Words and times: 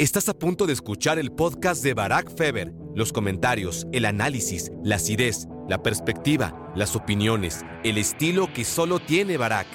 Estás 0.00 0.28
a 0.28 0.38
punto 0.38 0.68
de 0.68 0.74
escuchar 0.74 1.18
el 1.18 1.32
podcast 1.32 1.82
de 1.82 1.92
Barack 1.92 2.32
Feber. 2.36 2.72
Los 2.94 3.12
comentarios, 3.12 3.84
el 3.90 4.04
análisis, 4.04 4.70
la 4.84 4.94
acidez, 4.94 5.48
la 5.68 5.82
perspectiva, 5.82 6.72
las 6.76 6.94
opiniones, 6.94 7.64
el 7.82 7.98
estilo 7.98 8.52
que 8.54 8.64
solo 8.64 9.00
tiene 9.00 9.36
Barack. 9.36 9.66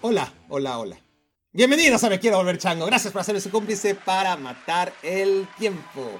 Hola, 0.00 0.34
hola, 0.48 0.80
hola. 0.80 0.98
Bienvenidos 1.52 2.02
a 2.02 2.10
Me 2.10 2.18
Quiero 2.18 2.38
Volver 2.38 2.58
Chango. 2.58 2.84
Gracias 2.86 3.12
por 3.12 3.20
hacerme 3.20 3.40
su 3.40 3.52
cómplice 3.52 3.94
para 3.94 4.36
matar 4.36 4.92
el 5.04 5.46
tiempo. 5.56 6.10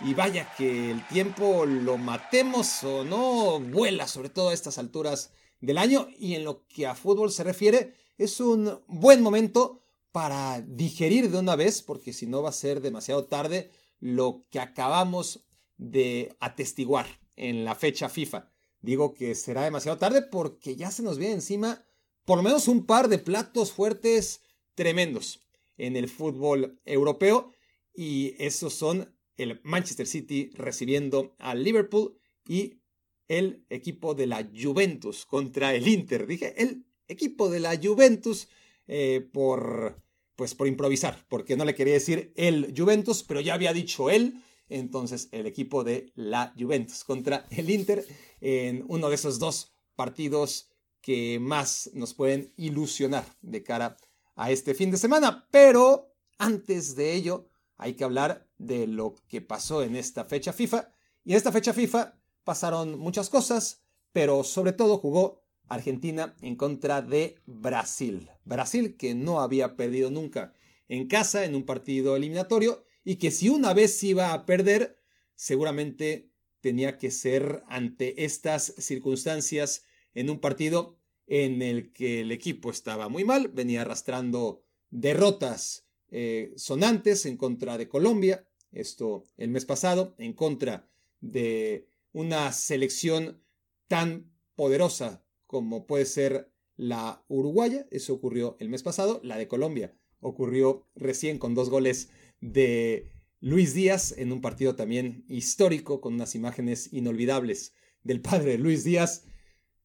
Y 0.00 0.12
vaya 0.14 0.52
que 0.58 0.90
el 0.90 1.06
tiempo 1.06 1.64
lo 1.64 1.96
matemos 1.96 2.82
o 2.82 3.04
no 3.04 3.60
vuela, 3.60 4.08
sobre 4.08 4.30
todo 4.30 4.48
a 4.48 4.54
estas 4.54 4.78
alturas 4.78 5.30
del 5.60 5.78
año. 5.78 6.08
Y 6.18 6.34
en 6.34 6.42
lo 6.42 6.66
que 6.66 6.88
a 6.88 6.96
fútbol 6.96 7.30
se 7.30 7.44
refiere, 7.44 7.94
es 8.18 8.40
un 8.40 8.82
buen 8.88 9.22
momento 9.22 9.85
para 10.16 10.62
digerir 10.62 11.30
de 11.30 11.38
una 11.38 11.56
vez, 11.56 11.82
porque 11.82 12.14
si 12.14 12.26
no 12.26 12.40
va 12.40 12.48
a 12.48 12.52
ser 12.52 12.80
demasiado 12.80 13.26
tarde, 13.26 13.70
lo 14.00 14.46
que 14.48 14.60
acabamos 14.60 15.46
de 15.76 16.34
atestiguar 16.40 17.04
en 17.36 17.66
la 17.66 17.74
fecha 17.74 18.08
FIFA. 18.08 18.50
Digo 18.80 19.12
que 19.12 19.34
será 19.34 19.64
demasiado 19.64 19.98
tarde 19.98 20.22
porque 20.22 20.74
ya 20.74 20.90
se 20.90 21.02
nos 21.02 21.18
viene 21.18 21.34
encima 21.34 21.84
por 22.24 22.38
lo 22.38 22.42
menos 22.42 22.66
un 22.66 22.86
par 22.86 23.08
de 23.08 23.18
platos 23.18 23.72
fuertes 23.72 24.40
tremendos 24.74 25.46
en 25.76 25.96
el 25.96 26.08
fútbol 26.08 26.80
europeo 26.86 27.52
y 27.94 28.36
esos 28.38 28.72
son 28.72 29.14
el 29.36 29.60
Manchester 29.64 30.06
City 30.06 30.50
recibiendo 30.54 31.36
al 31.38 31.62
Liverpool 31.62 32.18
y 32.48 32.80
el 33.28 33.66
equipo 33.68 34.14
de 34.14 34.28
la 34.28 34.48
Juventus 34.50 35.26
contra 35.26 35.74
el 35.74 35.86
Inter. 35.86 36.26
Dije 36.26 36.54
el 36.56 36.86
equipo 37.06 37.50
de 37.50 37.60
la 37.60 37.78
Juventus 37.78 38.48
eh, 38.86 39.28
por 39.30 40.05
pues 40.36 40.54
por 40.54 40.68
improvisar, 40.68 41.24
porque 41.28 41.56
no 41.56 41.64
le 41.64 41.74
quería 41.74 41.94
decir 41.94 42.32
el 42.36 42.74
Juventus, 42.76 43.22
pero 43.22 43.40
ya 43.40 43.54
había 43.54 43.72
dicho 43.72 44.10
él. 44.10 44.42
Entonces, 44.68 45.28
el 45.32 45.46
equipo 45.46 45.84
de 45.84 46.12
la 46.14 46.52
Juventus 46.58 47.04
contra 47.04 47.46
el 47.50 47.70
Inter 47.70 48.06
en 48.40 48.84
uno 48.88 49.08
de 49.08 49.14
esos 49.14 49.38
dos 49.38 49.74
partidos 49.94 50.68
que 51.00 51.38
más 51.40 51.90
nos 51.94 52.14
pueden 52.14 52.52
ilusionar 52.56 53.24
de 53.40 53.62
cara 53.62 53.96
a 54.34 54.50
este 54.50 54.74
fin 54.74 54.90
de 54.90 54.98
semana. 54.98 55.46
Pero 55.50 56.12
antes 56.36 56.96
de 56.96 57.14
ello, 57.14 57.48
hay 57.76 57.94
que 57.94 58.04
hablar 58.04 58.48
de 58.58 58.86
lo 58.86 59.14
que 59.28 59.40
pasó 59.40 59.82
en 59.82 59.96
esta 59.96 60.24
fecha 60.24 60.52
FIFA. 60.52 60.92
Y 61.24 61.30
en 61.30 61.36
esta 61.36 61.52
fecha 61.52 61.72
FIFA 61.72 62.18
pasaron 62.44 62.98
muchas 62.98 63.30
cosas, 63.30 63.82
pero 64.12 64.44
sobre 64.44 64.72
todo 64.72 64.98
jugó 64.98 65.45
Argentina 65.68 66.36
en 66.40 66.56
contra 66.56 67.02
de 67.02 67.36
Brasil. 67.46 68.30
Brasil 68.44 68.96
que 68.96 69.14
no 69.14 69.40
había 69.40 69.76
perdido 69.76 70.10
nunca 70.10 70.52
en 70.88 71.08
casa 71.08 71.44
en 71.44 71.54
un 71.54 71.64
partido 71.64 72.16
eliminatorio 72.16 72.84
y 73.04 73.16
que 73.16 73.30
si 73.30 73.48
una 73.48 73.74
vez 73.74 74.02
iba 74.02 74.32
a 74.32 74.46
perder, 74.46 74.98
seguramente 75.34 76.30
tenía 76.60 76.98
que 76.98 77.10
ser 77.10 77.62
ante 77.68 78.24
estas 78.24 78.74
circunstancias 78.78 79.84
en 80.14 80.30
un 80.30 80.40
partido 80.40 80.98
en 81.26 81.62
el 81.62 81.92
que 81.92 82.20
el 82.20 82.32
equipo 82.32 82.70
estaba 82.70 83.08
muy 83.08 83.24
mal, 83.24 83.48
venía 83.48 83.82
arrastrando 83.82 84.62
derrotas 84.90 85.86
eh, 86.10 86.52
sonantes 86.56 87.26
en 87.26 87.36
contra 87.36 87.76
de 87.78 87.88
Colombia, 87.88 88.46
esto 88.72 89.24
el 89.36 89.50
mes 89.50 89.64
pasado, 89.64 90.14
en 90.18 90.32
contra 90.32 90.88
de 91.20 91.88
una 92.12 92.52
selección 92.52 93.42
tan 93.88 94.32
poderosa 94.54 95.25
como 95.46 95.86
puede 95.86 96.04
ser 96.04 96.52
la 96.76 97.24
uruguaya, 97.28 97.86
eso 97.90 98.14
ocurrió 98.14 98.56
el 98.60 98.68
mes 98.68 98.82
pasado, 98.82 99.20
la 99.22 99.38
de 99.38 99.48
Colombia 99.48 99.94
ocurrió 100.20 100.86
recién 100.94 101.38
con 101.38 101.54
dos 101.54 101.70
goles 101.70 102.10
de 102.40 103.12
Luis 103.40 103.74
Díaz 103.74 104.12
en 104.16 104.32
un 104.32 104.40
partido 104.40 104.74
también 104.74 105.24
histórico 105.28 106.00
con 106.00 106.14
unas 106.14 106.34
imágenes 106.34 106.92
inolvidables 106.92 107.74
del 108.02 108.20
padre 108.20 108.52
de 108.52 108.58
Luis 108.58 108.84
Díaz. 108.84 109.24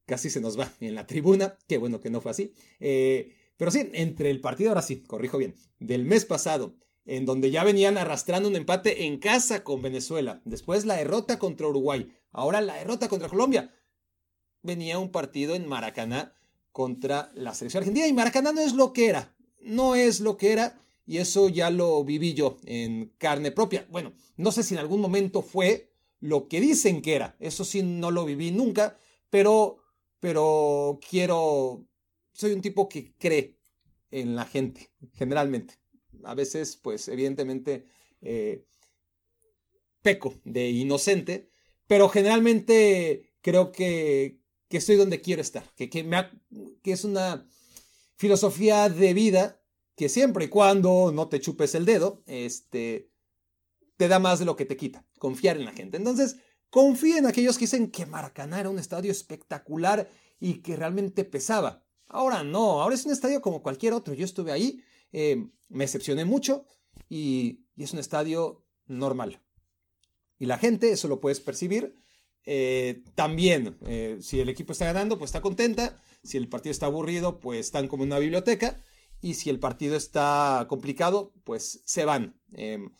Casi 0.05 0.29
se 0.29 0.41
nos 0.41 0.59
va 0.59 0.73
en 0.79 0.95
la 0.95 1.07
tribuna, 1.07 1.57
qué 1.67 1.77
bueno 1.77 1.99
que 1.99 2.09
no 2.09 2.21
fue 2.21 2.31
así. 2.31 2.53
Eh, 2.79 3.35
pero 3.57 3.71
sí, 3.71 3.89
entre 3.93 4.31
el 4.31 4.41
partido, 4.41 4.71
ahora 4.71 4.81
sí, 4.81 5.03
corrijo 5.03 5.37
bien, 5.37 5.55
del 5.79 6.05
mes 6.05 6.25
pasado, 6.25 6.75
en 7.05 7.25
donde 7.25 7.51
ya 7.51 7.63
venían 7.63 7.97
arrastrando 7.97 8.49
un 8.49 8.55
empate 8.55 9.05
en 9.05 9.19
casa 9.19 9.63
con 9.63 9.81
Venezuela, 9.81 10.41
después 10.45 10.85
la 10.85 10.97
derrota 10.97 11.37
contra 11.37 11.67
Uruguay, 11.67 12.11
ahora 12.31 12.61
la 12.61 12.75
derrota 12.75 13.07
contra 13.07 13.29
Colombia 13.29 13.71
venía 14.63 14.99
un 14.99 15.11
partido 15.11 15.55
en 15.55 15.67
Maracaná 15.67 16.33
contra 16.71 17.31
la 17.35 17.53
selección 17.53 17.81
argentina 17.81 18.07
y 18.07 18.13
Maracaná 18.13 18.51
no 18.51 18.61
es 18.61 18.73
lo 18.73 18.93
que 18.93 19.07
era, 19.07 19.35
no 19.59 19.95
es 19.95 20.19
lo 20.19 20.37
que 20.37 20.51
era 20.51 20.79
y 21.05 21.17
eso 21.17 21.49
ya 21.49 21.69
lo 21.69 22.03
viví 22.03 22.33
yo 22.33 22.57
en 22.65 23.13
carne 23.17 23.51
propia. 23.51 23.85
Bueno, 23.89 24.13
no 24.37 24.51
sé 24.51 24.63
si 24.63 24.75
en 24.75 24.79
algún 24.79 25.01
momento 25.01 25.41
fue 25.41 25.91
lo 26.19 26.47
que 26.47 26.61
dicen 26.61 27.01
que 27.01 27.15
era, 27.15 27.35
eso 27.39 27.65
sí 27.65 27.83
no 27.83 28.11
lo 28.11 28.25
viví 28.25 28.51
nunca, 28.51 28.97
pero 29.29 29.77
pero 30.19 30.99
quiero 31.09 31.87
soy 32.33 32.53
un 32.53 32.61
tipo 32.61 32.87
que 32.89 33.13
cree 33.17 33.57
en 34.09 34.35
la 34.35 34.45
gente, 34.45 34.91
generalmente. 35.13 35.75
A 36.23 36.35
veces, 36.35 36.75
pues, 36.75 37.07
evidentemente, 37.07 37.85
eh, 38.21 38.65
peco 40.01 40.35
de 40.43 40.69
inocente, 40.69 41.49
pero 41.87 42.09
generalmente 42.09 43.33
creo 43.41 43.71
que, 43.71 44.40
que 44.71 44.77
estoy 44.77 44.95
donde 44.95 45.21
quiero 45.21 45.41
estar, 45.41 45.69
que, 45.75 45.89
que, 45.89 46.03
me 46.03 46.29
que 46.81 46.93
es 46.93 47.03
una 47.03 47.45
filosofía 48.15 48.87
de 48.87 49.13
vida 49.13 49.61
que 49.95 50.07
siempre 50.07 50.45
y 50.45 50.47
cuando 50.47 51.11
no 51.13 51.27
te 51.27 51.41
chupes 51.41 51.75
el 51.75 51.85
dedo, 51.85 52.23
este, 52.25 53.11
te 53.97 54.07
da 54.07 54.17
más 54.17 54.39
de 54.39 54.45
lo 54.45 54.55
que 54.55 54.65
te 54.65 54.77
quita, 54.77 55.05
confiar 55.19 55.57
en 55.57 55.65
la 55.65 55.73
gente. 55.73 55.97
Entonces, 55.97 56.37
confía 56.69 57.17
en 57.17 57.27
aquellos 57.27 57.57
que 57.57 57.65
dicen 57.65 57.91
que 57.91 58.05
Maracaná 58.05 58.61
era 58.61 58.69
un 58.69 58.79
estadio 58.79 59.11
espectacular 59.11 60.09
y 60.39 60.61
que 60.61 60.77
realmente 60.77 61.25
pesaba. 61.25 61.83
Ahora 62.07 62.43
no, 62.43 62.81
ahora 62.81 62.95
es 62.95 63.05
un 63.05 63.11
estadio 63.11 63.41
como 63.41 63.61
cualquier 63.61 63.91
otro. 63.91 64.13
Yo 64.13 64.23
estuve 64.23 64.53
ahí, 64.53 64.81
eh, 65.11 65.49
me 65.67 65.83
decepcioné 65.83 66.23
mucho 66.23 66.65
y, 67.09 67.65
y 67.75 67.83
es 67.83 67.91
un 67.91 67.99
estadio 67.99 68.63
normal. 68.87 69.41
Y 70.39 70.45
la 70.45 70.57
gente, 70.57 70.91
eso 70.91 71.09
lo 71.09 71.19
puedes 71.19 71.41
percibir, 71.41 71.93
eh, 72.45 73.03
también, 73.15 73.77
eh, 73.85 74.17
si 74.21 74.39
el 74.39 74.49
equipo 74.49 74.71
está 74.71 74.85
ganando, 74.85 75.17
pues 75.17 75.29
está 75.29 75.41
contenta. 75.41 76.01
Si 76.23 76.37
el 76.37 76.47
partido 76.47 76.71
está 76.71 76.87
aburrido, 76.87 77.39
pues 77.39 77.59
están 77.59 77.87
como 77.87 78.03
en 78.03 78.09
una 78.09 78.19
biblioteca. 78.19 78.83
Y 79.21 79.35
si 79.35 79.49
el 79.49 79.59
partido 79.59 79.95
está 79.95 80.65
complicado, 80.67 81.33
pues 81.43 81.81
se 81.85 82.05
van. 82.05 82.39
Em, 82.53 82.91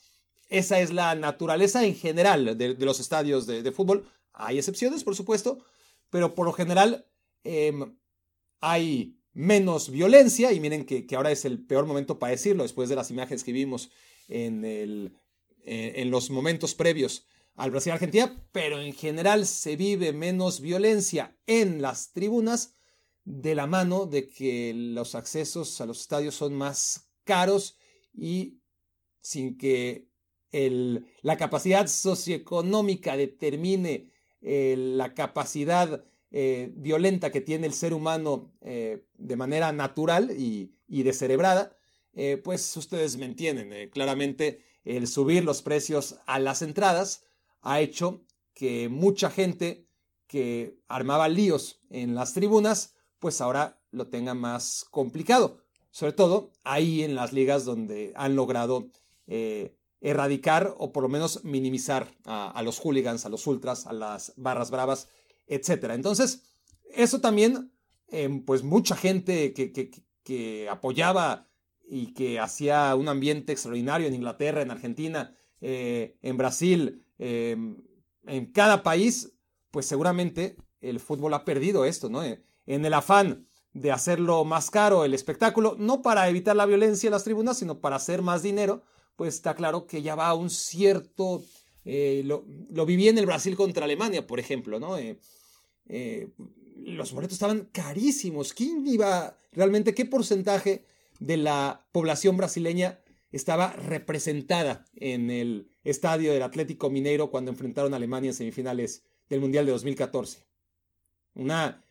esa 0.49 0.79
es 0.79 0.91
la 0.93 1.15
naturaleza 1.15 1.85
en 1.85 1.95
general 1.95 2.57
de, 2.57 2.75
los 2.75 2.99
estadios 2.99 3.47
de, 3.47 3.71
fútbol. 3.71 4.07
Hay 4.33 4.57
excepciones, 4.57 5.03
por 5.03 5.15
supuesto, 5.15 5.63
pero 6.09 6.35
por 6.35 6.45
lo 6.45 6.53
general 6.53 7.07
em, 7.43 7.97
hay 8.59 9.17
menos 9.33 9.89
violencia. 9.89 10.51
Y 10.51 10.59
miren 10.59 10.85
que, 10.85 11.07
ahora 11.15 11.31
es 11.31 11.45
el 11.45 11.65
peor 11.65 11.85
momento 11.87 12.19
para 12.19 12.31
decirlo, 12.31 12.63
después 12.63 12.89
de 12.89 12.95
las 12.95 13.09
imágenes 13.09 13.43
que 13.43 13.53
vimos 13.53 13.89
en, 14.27 14.63
el, 14.65 15.17
eh, 15.63 15.93
en 15.95 16.11
los 16.11 16.29
momentos 16.29 16.75
previos 16.75 17.25
al 17.55 17.71
Brasil-Argentina, 17.71 18.43
pero 18.51 18.81
en 18.81 18.93
general 18.93 19.45
se 19.45 19.75
vive 19.75 20.13
menos 20.13 20.61
violencia 20.61 21.37
en 21.45 21.81
las 21.81 22.11
tribunas 22.11 22.75
de 23.23 23.55
la 23.55 23.67
mano 23.67 24.05
de 24.05 24.27
que 24.27 24.73
los 24.73 25.15
accesos 25.15 25.79
a 25.81 25.85
los 25.85 26.01
estadios 26.01 26.35
son 26.35 26.53
más 26.53 27.11
caros 27.23 27.77
y 28.13 28.59
sin 29.21 29.57
que 29.57 30.09
la 30.51 31.37
capacidad 31.37 31.87
socioeconómica 31.87 33.15
determine 33.15 34.11
eh, 34.41 34.75
la 34.77 35.13
capacidad 35.13 36.03
eh, 36.31 36.71
violenta 36.75 37.31
que 37.31 37.41
tiene 37.41 37.67
el 37.67 37.73
ser 37.73 37.93
humano 37.93 38.53
eh, 38.61 39.05
de 39.17 39.35
manera 39.35 39.71
natural 39.71 40.31
y, 40.37 40.73
y 40.87 41.03
descerebrada, 41.03 41.77
pues 42.43 42.75
ustedes 42.75 43.15
me 43.15 43.23
entienden. 43.23 43.89
claramente 43.89 44.59
el 44.83 45.07
subir 45.07 45.45
los 45.45 45.61
precios 45.61 46.17
a 46.25 46.39
las 46.39 46.61
entradas 46.61 47.23
ha 47.61 47.79
hecho 47.81 48.23
que 48.53 48.89
mucha 48.89 49.29
gente 49.29 49.87
que 50.27 50.79
armaba 50.87 51.27
líos 51.27 51.81
en 51.89 52.15
las 52.15 52.33
tribunas, 52.33 52.95
pues 53.19 53.41
ahora 53.41 53.81
lo 53.91 54.07
tenga 54.07 54.33
más 54.33 54.85
complicado. 54.89 55.57
Sobre 55.91 56.13
todo 56.13 56.53
ahí 56.63 57.03
en 57.03 57.15
las 57.15 57.33
ligas 57.33 57.65
donde 57.65 58.13
han 58.15 58.35
logrado 58.35 58.89
eh, 59.27 59.75
erradicar 59.99 60.73
o 60.77 60.91
por 60.91 61.03
lo 61.03 61.09
menos 61.09 61.43
minimizar 61.43 62.07
a, 62.25 62.61
los 62.63 62.79
hooligans, 62.79 63.25
a 63.25 63.29
los 63.29 63.45
ultras, 63.45 63.85
a 63.85 63.93
las 63.93 64.33
barras 64.35 64.71
bravas, 64.71 65.07
etc. 65.47 65.91
Entonces, 65.91 66.43
eso 66.93 67.21
también, 67.21 67.71
em, 68.07 68.43
pues 68.43 68.63
mucha 68.63 68.95
gente 68.95 69.53
que, 69.53 69.71
que, 69.71 70.69
apoyaba 70.69 71.49
y 71.87 72.13
que 72.13 72.39
hacía 72.39 72.95
un 72.95 73.09
ambiente 73.09 73.51
extraordinario 73.51 74.07
en 74.07 74.15
Inglaterra, 74.15 74.61
en 74.61 74.71
Argentina, 74.71 75.35
eh, 75.59 76.17
en 76.21 76.37
Brasil, 76.37 77.05
Em, 77.23 77.77
en 78.25 78.47
cada 78.47 78.81
país, 78.81 79.31
pues 79.69 79.85
seguramente 79.85 80.57
el 80.81 80.99
fútbol 80.99 81.35
ha 81.35 81.45
perdido 81.45 81.85
esto, 81.85 82.09
¿no? 82.09 82.23
Eh, 82.23 82.41
en 82.65 82.83
el 82.83 82.95
afán 82.95 83.47
de 83.73 83.91
hacerlo 83.91 84.43
más 84.43 84.71
caro 84.71 85.05
el 85.05 85.13
espectáculo, 85.13 85.75
no 85.77 86.01
para 86.01 86.27
evitar 86.27 86.55
la 86.55 86.65
violencia 86.65 87.07
en 87.07 87.11
las 87.11 87.23
tribunas, 87.23 87.59
sino 87.59 87.79
para 87.79 87.97
hacer 87.97 88.23
más 88.23 88.41
dinero, 88.41 88.81
pues 89.15 89.35
está 89.35 89.53
claro 89.53 89.85
que 89.85 90.01
ya 90.01 90.15
va 90.15 90.29
a 90.29 90.33
un 90.33 90.49
cierto... 90.49 91.43
Eh, 91.85 92.23
lo, 92.25 92.43
lo, 92.71 92.87
viví 92.87 93.07
en 93.07 93.19
el 93.19 93.27
Brasil 93.27 93.55
contra 93.55 93.85
Alemania, 93.85 94.25
por 94.25 94.39
ejemplo, 94.39 94.79
¿no? 94.79 94.97
Eh, 94.97 96.29
los 96.75 97.11
boletos 97.11 97.33
estaban 97.33 97.69
carísimos. 97.71 98.53
¿Quién 98.53 98.85
iba 98.87 99.37
realmente? 99.51 99.93
¿Qué 99.93 100.05
porcentaje 100.05 100.85
de 101.19 101.37
la 101.37 101.87
población 101.91 102.35
brasileña 102.37 102.99
estaba 103.31 103.73
representada 103.73 104.85
en 104.95 105.29
el 105.29 105.70
estadio 105.83 106.33
del 106.33 106.43
Atlético 106.43 106.89
Mineiro 106.89 107.31
cuando 107.31 107.51
enfrentaron 107.51 107.93
a 107.93 107.97
Alemania 107.97 108.29
en 108.29 108.35
semifinales 108.35 109.03
del 109.29 109.41
Mundial 109.41 109.65
de 109.65 109.71
2014? 109.71 110.45
Una, 111.33 111.85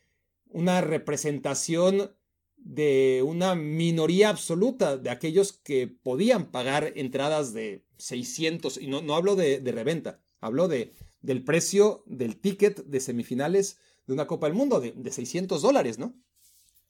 una 0.48 0.80
representación 0.80 2.10
de 2.56 3.22
una 3.26 3.54
minoría 3.54 4.28
absoluta 4.28 4.96
de 4.96 5.10
aquellos 5.10 5.52
que 5.52 5.88
podían 5.88 6.50
pagar 6.50 6.92
entradas 6.94 7.52
de 7.54 7.84
600, 7.96 8.78
y 8.78 8.86
no, 8.86 9.02
no 9.02 9.14
hablo 9.14 9.36
de, 9.36 9.60
reventa, 9.72 10.20
hablo 10.40 10.68
de, 10.68 10.92
del 11.22 11.42
precio 11.42 12.02
del 12.06 12.38
ticket 12.38 12.84
de 12.84 13.00
semifinales 13.00 13.78
de 14.06 14.12
una 14.12 14.26
Copa 14.26 14.46
del 14.46 14.56
Mundo, 14.56 14.80
de, 14.80 14.92
de 14.92 15.10
600 15.10 15.62
dólares, 15.62 15.98
¿no? 15.98 16.14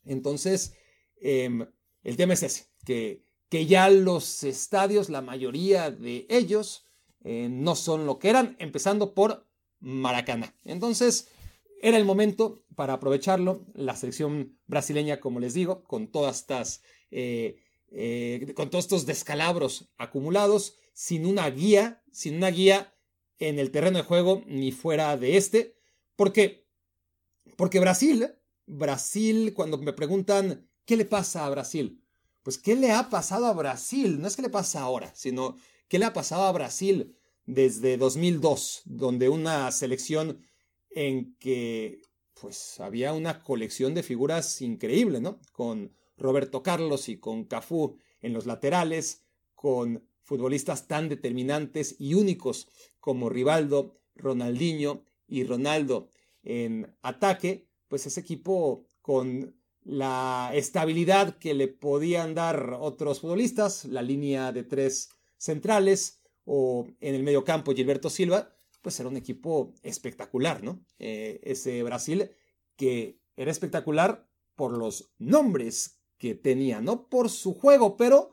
Entonces, 0.04 0.74
em, 1.20 1.66
el 2.02 2.16
tema 2.16 2.34
es 2.34 2.42
ese, 2.42 2.66
que, 2.84 3.22
que, 3.48 3.66
ya 3.66 3.90
los 3.90 4.42
estadios, 4.42 5.08
la 5.08 5.20
mayoría 5.20 5.90
de 5.90 6.26
ellos, 6.30 6.86
eh, 7.22 7.48
no 7.50 7.74
son 7.74 8.06
lo 8.06 8.18
que 8.18 8.30
eran, 8.30 8.56
empezando 8.58 9.14
por 9.14 9.46
Maracaná. 9.80 10.54
Entonces, 10.64 11.28
era 11.82 11.96
el 11.96 12.04
momento 12.04 12.64
para 12.76 12.94
aprovecharlo. 12.94 13.66
La 13.74 13.96
selección 13.96 14.58
brasileña, 14.66 15.20
como 15.20 15.40
les 15.40 15.54
digo, 15.54 15.84
con 15.84 16.08
todas 16.08 16.40
estas, 16.40 16.82
eh, 17.10 17.58
eh, 17.90 18.52
con 18.54 18.70
todos 18.70 18.84
estos 18.84 19.06
descalabros 19.06 19.90
acumulados, 19.96 20.76
sin 20.92 21.26
una 21.26 21.48
guía, 21.50 22.02
sin 22.12 22.36
una 22.36 22.50
guía 22.50 22.94
en 23.38 23.58
el 23.58 23.70
terreno 23.70 23.98
de 23.98 24.04
juego 24.04 24.42
ni 24.46 24.72
fuera 24.72 25.16
de 25.16 25.36
este. 25.36 25.76
Porque, 26.16 26.66
porque 27.56 27.80
Brasil, 27.80 28.34
Brasil, 28.66 29.54
cuando 29.54 29.78
me 29.78 29.92
preguntan 29.92 30.68
qué 30.84 30.96
le 30.96 31.06
pasa 31.06 31.46
a 31.46 31.50
Brasil, 31.50 32.04
pues 32.42 32.58
qué 32.58 32.74
le 32.76 32.92
ha 32.92 33.08
pasado 33.10 33.46
a 33.46 33.52
Brasil, 33.52 34.20
no 34.20 34.28
es 34.28 34.36
que 34.36 34.42
le 34.42 34.50
pasa 34.50 34.80
ahora, 34.80 35.12
sino 35.14 35.56
qué 35.90 35.98
le 35.98 36.06
ha 36.06 36.12
pasado 36.14 36.44
a 36.44 36.52
Brasil 36.52 37.16
desde 37.46 37.96
2002, 37.98 38.82
donde 38.84 39.28
una 39.28 39.70
selección 39.72 40.40
en 40.88 41.36
que 41.36 42.00
pues 42.40 42.78
había 42.78 43.12
una 43.12 43.42
colección 43.42 43.92
de 43.92 44.04
figuras 44.04 44.62
increíble, 44.62 45.20
¿no? 45.20 45.40
Con 45.52 45.92
Roberto 46.16 46.62
Carlos 46.62 47.08
y 47.08 47.18
con 47.18 47.44
Cafú 47.44 47.96
en 48.20 48.32
los 48.32 48.46
laterales, 48.46 49.24
con 49.56 50.06
futbolistas 50.22 50.86
tan 50.86 51.08
determinantes 51.08 51.96
y 51.98 52.14
únicos 52.14 52.68
como 53.00 53.28
Rivaldo, 53.28 53.98
Ronaldinho 54.14 55.02
y 55.26 55.42
Ronaldo 55.42 56.08
en 56.44 56.96
ataque, 57.02 57.66
pues 57.88 58.06
ese 58.06 58.20
equipo 58.20 58.86
con 59.02 59.56
la 59.82 60.52
estabilidad 60.54 61.38
que 61.38 61.52
le 61.52 61.66
podían 61.66 62.34
dar 62.36 62.76
otros 62.78 63.20
futbolistas, 63.20 63.86
la 63.86 64.02
línea 64.02 64.52
de 64.52 64.62
tres 64.62 65.10
centrales 65.40 66.20
o 66.44 66.86
en 67.00 67.14
el 67.14 67.22
medio 67.22 67.44
campo 67.44 67.72
Gilberto 67.72 68.10
Silva, 68.10 68.54
pues 68.82 69.00
era 69.00 69.08
un 69.08 69.16
equipo 69.16 69.74
espectacular, 69.82 70.62
¿no? 70.62 70.84
Eh, 70.98 71.40
ese 71.42 71.82
Brasil 71.82 72.30
que 72.76 73.18
era 73.36 73.50
espectacular 73.50 74.28
por 74.54 74.76
los 74.76 75.12
nombres 75.18 76.00
que 76.18 76.34
tenía, 76.34 76.80
no 76.80 77.08
por 77.08 77.30
su 77.30 77.54
juego, 77.54 77.96
pero 77.96 78.30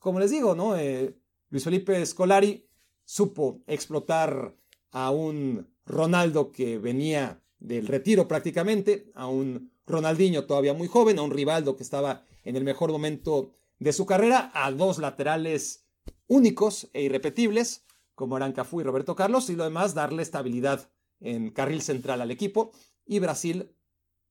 como 0.00 0.20
les 0.20 0.30
digo, 0.30 0.54
¿no? 0.54 0.76
Eh, 0.76 1.18
Luis 1.50 1.64
Felipe 1.64 2.04
Scolari 2.04 2.68
supo 3.04 3.62
explotar 3.66 4.56
a 4.90 5.10
un 5.10 5.68
Ronaldo 5.84 6.52
que 6.52 6.78
venía 6.78 7.42
del 7.58 7.86
retiro 7.86 8.26
prácticamente, 8.28 9.10
a 9.14 9.28
un 9.28 9.72
Ronaldinho 9.86 10.46
todavía 10.46 10.74
muy 10.74 10.88
joven, 10.88 11.18
a 11.18 11.22
un 11.22 11.30
Rivaldo 11.30 11.76
que 11.76 11.82
estaba 11.82 12.24
en 12.44 12.56
el 12.56 12.64
mejor 12.64 12.90
momento 12.90 13.52
de 13.78 13.92
su 13.92 14.06
carrera, 14.06 14.50
a 14.54 14.70
dos 14.72 14.98
laterales 14.98 15.85
únicos 16.26 16.88
e 16.92 17.02
irrepetibles, 17.02 17.84
como 18.14 18.36
eran 18.36 18.52
Cafú 18.52 18.80
y 18.80 18.84
Roberto 18.84 19.14
Carlos, 19.14 19.50
y 19.50 19.56
lo 19.56 19.64
demás 19.64 19.94
darle 19.94 20.22
estabilidad 20.22 20.90
en 21.20 21.50
carril 21.50 21.82
central 21.82 22.20
al 22.20 22.30
equipo. 22.30 22.72
Y 23.04 23.18
Brasil, 23.18 23.74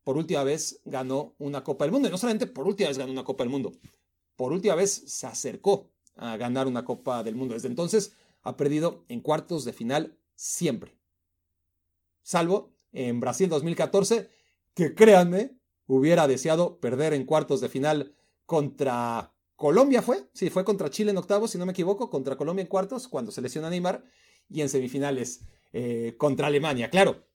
por 0.04 0.18
última 0.18 0.44
vez, 0.44 0.82
ganó 0.86 1.36
una 1.38 1.64
Copa 1.64 1.86
del 1.86 1.92
Mundo. 1.92 2.08
Y 2.08 2.12
no 2.12 2.18
solamente 2.18 2.48
por 2.48 2.68
última 2.68 2.90
vez 2.90 2.98
ganó 2.98 3.12
una 3.12 3.24
Copa 3.24 3.44
del 3.44 3.52
Mundo, 3.52 3.74
por 4.36 4.52
última 4.52 4.76
vez 4.76 4.92
se 4.92 5.28
acercó 5.28 5.92
a 6.16 6.38
ganar 6.38 6.68
una 6.68 6.84
Copa 6.84 7.24
del 7.24 7.36
Mundo. 7.36 7.54
Desde 7.54 7.68
entonces 7.68 8.14
ha 8.42 8.58
perdido 8.58 9.06
en 9.08 9.22
cuartos 9.22 9.66
de 9.66 9.74
final 9.74 10.18
siempre. 10.36 10.98
Salvo 12.22 12.72
en 12.92 13.20
Brasil 13.20 13.50
2014, 13.50 14.30
que 14.74 14.96
créanme, 14.96 15.58
hubiera 15.88 16.28
deseado 16.28 16.80
perder 16.80 17.14
en 17.14 17.26
cuartos 17.26 17.62
de 17.62 17.70
final 17.70 18.16
contra 18.46 19.35
Colombia 19.56 20.02
fue, 20.02 20.30
sí, 20.34 20.50
fue 20.50 20.66
contra 20.66 20.90
Chile 20.90 21.12
en 21.12 21.18
octavos, 21.18 21.52
si 21.52 21.58
no 21.58 21.66
me 21.66 21.72
equivoco, 21.72 22.10
contra 22.10 22.36
Colombia 22.36 22.62
en 22.62 22.68
cuartos, 22.68 23.08
cuando 23.08 23.32
se 23.32 23.42
lesiona 23.42 23.70
Neymar, 23.70 24.04
y 24.50 24.62
en 24.62 24.70
semifinales 24.70 25.42
eh, 25.74 26.16
contra 26.18 26.48
Alemania. 26.48 26.90
Claro, 26.90 27.26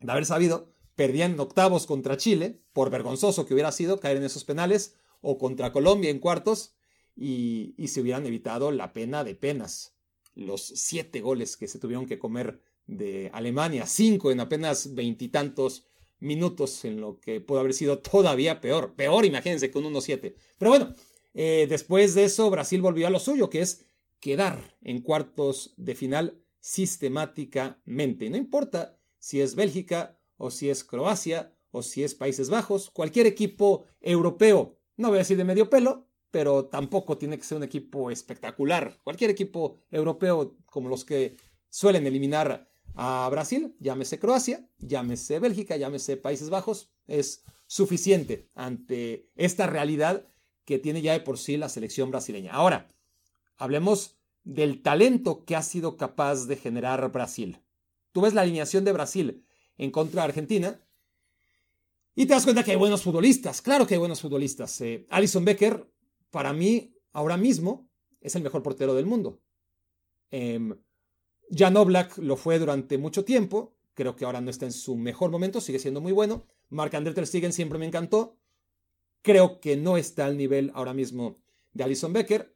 de 0.00 0.10
haber 0.10 0.26
sabido, 0.26 0.74
perdían 0.96 1.32
en 1.32 1.40
octavos 1.40 1.86
contra 1.86 2.16
Chile, 2.16 2.60
por 2.72 2.90
vergonzoso 2.90 3.46
que 3.46 3.54
hubiera 3.54 3.72
sido 3.72 4.00
caer 4.00 4.16
en 4.16 4.24
esos 4.24 4.44
penales, 4.44 4.96
o 5.20 5.38
contra 5.38 5.72
Colombia 5.72 6.10
en 6.10 6.18
cuartos, 6.18 6.74
y, 7.16 7.74
y 7.78 7.88
se 7.88 8.00
hubieran 8.00 8.26
evitado 8.26 8.72
la 8.72 8.92
pena 8.92 9.22
de 9.22 9.34
penas. 9.36 9.94
Los 10.34 10.62
siete 10.62 11.20
goles 11.20 11.56
que 11.56 11.68
se 11.68 11.78
tuvieron 11.78 12.06
que 12.06 12.18
comer 12.18 12.60
de 12.86 13.30
Alemania, 13.32 13.86
cinco 13.86 14.32
en 14.32 14.40
apenas 14.40 14.94
veintitantos 14.94 15.86
minutos, 16.18 16.84
en 16.84 17.00
lo 17.00 17.20
que 17.20 17.40
pudo 17.40 17.60
haber 17.60 17.74
sido 17.74 17.98
todavía 17.98 18.60
peor. 18.60 18.94
Peor, 18.94 19.24
imagínense, 19.24 19.70
con 19.70 19.84
1-7. 19.84 20.34
Pero 20.58 20.70
bueno, 20.70 20.94
eh, 21.34 21.66
después 21.68 22.14
de 22.14 22.24
eso, 22.24 22.48
Brasil 22.50 22.80
volvió 22.80 23.06
a 23.06 23.10
lo 23.10 23.18
suyo, 23.18 23.50
que 23.50 23.60
es 23.60 23.84
quedar 24.20 24.76
en 24.80 25.02
cuartos 25.02 25.74
de 25.76 25.94
final 25.94 26.42
sistemáticamente. 26.60 28.30
No 28.30 28.36
importa 28.36 28.98
si 29.18 29.40
es 29.40 29.54
Bélgica 29.54 30.18
o 30.36 30.50
si 30.50 30.70
es 30.70 30.84
Croacia 30.84 31.54
o 31.70 31.82
si 31.82 32.04
es 32.04 32.14
Países 32.14 32.48
Bajos, 32.48 32.90
cualquier 32.90 33.26
equipo 33.26 33.84
europeo, 34.00 34.78
no 34.96 35.08
voy 35.08 35.16
a 35.16 35.18
decir 35.18 35.36
de 35.36 35.44
medio 35.44 35.68
pelo, 35.68 36.08
pero 36.30 36.66
tampoco 36.66 37.18
tiene 37.18 37.36
que 37.36 37.44
ser 37.44 37.58
un 37.58 37.64
equipo 37.64 38.10
espectacular. 38.10 38.98
Cualquier 39.02 39.30
equipo 39.30 39.76
europeo 39.90 40.56
como 40.66 40.88
los 40.88 41.04
que 41.04 41.36
suelen 41.68 42.06
eliminar 42.06 42.70
a 42.94 43.28
Brasil, 43.30 43.76
llámese 43.80 44.18
Croacia, 44.18 44.68
llámese 44.78 45.40
Bélgica, 45.40 45.76
llámese 45.76 46.16
Países 46.16 46.48
Bajos, 46.48 46.92
es 47.06 47.44
suficiente 47.66 48.50
ante 48.54 49.30
esta 49.34 49.66
realidad 49.66 50.28
que 50.64 50.78
tiene 50.78 51.02
ya 51.02 51.12
de 51.12 51.20
por 51.20 51.38
sí 51.38 51.56
la 51.56 51.68
selección 51.68 52.10
brasileña. 52.10 52.52
Ahora, 52.52 52.88
hablemos 53.56 54.16
del 54.44 54.82
talento 54.82 55.44
que 55.44 55.56
ha 55.56 55.62
sido 55.62 55.96
capaz 55.96 56.46
de 56.46 56.56
generar 56.56 57.10
Brasil. 57.12 57.60
Tú 58.12 58.20
ves 58.20 58.34
la 58.34 58.42
alineación 58.42 58.84
de 58.84 58.92
Brasil 58.92 59.44
en 59.78 59.90
contra 59.90 60.22
de 60.22 60.28
Argentina 60.28 60.80
y 62.14 62.26
te 62.26 62.34
das 62.34 62.44
cuenta 62.44 62.62
que 62.62 62.70
hay 62.70 62.76
buenos 62.76 63.02
futbolistas. 63.02 63.60
Claro 63.60 63.86
que 63.86 63.94
hay 63.94 63.98
buenos 63.98 64.20
futbolistas. 64.20 64.80
Eh, 64.80 65.06
Alison 65.10 65.44
Becker, 65.44 65.90
para 66.30 66.52
mí, 66.52 66.94
ahora 67.12 67.36
mismo, 67.36 67.88
es 68.20 68.36
el 68.36 68.42
mejor 68.42 68.62
portero 68.62 68.94
del 68.94 69.06
mundo. 69.06 69.40
Eh, 70.30 70.60
Jan 71.50 71.76
Oblak 71.76 72.18
lo 72.18 72.36
fue 72.36 72.58
durante 72.58 72.98
mucho 72.98 73.24
tiempo. 73.24 73.74
Creo 73.94 74.16
que 74.16 74.24
ahora 74.24 74.40
no 74.40 74.50
está 74.50 74.64
en 74.66 74.72
su 74.72 74.96
mejor 74.96 75.30
momento, 75.30 75.60
sigue 75.60 75.78
siendo 75.78 76.00
muy 76.00 76.12
bueno. 76.12 76.44
Marc-André 76.70 77.14
Ter 77.14 77.26
Stegen 77.26 77.52
siempre 77.52 77.78
me 77.78 77.86
encantó. 77.86 78.36
Creo 79.24 79.58
que 79.58 79.78
no 79.78 79.96
está 79.96 80.26
al 80.26 80.36
nivel 80.36 80.70
ahora 80.74 80.92
mismo 80.92 81.38
de 81.72 81.82
Alison 81.82 82.12
Becker. 82.12 82.54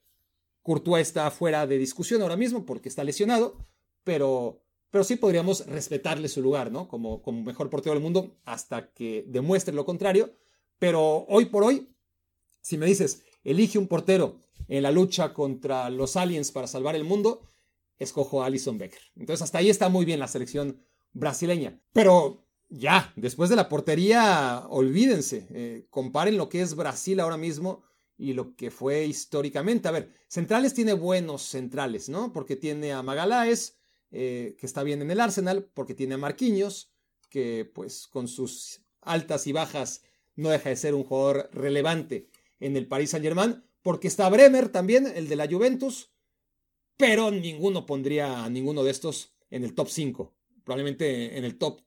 Courtois 0.60 1.00
está 1.08 1.30
fuera 1.30 1.66
de 1.66 1.78
discusión 1.78 2.20
ahora 2.20 2.36
mismo 2.36 2.66
porque 2.66 2.90
está 2.90 3.04
lesionado, 3.04 3.56
pero, 4.04 4.60
pero 4.90 5.02
sí 5.02 5.16
podríamos 5.16 5.64
respetarle 5.64 6.28
su 6.28 6.42
lugar, 6.42 6.70
¿no? 6.70 6.86
Como, 6.86 7.22
como 7.22 7.42
mejor 7.42 7.70
portero 7.70 7.94
del 7.94 8.02
mundo 8.02 8.36
hasta 8.44 8.92
que 8.92 9.24
demuestre 9.28 9.74
lo 9.74 9.86
contrario. 9.86 10.34
Pero 10.78 11.24
hoy 11.30 11.46
por 11.46 11.64
hoy, 11.64 11.88
si 12.60 12.76
me 12.76 12.84
dices, 12.84 13.22
elige 13.44 13.78
un 13.78 13.88
portero 13.88 14.36
en 14.68 14.82
la 14.82 14.90
lucha 14.90 15.32
contra 15.32 15.88
los 15.88 16.16
aliens 16.16 16.52
para 16.52 16.66
salvar 16.66 16.96
el 16.96 17.04
mundo, 17.04 17.48
escojo 17.96 18.42
a 18.42 18.46
Alison 18.46 18.76
Becker. 18.76 19.00
Entonces 19.16 19.40
hasta 19.40 19.56
ahí 19.56 19.70
está 19.70 19.88
muy 19.88 20.04
bien 20.04 20.20
la 20.20 20.28
selección 20.28 20.82
brasileña. 21.14 21.80
Pero 21.94 22.44
ya, 22.68 23.12
después 23.16 23.48
de 23.48 23.56
la 23.56 23.68
portería, 23.68 24.66
olvídense, 24.68 25.46
eh, 25.50 25.86
comparen 25.90 26.36
lo 26.36 26.48
que 26.48 26.60
es 26.60 26.74
Brasil 26.74 27.18
ahora 27.20 27.36
mismo 27.36 27.82
y 28.16 28.34
lo 28.34 28.54
que 28.56 28.70
fue 28.70 29.06
históricamente. 29.06 29.88
A 29.88 29.92
ver, 29.92 30.12
centrales 30.28 30.74
tiene 30.74 30.92
buenos 30.92 31.42
centrales, 31.42 32.08
¿no? 32.08 32.32
Porque 32.32 32.56
tiene 32.56 32.92
a 32.92 33.02
Magaláes, 33.02 33.78
eh, 34.10 34.56
que 34.58 34.66
está 34.66 34.82
bien 34.82 35.00
en 35.00 35.10
el 35.10 35.20
Arsenal, 35.20 35.70
porque 35.72 35.94
tiene 35.94 36.14
a 36.14 36.18
Marquinhos, 36.18 36.90
que 37.30 37.70
pues 37.74 38.06
con 38.06 38.28
sus 38.28 38.82
altas 39.00 39.46
y 39.46 39.52
bajas 39.52 40.02
no 40.34 40.50
deja 40.50 40.68
de 40.68 40.76
ser 40.76 40.94
un 40.94 41.04
jugador 41.04 41.50
relevante 41.52 42.28
en 42.60 42.76
el 42.76 42.86
Paris 42.86 43.10
Saint 43.10 43.24
Germain, 43.24 43.64
porque 43.82 44.08
está 44.08 44.28
Bremer 44.28 44.68
también, 44.68 45.06
el 45.14 45.28
de 45.28 45.36
la 45.36 45.48
Juventus, 45.48 46.10
pero 46.96 47.30
ninguno 47.30 47.86
pondría 47.86 48.44
a 48.44 48.50
ninguno 48.50 48.84
de 48.84 48.90
estos 48.90 49.32
en 49.50 49.64
el 49.64 49.74
top 49.74 49.88
5. 49.88 50.34
Probablemente 50.64 51.38
en 51.38 51.44
el 51.44 51.56
top 51.56 51.80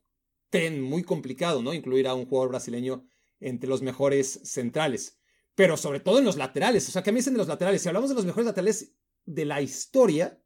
10, 0.51 0.79
muy 0.81 1.03
complicado, 1.03 1.61
¿no? 1.61 1.73
Incluir 1.73 2.07
a 2.07 2.13
un 2.13 2.25
jugador 2.25 2.49
brasileño 2.49 3.05
entre 3.39 3.69
los 3.69 3.81
mejores 3.81 4.41
centrales. 4.43 5.19
Pero 5.55 5.77
sobre 5.77 5.99
todo 5.99 6.19
en 6.19 6.25
los 6.25 6.37
laterales. 6.37 6.87
O 6.87 6.91
sea, 6.91 7.03
¿qué 7.03 7.11
me 7.11 7.19
dicen 7.19 7.33
de 7.33 7.39
los 7.39 7.47
laterales? 7.47 7.81
Si 7.81 7.87
hablamos 7.87 8.09
de 8.09 8.15
los 8.15 8.25
mejores 8.25 8.45
laterales 8.45 8.93
de 9.25 9.45
la 9.45 9.61
historia, 9.61 10.41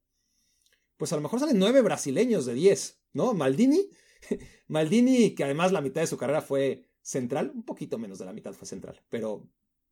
pues 0.97 1.12
a 1.13 1.15
lo 1.15 1.21
mejor 1.21 1.39
salen 1.39 1.59
nueve 1.59 1.81
brasileños 1.81 2.45
de 2.45 2.53
10, 2.53 3.01
¿no? 3.13 3.33
Maldini, 3.33 3.89
Maldini, 4.67 5.35
que 5.35 5.43
además 5.43 5.71
la 5.71 5.81
mitad 5.81 6.01
de 6.01 6.07
su 6.07 6.17
carrera 6.17 6.41
fue 6.41 6.85
central, 7.01 7.51
un 7.53 7.63
poquito 7.63 7.97
menos 7.97 8.17
de 8.19 8.25
la 8.25 8.33
mitad 8.33 8.53
fue 8.53 8.67
central, 8.67 9.01
pero 9.09 9.47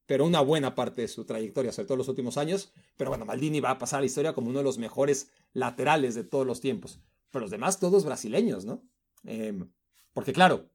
pero 0.06 0.26
una 0.26 0.42
buena 0.42 0.76
parte 0.76 1.02
de 1.02 1.08
su 1.08 1.26
trayectoria, 1.26 1.72
sobre 1.72 1.88
todo 1.88 1.98
los 1.98 2.10
últimos 2.10 2.38
años. 2.38 2.74
Pero 2.98 3.10
bueno, 3.10 3.26
Maldini 3.26 3.60
va 3.60 3.72
a 3.72 3.78
pasar 3.78 3.98
a 3.98 4.02
la 4.02 4.08
historia 4.08 4.34
como 4.34 4.50
uno 4.50 4.60
de 4.60 4.66
los 4.66 4.78
mejores 4.78 5.32
laterales 5.54 6.16
de 6.16 6.24
todos 6.24 6.46
los 6.46 6.60
tiempos. 6.60 7.00
Pero 7.32 7.44
los 7.44 7.52
demás, 7.52 7.80
todos 7.80 8.04
brasileños, 8.04 8.66
¿no? 8.66 8.84
Em, 9.24 9.72
porque 10.14 10.34
claro, 10.34 10.70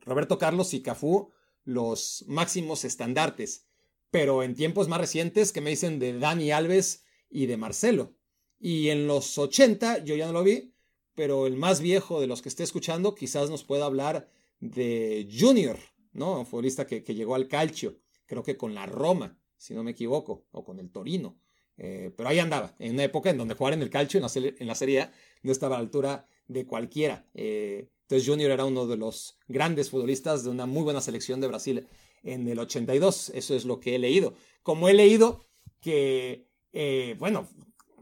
Roberto 0.00 0.38
Carlos 0.38 0.74
y 0.74 0.82
Cafú, 0.82 1.30
los 1.64 2.24
máximos 2.28 2.84
estandartes. 2.84 3.66
Pero 4.10 4.42
en 4.42 4.54
tiempos 4.54 4.88
más 4.88 5.00
recientes, 5.00 5.52
que 5.52 5.60
me 5.60 5.70
dicen 5.70 5.98
de 5.98 6.18
Dani 6.18 6.50
Alves 6.50 7.04
y 7.30 7.46
de 7.46 7.56
Marcelo? 7.56 8.14
Y 8.58 8.90
en 8.90 9.06
los 9.06 9.38
80, 9.38 10.04
yo 10.04 10.16
ya 10.16 10.26
no 10.26 10.32
lo 10.32 10.44
vi, 10.44 10.74
pero 11.14 11.46
el 11.46 11.56
más 11.56 11.80
viejo 11.80 12.20
de 12.20 12.26
los 12.26 12.42
que 12.42 12.48
esté 12.48 12.62
escuchando 12.62 13.14
quizás 13.14 13.48
nos 13.48 13.64
pueda 13.64 13.86
hablar 13.86 14.28
de 14.60 15.28
Junior, 15.32 15.78
¿no? 16.12 16.40
Un 16.40 16.46
futbolista 16.46 16.86
que, 16.86 17.02
que 17.02 17.14
llegó 17.14 17.34
al 17.34 17.48
calcio 17.48 18.02
creo 18.32 18.42
que 18.42 18.56
con 18.56 18.74
la 18.74 18.86
Roma, 18.86 19.38
si 19.58 19.74
no 19.74 19.82
me 19.82 19.90
equivoco, 19.90 20.46
o 20.52 20.64
con 20.64 20.78
el 20.78 20.90
Torino. 20.90 21.38
Eh, 21.76 22.10
pero 22.16 22.30
ahí 22.30 22.38
andaba, 22.38 22.74
en 22.78 22.94
una 22.94 23.04
época 23.04 23.28
en 23.28 23.36
donde 23.36 23.54
jugar 23.54 23.74
en 23.74 23.82
el 23.82 23.90
calcio, 23.90 24.18
en 24.18 24.22
la, 24.22 24.54
en 24.58 24.66
la 24.66 24.74
Serie 24.74 25.02
A, 25.02 25.12
no 25.42 25.52
estaba 25.52 25.76
a 25.76 25.78
la 25.78 25.84
altura 25.84 26.26
de 26.48 26.66
cualquiera. 26.66 27.26
Eh, 27.34 27.90
entonces 28.12 28.28
Junior 28.28 28.50
era 28.50 28.66
uno 28.66 28.86
de 28.86 28.98
los 28.98 29.38
grandes 29.48 29.88
futbolistas 29.88 30.44
de 30.44 30.50
una 30.50 30.66
muy 30.66 30.82
buena 30.82 31.00
selección 31.00 31.40
de 31.40 31.46
Brasil 31.46 31.88
en 32.22 32.46
el 32.46 32.58
82. 32.58 33.30
Eso 33.30 33.54
es 33.54 33.64
lo 33.64 33.80
que 33.80 33.94
he 33.94 33.98
leído. 33.98 34.34
Como 34.62 34.90
he 34.90 34.92
leído 34.92 35.46
que, 35.80 36.46
eh, 36.74 37.16
bueno, 37.18 37.48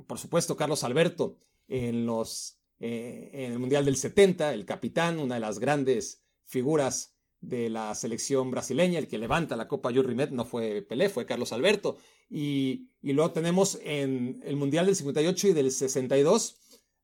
por 0.09 0.19
supuesto, 0.19 0.57
Carlos 0.57 0.83
Alberto 0.83 1.37
en, 1.69 2.07
los, 2.07 2.59
en 2.81 3.53
el 3.53 3.61
Mundial 3.61 3.85
del 3.85 3.97
70, 3.97 4.53
el 4.53 4.65
capitán, 4.65 5.21
una 5.21 5.37
de 5.37 5.43
las 5.43 5.61
grandes 5.61 6.25
figuras 6.45 7.15
de 7.41 7.71
la 7.71 7.95
selección 7.95 8.51
brasileña, 8.51 8.99
el 8.99 9.07
que 9.07 9.17
levanta 9.17 9.55
la 9.55 9.69
Copa 9.69 9.91
Jules 9.91 10.07
Rimet 10.07 10.31
no 10.31 10.45
fue 10.45 10.83
Pelé, 10.83 11.09
fue 11.09 11.25
Carlos 11.25 11.53
Alberto. 11.53 11.99
Y, 12.29 12.89
luego 13.01 13.31
tenemos 13.31 13.79
en 13.85 14.41
el 14.45 14.57
Mundial 14.57 14.87
del 14.87 14.97
58 14.97 15.49
y 15.49 15.53
del 15.53 15.71
62 15.71 16.57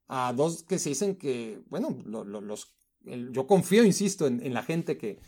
a 0.07 0.33
dos 0.33 0.63
que 0.63 0.77
se 0.77 0.89
dicen 0.89 1.15
que, 1.15 1.61
bueno, 1.69 1.97
los, 2.05 2.76
yo 3.31 3.47
confío, 3.47 3.83
insisto, 3.83 4.27
en, 4.27 4.53
la 4.53 4.63
gente 4.63 4.97
que, 4.97 5.19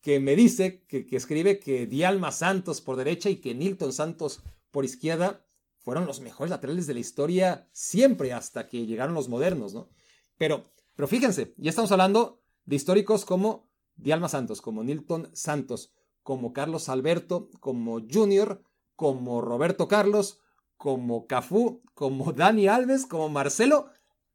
que 0.00 0.20
me 0.20 0.36
dice, 0.36 0.84
que, 0.88 1.06
que, 1.06 1.16
escribe 1.16 1.58
que 1.58 1.86
Dialma 1.86 2.32
Santos 2.32 2.80
por 2.80 2.96
derecha 2.96 3.30
y 3.30 3.36
que 3.36 3.54
Nilton 3.54 3.92
Santos 3.92 4.42
por 4.70 4.84
izquierda 4.84 5.44
fueron 5.78 6.06
los 6.06 6.20
mejores 6.20 6.50
laterales 6.50 6.86
de 6.86 6.94
la 6.94 7.00
historia 7.00 7.68
siempre 7.72 8.32
hasta 8.32 8.68
que 8.68 8.86
llegaron 8.86 9.14
los 9.14 9.28
modernos, 9.28 9.72
¿no? 9.72 9.88
Pero, 10.36 10.64
pero 10.94 11.08
fíjense, 11.08 11.54
ya 11.56 11.70
estamos 11.70 11.92
hablando 11.92 12.42
de 12.64 12.76
históricos 12.76 13.24
como 13.24 13.68
Alma 14.10 14.28
Santos, 14.28 14.60
como 14.60 14.84
Nilton 14.84 15.30
Santos, 15.34 15.92
como 16.22 16.52
Carlos 16.52 16.88
Alberto, 16.88 17.50
como 17.60 18.00
Junior, 18.00 18.62
como 18.96 19.40
Roberto 19.40 19.88
Carlos, 19.88 20.40
como 20.76 21.26
Cafú, 21.26 21.82
como 21.94 22.32
Dani 22.32 22.68
Alves, 22.68 23.06
como 23.06 23.28
Marcelo. 23.28 23.90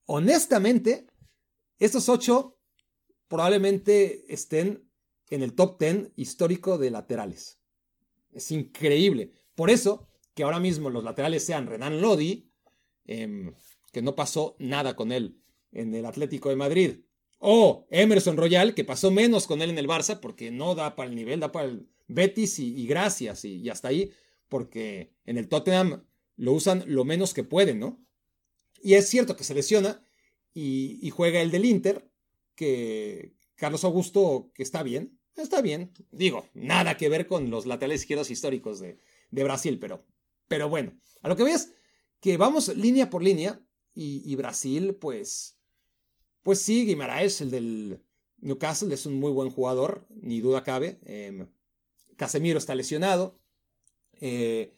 Honestamente, 0.06 1.08
estos 1.80 2.10
ocho 2.10 2.53
probablemente 3.34 4.32
estén 4.32 4.88
en 5.32 5.42
el 5.42 5.56
top 5.56 5.80
ten 5.80 6.14
histórico 6.16 6.78
de 6.78 6.92
laterales. 6.92 7.60
Es 8.32 8.52
increíble. 8.52 9.32
Por 9.56 9.72
eso 9.72 10.08
que 10.36 10.44
ahora 10.44 10.60
mismo 10.60 10.92
los 10.92 11.04
laterales 11.04 11.44
sean 11.44 11.66
Renan 11.66 12.00
Lodi, 12.00 12.52
em, 13.08 13.56
que 13.92 14.04
no 14.04 14.16
pasó 14.16 14.56
nada 14.60 14.96
con 14.96 15.12
él 15.12 15.42
en 15.72 15.96
el 15.96 16.06
Atlético 16.06 16.50
de 16.50 16.58
Madrid, 16.58 16.92
o 17.40 17.88
Emerson 17.90 18.38
Royal, 18.38 18.76
que 18.76 18.86
pasó 18.86 19.10
menos 19.10 19.48
con 19.48 19.64
él 19.64 19.72
en 19.72 19.80
el 19.80 19.88
Barça 19.88 20.20
porque 20.20 20.52
no 20.52 20.76
da 20.76 20.96
para 20.96 21.10
el 21.10 21.16
nivel, 21.16 21.40
da 21.40 21.52
para 21.52 21.70
el 21.70 21.90
Betis 22.08 22.60
y, 22.60 22.86
gracias 22.86 23.46
y, 23.46 23.68
hasta 23.68 23.88
ahí, 23.88 24.12
porque 24.48 25.12
en 25.26 25.40
el 25.40 25.48
Tottenham 25.48 26.06
lo 26.36 26.54
usan 26.54 26.84
lo 26.86 27.04
menos 27.04 27.34
que 27.34 27.44
pueden, 27.44 27.80
¿no? 27.80 28.00
Y 28.84 28.94
es 28.94 29.10
cierto 29.10 29.36
que 29.36 29.44
se 29.44 29.56
lesiona 29.56 30.06
y, 30.54 31.10
juega 31.10 31.42
el 31.42 31.50
del 31.50 31.66
Inter, 31.66 32.13
que 32.56 33.36
Carlos 33.56 33.84
Augusto, 33.84 34.52
que 34.54 34.64
está 34.64 34.84
bien, 34.84 35.20
está 35.36 35.62
bien. 35.62 35.92
Digo, 36.12 36.48
nada 36.54 36.98
que 36.98 37.10
ver 37.10 37.28
con 37.28 37.50
los 37.50 37.66
laterales 37.66 38.02
izquierdos 38.02 38.32
históricos 38.32 38.80
de, 38.80 39.00
Brasil, 39.32 39.80
pero, 39.80 40.06
pero 40.48 40.70
bueno, 40.70 40.94
a 41.22 41.30
lo 41.30 41.36
que 41.36 41.44
ves 41.44 41.74
que 42.20 42.38
vamos 42.38 42.76
línea 42.76 43.10
por 43.10 43.24
línea 43.24 43.60
y 43.96 44.36
Brasil, 44.36 44.96
pues 44.96 45.58
pues 46.44 46.60
sí, 46.62 46.86
Guimaraes, 46.86 47.40
el 47.40 47.52
del 47.52 48.04
Newcastle, 48.40 48.94
es 48.94 49.06
un 49.06 49.16
muy 49.16 49.32
buen 49.32 49.50
jugador, 49.50 50.06
ni 50.10 50.42
duda 50.42 50.64
cabe. 50.64 51.00
Em, 51.06 51.48
Casemiro 52.18 52.60
está 52.60 52.76
lesionado. 52.76 53.40
Eh, 54.20 54.78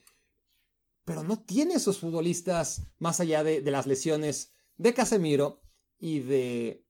pero 1.03 1.24
no 1.24 1.44
tiene 1.44 1.75
esos 1.75 2.00
futbolistas 2.00 2.84
más 3.00 3.20
allá 3.20 3.44
de, 3.44 3.62
las 3.62 3.88
lesiones 3.88 4.51
de 4.77 4.94
Casemiro 4.94 5.62
y 6.00 6.20
de. 6.20 6.85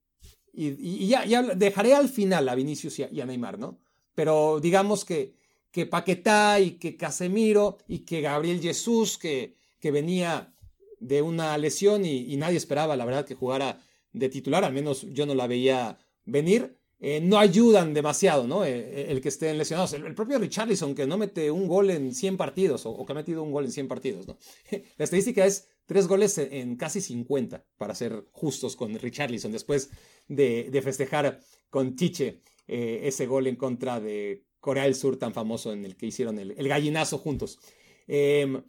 Y, 0.57 1.07
ya, 1.07 1.43
dejaré 1.43 1.93
al 1.93 2.09
final 2.09 2.47
a 2.47 2.55
Vinicius 2.55 3.00
y 3.00 3.21
a, 3.21 3.25
Neymar, 3.25 3.59
¿no? 3.59 3.79
Pero 4.13 4.59
digamos 4.62 5.03
que, 5.03 5.35
que 5.71 5.85
Paquetá 5.85 6.59
y 6.59 6.71
que 6.71 6.95
Casemiro 6.95 7.77
y 7.88 8.00
que 8.00 8.21
Gabriel 8.21 8.62
Jesús, 8.62 9.17
que, 9.17 9.55
que 9.79 9.91
venía 9.91 10.53
de 11.00 11.21
una 11.21 11.57
lesión 11.57 12.05
y, 12.05 12.35
nadie 12.38 12.57
esperaba, 12.57 12.95
la 12.95 13.05
verdad, 13.05 13.25
que 13.25 13.35
jugara 13.35 13.81
de 14.13 14.29
titular, 14.29 14.63
al 14.63 14.74
menos 14.74 15.01
yo 15.13 15.25
no 15.25 15.35
la 15.35 15.47
veía 15.47 15.97
venir. 16.25 16.77
Eh, 17.01 17.19
no 17.21 17.38
ayudan 17.38 17.93
demasiado, 17.93 18.47
¿no? 18.47 18.63
Eh, 18.63 18.71
eh, 18.71 19.05
el 19.09 19.21
que 19.21 19.27
estén 19.27 19.57
lesionados. 19.57 19.93
El, 19.93 20.15
propio 20.15 20.39
Richarlison, 20.39 20.95
que 20.95 21.05
no 21.05 21.17
mete 21.17 21.51
un 21.51 21.67
gol 21.67 21.89
en 21.89 22.15
100 22.15 22.38
partidos, 22.38 22.85
o, 22.85 23.05
que 23.05 23.12
ha 23.12 23.15
metido 23.15 23.43
un 23.43 23.51
gol 23.51 23.65
en 23.65 23.71
100 23.71 23.88
partidos, 23.88 24.27
¿no? 24.27 24.38
La 24.97 25.03
estadística 25.03 25.45
es 25.45 25.67
tres 25.86 26.08
goles 26.08 26.38
en 26.38 26.75
casi 26.75 27.01
50, 27.01 27.65
para 27.77 27.96
ser 27.96 28.25
justos 28.32 28.75
con 28.75 28.98
Richarlison, 28.98 29.51
después 29.51 29.89
de, 30.27 30.82
festejar 30.84 31.39
con 31.70 31.96
Chiche 31.96 32.42
ese 32.68 33.27
gol 33.27 33.48
en 33.48 33.56
contra 33.56 34.00
de 34.00 34.46
Corea 34.65 34.86
del 34.86 34.96
Sur 34.96 35.18
tan 35.18 35.32
famoso 35.32 35.72
en 35.72 35.86
el 35.86 35.96
que 35.96 36.08
hicieron 36.08 36.39
el, 36.39 36.68
gallinazo 36.68 37.20
juntos. 37.20 37.60
Em, 38.08 38.63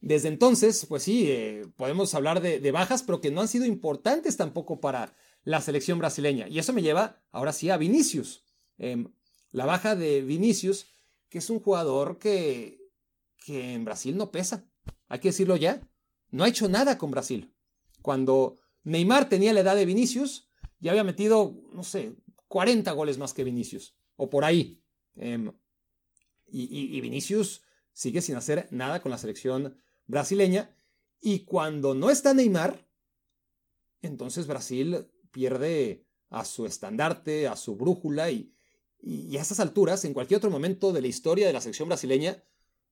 desde 0.00 0.28
entonces, 0.28 0.86
pues 0.86 1.02
sí, 1.02 1.26
eh, 1.28 1.66
podemos 1.74 2.14
hablar 2.14 2.40
de, 2.40 2.70
bajas, 2.70 3.02
pero 3.02 3.20
que 3.20 3.32
no 3.32 3.40
han 3.40 3.48
sido 3.48 3.66
importantes 3.66 4.36
tampoco 4.36 4.80
para 4.80 5.12
la 5.42 5.60
selección 5.60 5.98
brasileña. 5.98 6.46
Y 6.46 6.60
eso 6.60 6.72
me 6.72 6.82
lleva 6.82 7.20
ahora 7.32 7.52
sí 7.52 7.68
a 7.68 7.76
Vinicius. 7.76 8.44
Em, 8.78 9.12
la 9.50 9.66
baja 9.66 9.96
de 9.96 10.22
Vinicius, 10.22 10.86
que 11.28 11.38
es 11.38 11.50
un 11.50 11.58
jugador 11.58 12.18
que, 12.18 12.78
que 13.44 13.74
en 13.74 13.84
Brasil 13.84 14.16
no 14.16 14.30
pesa. 14.30 14.64
Hay 15.08 15.18
que 15.18 15.30
decirlo 15.30 15.56
ya. 15.56 15.80
No 16.30 16.44
ha 16.44 16.48
hecho 16.48 16.68
nada 16.68 16.98
con 16.98 17.10
Brasil. 17.10 17.52
Cuando 18.02 18.58
Neymar 18.84 19.28
tenía 19.28 19.52
la 19.52 19.60
edad 19.60 19.76
de 19.76 19.86
Vinicius, 19.86 20.48
ya 20.78 20.92
había 20.92 21.04
metido, 21.04 21.54
no 21.72 21.82
sé, 21.82 22.16
40 22.48 22.90
goles 22.92 23.18
más 23.18 23.34
que 23.34 23.44
Vinicius. 23.44 23.94
O 24.16 24.30
por 24.30 24.44
ahí. 24.44 24.82
Em, 25.16 25.52
y, 26.46 27.00
Vinicius 27.00 27.62
sigue 27.92 28.22
sin 28.22 28.36
hacer 28.36 28.68
nada 28.70 29.02
con 29.02 29.10
la 29.10 29.18
selección 29.18 29.76
brasileña. 30.06 30.76
Y 31.20 31.40
cuando 31.44 31.94
no 31.94 32.10
está 32.10 32.34
Neymar, 32.34 32.88
entonces 34.02 34.46
Brasil 34.46 35.06
pierde 35.30 36.06
a 36.30 36.44
su 36.44 36.64
estandarte, 36.66 37.46
a 37.46 37.56
su 37.56 37.76
brújula 37.76 38.30
y, 38.30 38.54
y, 39.02 39.36
a 39.36 39.42
esas 39.42 39.60
alturas, 39.60 40.04
en 40.04 40.14
cualquier 40.14 40.38
otro 40.38 40.50
momento 40.50 40.92
de 40.92 41.02
la 41.02 41.08
historia 41.08 41.46
de 41.46 41.52
la 41.52 41.60
selección 41.60 41.88
brasileña, 41.88 42.42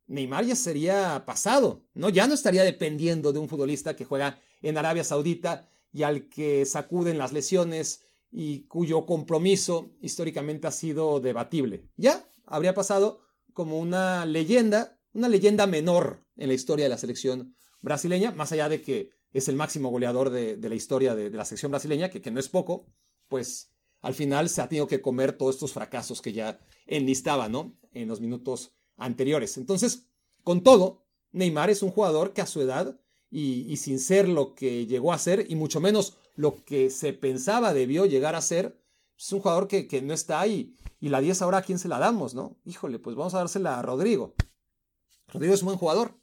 Neymar 0.08 0.44
ya 0.44 0.56
sería 0.56 1.24
pasado, 1.26 1.84
¿no? 1.94 2.08
Ya 2.08 2.26
no 2.26 2.34
estaría 2.34 2.64
dependiendo 2.64 3.32
de 3.32 3.38
un 3.38 3.48
futbolista 3.48 3.94
que 3.94 4.04
juega 4.04 4.40
en 4.62 4.76
Arabia 4.76 5.04
Saudita 5.04 5.68
y 5.92 6.02
al 6.02 6.28
que 6.28 6.64
sacuden 6.64 7.18
las 7.18 7.32
lesiones 7.32 8.04
y 8.30 8.66
cuyo 8.66 9.06
compromiso 9.06 9.92
históricamente 10.00 10.66
ha 10.66 10.72
sido 10.72 11.20
debatible. 11.20 11.88
Ya 11.96 12.28
habría 12.44 12.74
pasado 12.74 13.20
como 13.52 13.78
una 13.78 14.26
leyenda 14.26 14.98
una 15.12 15.28
leyenda 15.28 15.66
menor 15.66 16.24
en 16.36 16.48
la 16.48 16.54
historia 16.54 16.84
de 16.84 16.90
la 16.90 16.98
selección 16.98 17.54
brasileña, 17.80 18.32
más 18.32 18.52
allá 18.52 18.68
de 18.68 18.82
que 18.82 19.10
es 19.32 19.48
el 19.48 19.56
máximo 19.56 19.90
goleador 19.90 20.30
de, 20.30 20.56
la 20.56 20.74
historia 20.74 21.14
de, 21.14 21.30
la 21.30 21.44
selección 21.44 21.70
brasileña, 21.72 22.08
que, 22.08 22.20
que, 22.20 22.30
no 22.30 22.40
es 22.40 22.48
poco, 22.48 22.86
pues 23.28 23.72
al 24.00 24.14
final 24.14 24.48
se 24.48 24.62
ha 24.62 24.68
tenido 24.68 24.86
que 24.86 25.00
comer 25.00 25.32
todos 25.32 25.56
estos 25.56 25.72
fracasos 25.72 26.22
que 26.22 26.32
ya 26.32 26.60
enlistaba, 26.86 27.48
¿no? 27.48 27.76
En 27.92 28.08
los 28.08 28.20
minutos 28.20 28.77
anteriores. 28.98 29.56
Entonces, 29.56 30.06
con 30.44 30.62
todo, 30.62 31.06
Neymar 31.32 31.70
es 31.70 31.82
un 31.82 31.90
jugador 31.90 32.32
que 32.32 32.42
a 32.42 32.46
su 32.46 32.60
edad 32.60 32.98
y, 33.30 33.76
sin 33.76 33.98
ser 33.98 34.28
lo 34.28 34.54
que 34.54 34.86
llegó 34.86 35.12
a 35.12 35.18
ser, 35.18 35.46
y 35.48 35.54
mucho 35.54 35.80
menos 35.80 36.16
lo 36.34 36.64
que 36.64 36.90
se 36.90 37.12
pensaba 37.12 37.74
debió 37.74 38.06
llegar 38.06 38.34
a 38.34 38.40
ser, 38.40 38.78
es 39.16 39.32
un 39.32 39.40
jugador 39.40 39.68
que, 39.68 40.02
no 40.02 40.14
está 40.14 40.40
ahí. 40.40 40.74
Y 41.00 41.10
la 41.10 41.20
10 41.20 41.42
ahora 41.42 41.58
a 41.58 41.62
quién 41.62 41.78
se 41.78 41.88
la 41.88 41.98
damos, 41.98 42.34
¿no? 42.34 42.56
Híjole, 42.64 42.98
pues 42.98 43.16
vamos 43.16 43.34
a 43.34 43.38
dársela 43.38 43.78
a 43.78 43.82
Rodrigo. 43.82 44.34
Rodrigo 45.28 45.54
es 45.54 45.62
un 45.62 45.66
buen 45.66 45.78
jugador. 45.78 46.14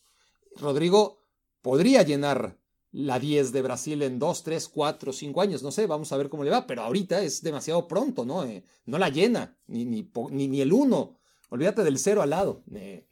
Rodrigo 0.57 1.19
podría 1.61 2.03
llenar 2.03 2.57
la 2.91 3.19
10 3.19 3.51
de 3.51 3.61
Brasil 3.61 4.01
en 4.03 4.19
2, 4.19 4.43
3, 4.43 4.69
4, 4.69 5.11
5 5.11 5.41
años, 5.41 5.61
no 5.61 5.71
sé, 5.71 5.85
vamos 5.85 6.13
a 6.13 6.17
ver 6.17 6.29
cómo 6.29 6.45
le 6.45 6.49
va, 6.49 6.65
pero 6.65 6.83
ahorita 6.83 7.21
es 7.21 7.41
demasiado 7.41 7.89
pronto, 7.89 8.23
¿no? 8.23 8.45
Eh, 8.45 8.63
no 8.85 8.97
la 8.97 9.09
llena, 9.09 9.57
ni, 9.67 9.83
ni, 9.83 10.07
ni, 10.31 10.61
el 10.61 10.71
1, 10.71 11.17
olvídate 11.49 11.83
del 11.83 11.99
0 11.99 12.21
al 12.21 12.29
lado. 12.29 12.63
Eh, 12.73 13.05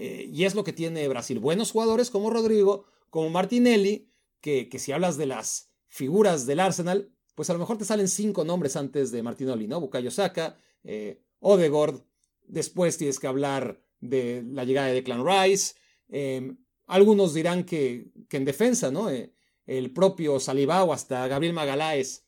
eh, 0.00 0.30
y 0.32 0.44
es 0.44 0.54
lo 0.54 0.62
que 0.62 0.72
tiene 0.72 1.08
Brasil, 1.08 1.40
buenos 1.40 1.72
jugadores 1.72 2.08
como 2.10 2.30
Rodrigo, 2.30 2.84
como 3.10 3.30
Martinelli, 3.30 4.08
que, 4.40 4.68
que 4.68 4.78
si 4.78 4.92
hablas 4.92 5.16
de 5.16 5.26
las 5.26 5.72
figuras 5.88 6.46
del 6.46 6.60
Arsenal, 6.60 7.10
pues 7.34 7.50
a 7.50 7.52
lo 7.52 7.58
mejor 7.58 7.78
te 7.78 7.84
salen 7.84 8.06
cinco 8.06 8.44
nombres 8.44 8.76
antes 8.76 9.10
de 9.10 9.24
Martinelli, 9.24 9.66
¿no? 9.66 9.80
Bukayo 9.80 10.12
Saka, 10.12 10.56
eh, 10.84 11.20
Odegaard, 11.40 12.00
después 12.46 12.96
tienes 12.96 13.18
que 13.18 13.26
hablar 13.26 13.82
de 14.00 14.44
la 14.46 14.64
llegada 14.64 14.86
de 14.86 14.94
Declan 14.94 15.26
Rice, 15.26 15.74
em, 16.08 16.58
algunos 16.86 17.34
dirán 17.34 17.64
que, 17.64 18.12
que, 18.28 18.36
en 18.36 18.44
defensa, 18.44 18.92
¿no? 18.92 19.10
Eh, 19.10 19.32
el 19.66 19.92
propio 19.92 20.38
Saliba 20.38 20.84
o 20.84 20.92
hasta 20.92 21.26
Gabriel 21.26 21.54
Magaláes 21.54 22.24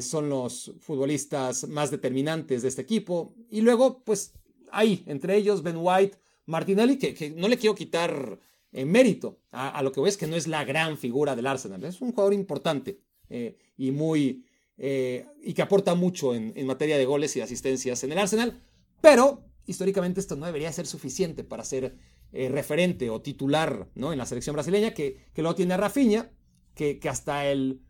son 0.00 0.28
los 0.28 0.74
futbolistas 0.80 1.66
más 1.66 1.90
determinantes 1.90 2.60
de 2.60 2.68
este 2.68 2.82
equipo. 2.82 3.34
Y 3.48 3.62
luego, 3.62 4.02
pues 4.04 4.34
ahí, 4.72 5.04
entre 5.06 5.36
ellos 5.36 5.62
Ben 5.62 5.76
White, 5.78 6.18
Martinelli, 6.46 6.98
que, 6.98 7.14
que 7.14 7.30
no 7.30 7.48
le 7.48 7.56
quiero 7.56 7.74
quitar 7.74 8.38
en 8.72 8.90
mérito 8.90 9.38
a, 9.50 9.82
lo 9.82 9.92
que 9.92 10.00
ves 10.00 10.16
que 10.16 10.26
no 10.26 10.34
es 10.34 10.46
la 10.46 10.64
gran 10.64 10.96
figura 10.96 11.36
del 11.36 11.46
Arsenal. 11.46 11.84
Es 11.84 12.00
un 12.00 12.12
jugador 12.12 12.32
importante 12.32 13.00
eh, 13.28 13.56
y 13.76 13.90
muy 13.90 14.44
eh, 14.78 15.26
y 15.42 15.52
que 15.52 15.62
aporta 15.62 15.94
mucho 15.94 16.34
en, 16.34 16.66
materia 16.66 16.96
de 16.96 17.04
goles 17.04 17.36
y 17.36 17.40
asistencias 17.40 18.02
en 18.02 18.12
el 18.12 18.18
Arsenal, 18.18 18.62
pero 19.00 19.44
históricamente 19.66 20.20
esto 20.20 20.36
no 20.36 20.46
debería 20.46 20.72
ser 20.72 20.86
suficiente 20.86 21.44
para 21.44 21.64
ser 21.64 21.96
eh, 22.32 22.48
referente 22.48 23.10
o 23.10 23.20
titular 23.20 23.88
¿no? 23.94 24.12
en 24.12 24.18
la 24.18 24.26
selección 24.26 24.54
brasileña, 24.54 24.94
que, 24.94 25.18
luego 25.36 25.54
tiene 25.54 25.74
a 25.74 25.76
Rafinha, 25.76 26.30
que, 26.74 26.98
que 26.98 27.08
hasta 27.10 27.46
el, 27.46 27.82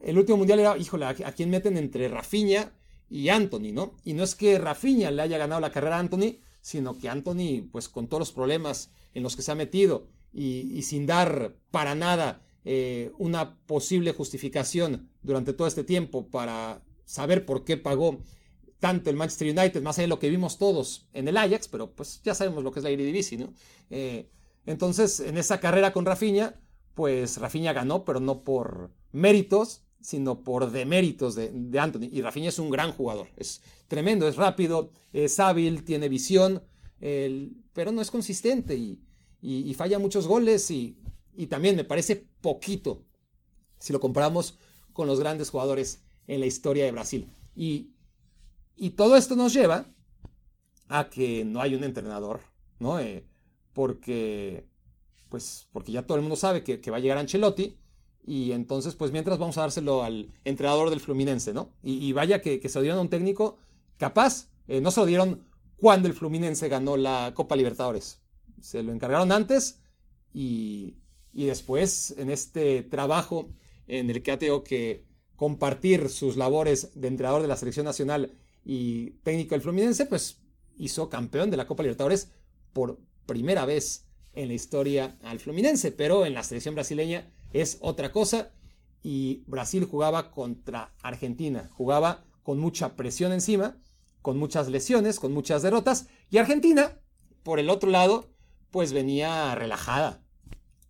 el, 0.00 0.18
último 0.18 0.38
mundial 0.38 0.60
era, 0.60 0.78
híjole, 0.78 1.04
¿a, 1.04 1.14
quién 1.14 1.50
meten 1.50 1.76
entre 1.76 2.08
Rafinha 2.08 2.72
y 3.08 3.28
Anthony, 3.28 3.72
¿no? 3.72 3.96
Y 4.04 4.14
no 4.14 4.24
es 4.24 4.34
que 4.34 4.58
Rafinha 4.58 5.10
le 5.10 5.22
haya 5.22 5.38
ganado 5.38 5.60
la 5.60 5.70
carrera 5.70 5.96
a 5.96 6.00
Anthony, 6.00 6.38
sino 6.60 6.98
que 6.98 7.08
Anthony, 7.08 7.68
pues 7.70 7.88
con 7.88 8.08
todos 8.08 8.20
los 8.20 8.32
problemas 8.32 8.90
en 9.12 9.22
los 9.22 9.36
que 9.36 9.42
se 9.42 9.52
ha 9.52 9.54
metido 9.54 10.08
y, 10.32 10.82
sin 10.82 11.06
dar 11.06 11.56
para 11.70 11.94
nada 11.94 12.42
eh, 12.64 13.12
una 13.18 13.56
posible 13.66 14.12
justificación 14.12 15.10
durante 15.22 15.52
todo 15.52 15.68
este 15.68 15.84
tiempo 15.84 16.28
para 16.28 16.82
saber 17.04 17.44
por 17.46 17.64
qué 17.64 17.76
pagó 17.76 18.18
tanto 18.80 19.10
el 19.10 19.16
Manchester 19.16 19.56
United, 19.56 19.82
más 19.82 19.98
allá 19.98 20.04
de 20.04 20.08
lo 20.08 20.18
que 20.18 20.28
vimos 20.28 20.58
todos 20.58 21.08
en 21.12 21.28
el 21.28 21.36
Ajax, 21.36 21.68
pero 21.68 21.94
pues 21.94 22.20
ya 22.22 22.34
sabemos 22.34 22.64
lo 22.64 22.72
que 22.72 22.80
es 22.80 22.84
la 22.84 22.90
Eredivisie, 22.90 23.38
¿no? 23.38 23.54
Eh, 23.90 24.28
entonces, 24.66 25.20
en 25.20 25.38
esa 25.38 25.60
carrera 25.60 25.92
con 25.92 26.04
Rafinha, 26.04 26.60
pues 26.94 27.38
Rafinha 27.38 27.72
ganó, 27.72 28.04
pero 28.04 28.20
no 28.20 28.42
por 28.42 28.90
méritos, 29.12 29.83
sino 30.04 30.44
por 30.44 30.70
deméritos 30.70 31.34
de, 31.34 31.50
de 31.50 31.78
Anthony. 31.78 32.10
Y 32.12 32.20
Rafinha 32.20 32.50
es 32.50 32.58
un 32.58 32.68
gran 32.68 32.92
jugador, 32.92 33.28
es 33.38 33.62
tremendo, 33.88 34.28
es 34.28 34.36
rápido, 34.36 34.90
es 35.14 35.40
hábil, 35.40 35.82
tiene 35.82 36.10
visión, 36.10 36.62
pero 37.00 37.90
no 37.90 38.02
es 38.02 38.10
consistente 38.10 38.76
y, 38.76 39.00
y, 39.40 39.72
falla 39.72 39.98
muchos 39.98 40.26
goles 40.26 40.70
y, 40.70 40.98
también 41.48 41.74
me 41.74 41.84
parece 41.84 42.26
poquito 42.42 43.02
si 43.78 43.92
lo 43.94 44.00
comparamos 44.00 44.58
con 44.92 45.06
los 45.06 45.18
grandes 45.18 45.50
jugadores 45.50 46.02
en 46.26 46.40
la 46.40 46.46
historia 46.46 46.84
de 46.84 46.92
Brasil. 46.92 47.26
Y, 47.56 47.90
todo 48.96 49.16
esto 49.16 49.36
nos 49.36 49.54
lleva 49.54 49.86
a 50.88 51.08
que 51.08 51.46
no 51.46 51.62
hay 51.62 51.74
un 51.74 51.84
entrenador, 51.84 52.40
¿no? 52.78 53.00
Eh, 53.00 53.26
porque, 53.72 54.66
pues, 55.30 55.66
porque 55.72 55.92
ya 55.92 56.06
todo 56.06 56.16
el 56.16 56.22
mundo 56.22 56.36
sabe 56.36 56.62
que, 56.62 56.90
va 56.90 56.98
a 56.98 57.00
llegar 57.00 57.16
Ancelotti 57.16 57.78
y 58.26 58.52
entonces, 58.52 58.94
pues 58.94 59.12
mientras 59.12 59.38
vamos 59.38 59.58
a 59.58 59.62
dárselo 59.62 60.02
al 60.02 60.32
entrenador 60.44 60.90
del 60.90 61.00
Fluminense, 61.00 61.52
¿no? 61.52 61.70
Y, 61.82 62.12
vaya 62.12 62.40
que, 62.40 62.60
se 62.68 62.78
lo 62.78 62.82
dieron 62.82 62.98
a 62.98 63.02
un 63.02 63.10
técnico 63.10 63.58
capaz, 63.98 64.48
eh, 64.66 64.80
no 64.80 64.90
se 64.90 65.00
lo 65.00 65.06
dieron 65.06 65.46
cuando 65.76 66.08
el 66.08 66.14
Fluminense 66.14 66.68
ganó 66.68 66.96
la 66.96 67.32
Copa 67.34 67.56
Libertadores 67.56 68.24
se 68.64 68.82
lo 68.82 68.92
encargaron 68.92 69.30
antes 69.30 69.80
y, 70.32 70.96
después 71.32 72.14
en 72.16 72.30
este 72.30 72.82
trabajo 72.82 73.50
en 73.86 74.08
el 74.08 74.22
que 74.22 74.32
ha 74.32 74.38
tenido 74.38 74.64
que 74.64 75.04
compartir 75.36 76.08
sus 76.08 76.36
labores 76.36 76.92
de 76.94 77.08
entrenador 77.08 77.42
de 77.42 77.48
la 77.48 77.56
selección 77.56 77.84
nacional 77.84 78.32
y 78.64 79.10
técnico 79.22 79.54
del 79.54 79.60
Fluminense, 79.60 80.06
pues 80.06 80.38
hizo 80.78 81.10
campeón 81.10 81.50
de 81.50 81.58
la 81.58 81.66
Copa 81.66 81.82
Libertadores 81.82 82.30
por 82.72 82.98
primera 83.26 83.66
vez 83.66 84.06
en 84.32 84.48
la 84.48 84.54
historia 84.54 85.18
al 85.22 85.40
Fluminense, 85.40 85.92
pero 85.92 86.24
en 86.24 86.34
la 86.34 86.42
selección 86.42 86.74
brasileña 86.74 87.30
es 87.54 87.78
otra 87.80 88.12
cosa 88.12 88.50
y 89.02 89.44
Brasil 89.46 89.84
jugaba 89.84 90.30
contra 90.30 90.92
Argentina, 91.02 91.70
jugaba 91.72 92.24
con 92.42 92.58
mucha 92.58 92.96
presión 92.96 93.32
encima, 93.32 93.78
con 94.20 94.36
muchas 94.38 94.68
lesiones, 94.68 95.18
con 95.18 95.32
muchas 95.32 95.62
derrotas 95.62 96.08
y 96.30 96.38
Argentina, 96.38 96.98
por 97.42 97.60
el 97.60 97.70
otro 97.70 97.90
lado, 97.90 98.28
pues 98.70 98.92
venía 98.92 99.54
relajada. 99.54 100.20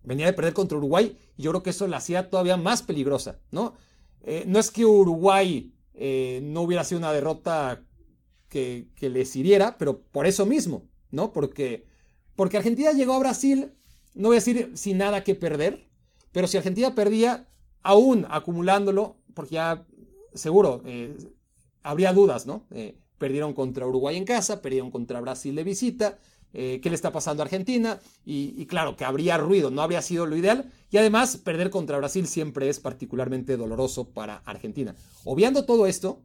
Venía 0.03 0.27
de 0.27 0.33
perder 0.33 0.55
contra 0.55 0.79
Uruguay 0.79 1.17
y 1.37 1.43
yo 1.43 1.51
creo 1.51 1.63
que 1.63 1.71
eso 1.71 1.87
la 1.87 1.99
hacía 1.99 2.31
todavía 2.31 2.57
más 2.57 2.83
peligrosa, 2.83 3.41
¿no? 3.51 3.75
Eh, 4.23 4.45
no 4.47 4.59
es 4.59 4.71
que 4.71 4.87
Uruguay 4.87 5.75
eh, 5.93 6.41
no 6.43 6.63
hubiera 6.63 6.85
sido 6.85 6.99
una 6.99 7.13
derrota 7.13 7.85
que, 8.49 8.89
que, 8.97 9.11
les 9.11 9.37
hiriera, 9.37 9.77
pero 9.77 10.01
por 10.01 10.27
eso 10.27 10.47
mismo, 10.47 10.89
¿no? 11.11 11.33
Porque, 11.33 11.87
porque 12.37 12.57
Argentina 12.57 12.93
llegó 12.93 13.15
a 13.15 13.19
Brasil, 13.19 13.73
no 14.15 14.29
voy 14.29 14.37
a 14.37 14.41
decir 14.41 14.73
sin 14.75 14.99
nada 14.99 15.25
que 15.25 15.35
perder, 15.35 15.89
pero 16.35 16.47
si 16.47 16.59
Argentina 16.59 16.95
perdía, 16.95 17.49
aún 17.83 18.27
acumulándolo, 18.29 19.17
porque 19.33 19.55
ya 19.55 19.87
seguro 20.35 20.83
eh, 20.85 21.17
habría 21.83 22.13
dudas, 22.13 22.45
¿no? 22.45 22.67
perdieron 23.17 23.55
contra 23.55 23.87
Uruguay 23.87 24.17
en 24.17 24.27
casa, 24.27 24.61
perdieron 24.61 24.91
contra 24.91 25.19
Brasil 25.19 25.55
de 25.55 25.65
visita, 25.65 26.19
eh, 26.57 26.79
qué 26.81 26.89
le 26.89 26.95
está 26.95 27.11
pasando 27.11 27.43
a 27.43 27.47
Argentina 27.47 27.99
y, 28.25 28.65
claro 28.67 28.97
que 28.97 29.05
habría 29.05 29.37
ruido, 29.39 29.73
no 29.73 29.83
habría 29.83 30.03
sido 30.03 30.25
lo 30.25 30.37
ideal 30.37 30.71
y 30.89 30.99
además 30.99 31.37
perder 31.37 31.69
contra 31.71 31.99
Brasil 31.99 32.29
siempre 32.29 32.69
es 32.69 32.79
particularmente 32.79 33.57
doloroso 33.57 34.11
para 34.11 34.37
Argentina. 34.45 34.95
Obviando 35.25 35.65
todo 35.65 35.87
esto, 35.87 36.23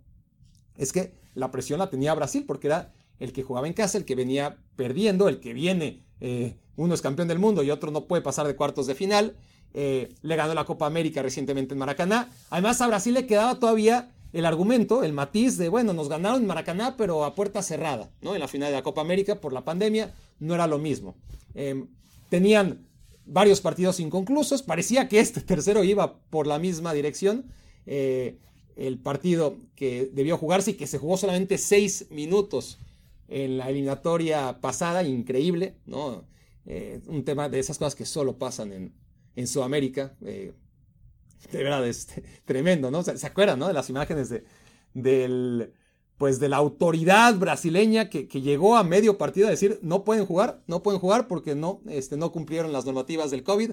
es 0.77 0.93
que 0.93 1.13
la 1.33 1.49
presión 1.49 1.79
la 1.79 1.89
tenía 1.89 2.13
Brasil 2.13 2.43
porque 2.45 2.67
era 2.67 2.93
el 3.17 3.33
que 3.33 3.41
jugaba 3.41 3.65
en 3.65 3.73
casa, 3.73 3.97
el 3.97 4.05
que 4.05 4.13
venía 4.13 4.57
perdiendo, 4.75 5.29
el 5.29 5.39
que 5.39 5.53
viene, 5.53 6.03
eh, 6.19 6.57
uno 6.75 6.93
es 6.93 7.01
campeón 7.01 7.27
del 7.27 7.39
mundo 7.39 7.63
y 7.63 7.71
otro 7.71 7.89
no 7.89 8.05
puede 8.05 8.21
pasar 8.21 8.45
de 8.45 8.55
cuartos 8.55 8.85
de 8.85 8.93
final, 8.93 9.35
eh, 9.73 10.13
le 10.21 10.35
ganó 10.35 10.53
la 10.53 10.65
Copa 10.65 10.85
América 10.85 11.21
recientemente 11.21 11.73
en 11.73 11.79
Maracaná, 11.79 12.29
además 12.49 12.81
a 12.81 12.87
Brasil 12.87 13.13
le 13.13 13.27
quedaba 13.27 13.59
todavía 13.59 14.09
el 14.31 14.45
argumento, 14.45 15.03
el 15.03 15.13
matiz 15.13 15.57
de, 15.57 15.69
bueno, 15.69 15.93
nos 15.93 16.09
ganaron 16.09 16.41
en 16.41 16.47
Maracaná, 16.47 16.95
pero 16.97 17.23
a 17.23 17.35
puerta 17.35 17.63
cerrada, 17.63 18.11
¿no? 18.21 18.35
En 18.35 18.41
la 18.41 18.47
final 18.47 18.69
de 18.69 18.75
la 18.75 18.83
Copa 18.83 19.01
América 19.01 19.41
por 19.41 19.53
la 19.53 19.65
pandemia 19.65 20.13
no 20.39 20.53
era 20.55 20.67
lo 20.67 20.77
mismo. 20.77 21.15
Em, 21.55 21.87
tenían 22.29 22.85
varios 23.25 23.61
partidos 23.61 23.99
inconclusos, 23.99 24.61
parecía 24.61 25.07
que 25.07 25.19
este 25.19 25.41
tercero 25.41 25.83
iba 25.83 26.19
por 26.29 26.47
la 26.47 26.59
misma 26.59 26.93
dirección. 26.93 27.45
Eh, 27.85 28.37
el 28.75 28.97
partido 28.97 29.57
que 29.75 30.09
debió 30.13 30.37
jugarse 30.37 30.71
y 30.71 30.73
que 30.75 30.87
se 30.87 30.99
jugó 30.99 31.17
solamente 31.17 31.57
seis 31.57 32.07
minutos 32.11 32.79
en 33.27 33.57
la 33.57 33.69
eliminatoria 33.69 34.61
pasada, 34.61 35.03
increíble, 35.03 35.75
¿no? 35.85 36.23
Eh, 36.65 37.01
un 37.07 37.25
tema 37.25 37.49
de 37.49 37.59
esas 37.59 37.77
cosas 37.77 37.95
que 37.95 38.05
solo 38.05 38.37
pasan 38.37 38.71
en, 38.71 38.93
en 39.35 39.47
Sudamérica. 39.47 40.15
Eh, 40.21 40.53
de 41.51 41.63
verdad, 41.63 41.87
es 41.87 42.07
tremendo, 42.45 42.91
¿no? 42.91 43.03
¿Se, 43.03 43.25
acuerdan, 43.25 43.59
¿no? 43.59 43.67
De 43.67 43.73
las 43.73 43.89
imágenes 43.89 44.29
de, 44.29 44.43
del, 44.93 45.73
pues 46.17 46.39
de 46.39 46.49
la 46.49 46.57
autoridad 46.57 47.35
brasileña 47.35 48.09
que, 48.09 48.27
llegó 48.27 48.75
a 48.75 48.83
medio 48.83 49.17
partido 49.17 49.47
a 49.47 49.51
decir, 49.51 49.79
no 49.81 50.03
pueden 50.03 50.25
jugar, 50.25 50.61
no 50.67 50.83
pueden 50.83 50.99
jugar 50.99 51.27
porque 51.27 51.55
no, 51.55 51.81
este, 51.87 52.17
no 52.17 52.31
cumplieron 52.31 52.73
las 52.73 52.85
normativas 52.85 53.31
del 53.31 53.43
COVID. 53.43 53.71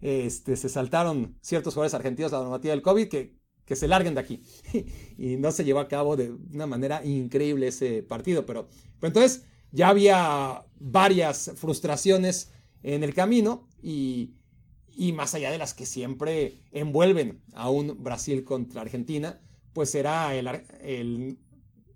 Este, 0.00 0.56
se 0.56 0.68
saltaron 0.68 1.38
ciertos 1.40 1.74
jugadores 1.74 1.94
argentinos 1.94 2.32
la 2.32 2.40
normativa 2.40 2.72
del 2.72 2.82
COVID 2.82 3.08
que, 3.08 3.36
que 3.64 3.76
se 3.76 3.88
larguen 3.88 4.14
de 4.14 4.20
aquí. 4.20 4.42
y 5.18 5.36
no 5.36 5.52
se 5.52 5.64
llevó 5.64 5.80
a 5.80 5.88
cabo 5.88 6.16
de 6.16 6.32
una 6.52 6.66
manera 6.66 7.04
increíble 7.04 7.68
ese 7.68 8.02
partido. 8.02 8.44
Pero, 8.44 8.68
pero 8.98 9.08
entonces 9.08 9.44
ya 9.70 9.88
había 9.88 10.64
varias 10.78 11.52
frustraciones 11.54 12.50
en 12.82 13.02
el 13.02 13.14
camino 13.14 13.68
y, 13.82 14.34
y 14.96 15.12
más 15.12 15.34
allá 15.34 15.50
de 15.50 15.58
las 15.58 15.74
que 15.74 15.86
siempre 15.86 16.58
envuelven 16.72 17.40
a 17.54 17.70
un 17.70 18.02
Brasil 18.02 18.44
contra 18.44 18.82
Argentina, 18.82 19.40
pues 19.72 19.90
será 19.90 20.34
el, 20.34 21.38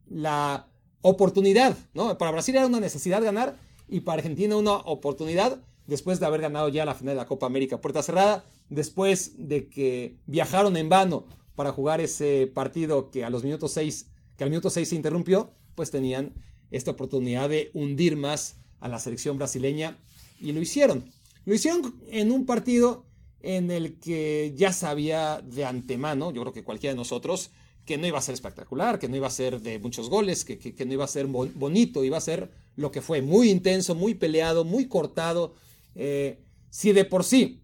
la 0.09 0.67
oportunidad, 1.03 1.77
¿no? 1.95 2.19
Para 2.19 2.33
Brasil 2.33 2.57
era 2.57 2.67
una 2.67 2.81
necesidad 2.81 3.23
ganar 3.23 3.57
y 3.89 4.01
para 4.01 4.19
Argentina 4.19 4.57
una 4.57 4.73
oportunidad 4.73 5.61
después 5.87 6.21
de 6.21 6.27
haber 6.27 6.43
ganado 6.43 6.69
ya 6.69 6.85
la 6.85 6.95
final 6.95 7.15
de 7.15 7.21
la 7.23 7.27
Copa 7.27 7.47
América 7.47 7.81
puerta 7.81 8.03
cerrada, 8.03 8.45
después 8.69 9.49
de 9.49 9.69
que 9.69 10.17
viajaron 10.27 10.77
en 10.77 10.89
vano 10.89 11.25
para 11.55 11.73
jugar 11.73 12.01
ese 12.01 12.47
partido 12.53 13.11
que 13.11 13.25
a 13.25 13.31
los 13.31 13.43
minutos 13.43 13.73
6, 13.73 14.07
que 14.37 14.45
al 14.45 14.51
minuto 14.51 14.71
6 14.71 14.89
se 14.89 14.95
interrumpió, 14.95 15.51
pues 15.75 15.91
tenían 15.91 16.35
esta 16.71 16.91
oportunidad 16.91 17.49
de 17.49 17.71
hundir 17.73 18.17
más 18.17 18.57
a 18.81 18.89
la 18.89 18.99
selección 18.99 19.39
brasileña 19.39 19.97
y 20.41 20.53
lo 20.53 20.61
hicieron. 20.61 21.11
Lo 21.49 21.55
hicieron 21.55 21.95
en 22.11 22.31
un 22.31 22.45
partido 22.45 23.07
en 23.41 23.71
el 23.71 23.99
que 23.99 24.53
ya 24.55 24.71
sabía 24.71 25.41
de 25.43 25.65
antemano, 25.65 26.31
yo 26.31 26.43
creo 26.43 26.53
que 26.53 26.63
cualquiera 26.63 26.93
de 26.93 26.99
nosotros, 26.99 27.53
que 27.87 27.97
no 27.97 28.07
iba 28.07 28.19
a 28.19 28.21
ser 28.21 28.35
espectacular, 28.35 28.99
que 28.99 29.09
no 29.09 29.17
iba 29.17 29.29
a 29.29 29.31
ser 29.31 29.63
de 29.63 29.79
muchos 29.79 30.11
goles, 30.11 30.45
que, 30.45 30.85
no 30.85 30.93
iba 30.93 31.07
a 31.07 31.09
ser 31.09 31.27
bonito, 31.27 32.05
iba 32.05 32.19
a 32.19 32.21
ser 32.21 32.51
lo 32.77 32.91
que 32.91 33.01
fue, 33.01 33.23
muy 33.23 33.49
intenso, 33.49 33.95
muy 33.95 34.13
peleado, 34.13 34.67
muy 34.67 34.89
cortado. 34.89 35.55
Eh, 35.95 36.39
si 36.69 36.93
de 36.93 37.07
por 37.07 37.25
sí 37.25 37.63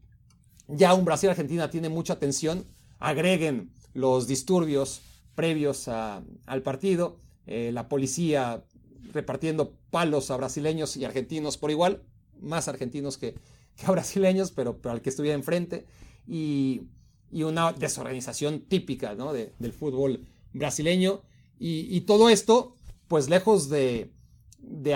ya 0.66 0.94
un 0.94 1.04
Brasil-Argentina 1.04 1.68
tiene 1.70 1.90
mucha 1.90 2.18
tensión, 2.18 2.64
agreguen 3.00 3.70
los 3.92 4.26
disturbios 4.26 5.02
previos 5.34 5.88
al 5.88 6.62
partido, 6.62 7.20
eh, 7.46 7.68
la 7.70 7.90
policía 7.90 8.64
repartiendo 9.12 9.74
palos 9.90 10.30
a 10.30 10.38
brasileños 10.38 10.96
y 10.96 11.04
argentinos 11.04 11.58
por 11.58 11.70
igual, 11.70 12.02
más 12.40 12.66
argentinos 12.66 13.18
que, 13.18 13.34
que 13.76 13.86
a 13.86 13.90
brasileños, 13.90 14.52
pero, 14.52 14.80
pero 14.80 14.92
al 14.92 15.02
que 15.02 15.10
estuviera 15.10 15.34
enfrente, 15.34 15.86
y, 16.26 16.88
una 17.32 17.72
desorganización 17.72 18.60
típica 18.60 19.16
del 19.58 19.72
fútbol 19.72 20.24
brasileño. 20.52 21.22
Y, 21.58 22.02
todo 22.02 22.28
esto, 22.28 22.76
pues 23.08 23.28
lejos 23.28 23.68
de, 23.68 24.12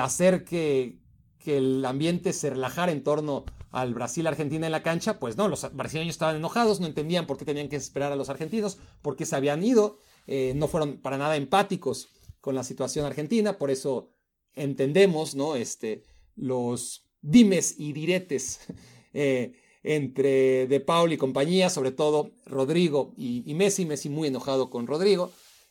hacer 0.00 0.44
que, 0.44 0.98
el 1.44 1.82
ambiente 1.86 2.34
se 2.34 2.50
relajara 2.50 2.92
en 2.92 3.02
torno 3.02 3.46
al 3.70 3.94
Brasil-Argentina 3.94 4.66
en 4.66 4.72
la 4.72 4.82
cancha, 4.82 5.18
pues 5.18 5.38
no, 5.38 5.48
los 5.48 5.74
brasileños 5.74 6.14
estaban 6.14 6.36
enojados, 6.36 6.78
no 6.78 6.86
entendían 6.86 7.26
por 7.26 7.38
qué 7.38 7.46
tenían 7.46 7.70
que 7.70 7.76
esperar 7.76 8.12
a 8.12 8.16
los 8.16 8.28
argentinos, 8.28 8.78
por 9.00 9.16
qué 9.16 9.24
se 9.24 9.34
habían 9.34 9.64
ido, 9.64 9.98
eh, 10.26 10.52
no 10.54 10.68
fueron 10.68 10.98
para 10.98 11.16
nada 11.16 11.36
empáticos 11.36 12.08
con 12.42 12.54
la 12.54 12.64
situación 12.64 13.06
argentina, 13.06 13.56
por 13.56 13.70
eso 13.70 14.10
entendemos, 14.54 15.34
¿no? 15.34 15.56
Este, 15.56 16.02
los 16.36 17.07
dimes 17.28 17.74
y 17.78 17.92
diretes 17.92 18.60
eh, 19.12 19.52
entre 19.82 20.66
De 20.66 20.80
Paul 20.80 21.12
y 21.12 21.16
compañía, 21.16 21.70
sobre 21.70 21.92
todo 21.92 22.32
Rodrigo 22.46 23.14
y, 23.16 23.54
Messi, 23.54 23.86
Messi 23.86 24.08
muy 24.08 24.28
enojado 24.28 24.70
con 24.70 24.86
Rodrigo, 24.86 25.30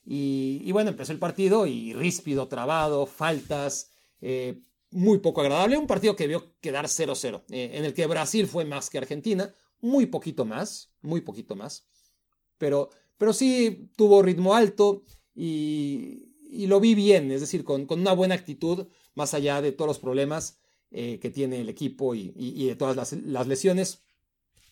y, 0.09 0.71
bueno, 0.71 0.89
empezó 0.89 1.11
el 1.11 1.19
partido 1.19 1.67
y 1.67 1.91
ríspido, 1.91 2.47
trabado, 2.47 3.05
faltas, 3.05 3.91
eh, 4.21 4.61
muy 4.89 5.17
poco 5.17 5.41
agradable, 5.41 5.77
un 5.77 5.85
partido 5.85 6.15
que 6.15 6.23
debió 6.23 6.55
quedar 6.61 6.85
0-0, 6.85 7.43
eh, 7.49 7.71
en 7.73 7.83
el 7.83 7.93
que 7.93 8.07
Brasil 8.07 8.47
fue 8.47 8.63
más 8.63 8.89
que 8.89 8.99
Argentina, 8.99 9.53
muy 9.81 10.05
poquito 10.05 10.45
más, 10.45 10.93
muy 11.01 11.19
poquito 11.19 11.57
más, 11.57 11.89
pero, 12.57 12.89
pero 13.17 13.33
sí 13.33 13.89
tuvo 13.97 14.21
ritmo 14.21 14.55
alto 14.55 15.03
y, 15.35 16.23
lo 16.65 16.79
vi 16.79 16.95
bien, 16.95 17.29
es 17.29 17.41
decir, 17.41 17.65
con, 17.65 17.85
con 17.85 17.99
una 17.99 18.13
buena 18.13 18.35
actitud, 18.35 18.87
más 19.13 19.33
allá 19.33 19.61
de 19.61 19.73
todos 19.73 19.89
los 19.89 19.99
problemas 19.99 20.57
eh, 20.91 21.19
que 21.19 21.29
tiene 21.29 21.59
el 21.59 21.69
equipo 21.69 22.15
y, 22.15 22.65
de 22.65 22.75
todas 22.75 22.95
las, 22.95 23.47
lesiones. 23.47 24.03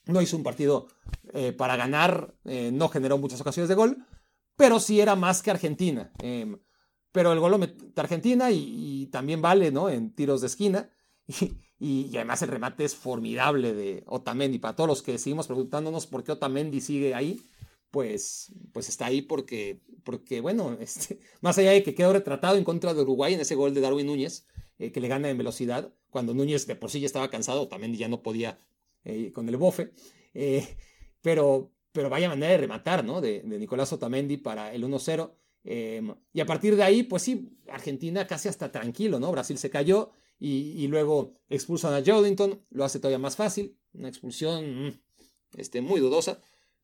No 0.06 0.22
hizo 0.22 0.38
un 0.38 0.44
partido 0.44 0.88
eh, 1.34 1.52
para 1.52 1.76
ganar, 1.76 2.36
eh, 2.46 2.72
no 2.72 2.90
generó 2.90 3.18
muchas 3.18 3.42
ocasiones 3.42 3.68
de 3.68 3.76
gol, 3.76 4.06
pero 4.56 4.80
sí 4.80 5.02
era 5.02 5.16
más 5.16 5.42
que 5.42 5.52
Argentina. 5.52 6.12
Em, 6.20 6.58
pero 7.12 7.34
el 7.34 7.40
gol 7.40 7.52
lo 7.52 7.58
mete 7.58 8.00
Argentina 8.00 8.52
y, 8.52 9.08
también 9.12 9.42
vale 9.42 9.72
¿no? 9.72 9.90
en 9.90 10.12
tiros 10.12 10.42
de 10.42 10.48
esquina. 10.48 10.90
Y, 11.78 12.08
y, 12.10 12.16
además 12.16 12.42
el 12.42 12.48
remate 12.48 12.86
es 12.86 12.96
formidable 12.96 13.74
de 13.74 14.06
Otamendi. 14.08 14.60
Para 14.60 14.78
todos 14.78 14.88
los 14.88 15.02
que 15.02 15.18
seguimos 15.18 15.48
preguntándonos 15.48 16.08
por 16.08 16.24
qué 16.24 16.32
Otamendi 16.32 16.80
sigue 16.80 17.14
ahí, 17.14 17.42
pues, 17.96 18.52
pues 18.74 18.90
está 18.90 19.06
ahí 19.06 19.22
porque, 19.22 19.80
porque 20.04 20.42
bueno, 20.42 20.78
este, 20.82 21.18
más 21.40 21.58
allá 21.58 21.72
de 21.72 21.82
que 21.82 21.96
quedó 21.96 22.12
retratado 22.12 22.58
en 22.58 22.66
contra 22.66 22.94
de 22.94 23.02
Uruguay 23.02 23.34
en 23.34 23.40
ese 23.40 23.56
gol 23.56 23.74
de 23.74 23.80
Darwin 23.80 24.06
Núñez, 24.06 24.46
eh, 24.80 24.92
que 24.92 25.00
le 25.00 25.08
gana 25.08 25.30
en 25.30 25.38
velocidad, 25.38 25.94
cuando 26.10 26.34
Núñez 26.34 26.68
de 26.68 26.76
por 26.76 26.92
sí 26.92 27.00
ya 27.00 27.06
estaba 27.06 27.30
cansado, 27.30 27.70
también 27.70 27.96
ya 27.96 28.10
no 28.10 28.22
podía 28.22 28.60
eh, 29.06 29.32
con 29.32 29.48
el 29.48 29.56
bofe, 29.56 29.94
eh, 30.34 30.76
pero, 31.22 31.72
pero 31.94 32.10
vaya 32.10 32.28
manera 32.28 32.52
de 32.52 32.58
rematar, 32.58 33.06
¿no? 33.06 33.22
De, 33.22 33.42
Nicolás 33.46 33.94
Otamendi 33.94 34.36
para 34.36 34.74
el 34.74 34.84
1-0. 34.84 35.32
y 36.34 36.40
a 36.42 36.46
partir 36.46 36.76
de 36.76 36.84
ahí, 36.84 37.04
pues 37.04 37.24
sí, 37.24 37.58
Argentina 37.70 38.28
casi 38.28 38.50
hasta 38.50 38.74
tranquilo, 38.74 39.22
¿no? 39.22 39.32
Brasil 39.32 39.58
se 39.58 39.70
cayó 39.70 40.12
y, 40.38 40.86
luego 40.90 41.40
expulsan 41.48 41.94
a 41.94 42.04
Jolinton, 42.06 42.62
lo 42.72 42.84
hace 42.84 43.00
todavía 43.00 43.20
más 43.20 43.38
fácil, 43.38 43.78
una 43.94 44.10
expulsión 44.10 44.88
mm, 44.88 45.00
este, 45.56 45.80
muy 45.80 46.02
dudosa, 46.02 46.42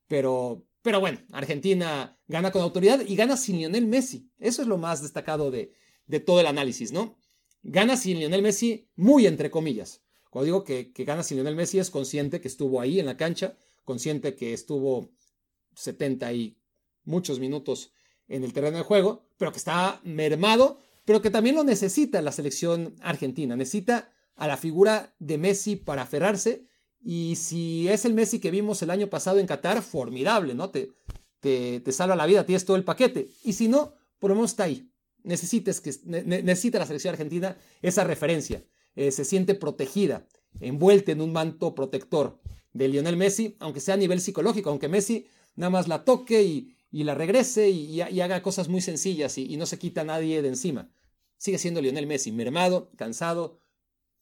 pero, 0.08 0.66
pero 0.82 1.00
bueno, 1.00 1.20
Argentina 1.32 2.18
gana 2.28 2.52
con 2.52 2.62
autoridad 2.62 3.02
y 3.06 3.16
gana 3.16 3.38
sin 3.38 3.58
Lionel 3.58 3.88
Messi. 3.88 4.32
Eso 4.40 4.62
es 4.62 4.68
lo 4.68 4.78
más 4.78 5.02
destacado 5.02 5.52
de, 5.52 5.74
de 6.08 6.20
todo 6.20 6.40
el 6.40 6.48
análisis, 6.48 6.92
¿no? 6.92 7.18
Gana 7.64 7.98
sin 7.98 8.20
Lionel 8.20 8.42
Messi, 8.42 8.90
muy 8.96 9.28
entre 9.28 9.52
comillas. 9.52 10.02
Cuando 10.32 10.46
digo 10.46 10.64
que, 10.64 10.92
gana 11.06 11.24
sin 11.24 11.38
Lionel 11.38 11.56
Messi, 11.56 11.78
es 11.78 11.90
consciente 11.90 12.40
que 12.40 12.48
estuvo 12.48 12.80
ahí 12.80 13.00
en 13.00 13.06
la 13.06 13.18
cancha, 13.18 13.58
consciente 13.84 14.36
que 14.36 14.54
estuvo 14.54 15.12
70 15.76 16.34
y 16.34 16.58
muchos 17.04 17.40
minutos 17.40 17.92
en 18.28 18.44
el 18.44 18.54
terreno 18.54 18.78
de 18.78 18.84
juego, 18.84 19.28
pero 19.38 19.52
que 19.52 19.58
está 19.58 20.00
mermado, 20.04 20.80
pero 21.04 21.22
que 21.22 21.30
también 21.30 21.56
lo 21.56 21.66
necesita 21.66 22.22
la 22.22 22.32
selección 22.32 22.96
argentina. 23.02 23.58
Necesita 23.58 24.14
a 24.36 24.48
la 24.48 24.56
figura 24.56 25.14
de 25.20 25.38
Messi 25.38 25.76
para 25.76 26.04
aferrarse. 26.04 26.66
Y 27.04 27.36
si 27.36 27.88
es 27.88 28.06
el 28.06 28.14
Messi 28.14 28.40
que 28.40 28.52
vimos 28.52 28.82
el 28.82 28.92
año 28.92 29.08
pasado 29.08 29.40
en 29.40 29.48
Qatar, 29.48 29.82
formidable, 29.82 30.54
¿no? 30.54 30.70
Te, 30.70 30.92
te, 31.40 31.92
salva 31.92 32.16
la 32.16 32.26
vida, 32.26 32.46
tienes 32.46 32.66
todo 32.66 32.78
el 32.78 32.84
paquete. 32.84 33.30
Y 33.44 33.54
si 33.54 33.68
no, 33.68 33.94
por 34.20 34.30
lo 34.30 34.36
menos 34.36 34.52
está 34.52 34.64
ahí 34.64 34.92
que, 35.24 36.02
necesita 36.26 36.80
la 36.80 36.86
selección 36.86 37.14
argentina 37.14 37.58
esa 37.82 38.04
referencia. 38.04 38.64
Eh, 38.96 39.12
se 39.12 39.26
siente 39.26 39.56
protegida, 39.56 40.28
envuelta 40.60 41.12
en 41.12 41.22
un 41.22 41.32
manto 41.32 41.74
protector 41.76 42.40
de 42.74 42.88
Lionel 42.88 43.18
Messi, 43.18 43.56
aunque 43.60 43.80
sea 43.80 43.96
a 43.96 43.98
nivel 43.98 44.22
psicológico, 44.22 44.70
aunque 44.70 44.90
Messi 44.90 45.28
nada 45.56 45.70
más 45.70 45.88
la 45.88 46.04
toque 46.04 46.44
y, 46.44 46.76
la 46.92 47.16
regrese 47.16 47.70
y, 47.70 48.02
haga 48.02 48.42
cosas 48.42 48.68
muy 48.68 48.82
sencillas 48.82 49.38
y, 49.38 49.56
no 49.58 49.66
se 49.66 49.80
quita 49.80 50.02
a 50.02 50.06
nadie 50.06 50.42
de 50.42 50.50
encima. 50.50 50.92
Sigue 51.38 51.58
siendo 51.58 51.82
Lionel 51.82 52.08
Messi, 52.08 52.32
mermado, 52.32 52.92
cansado, 52.98 53.60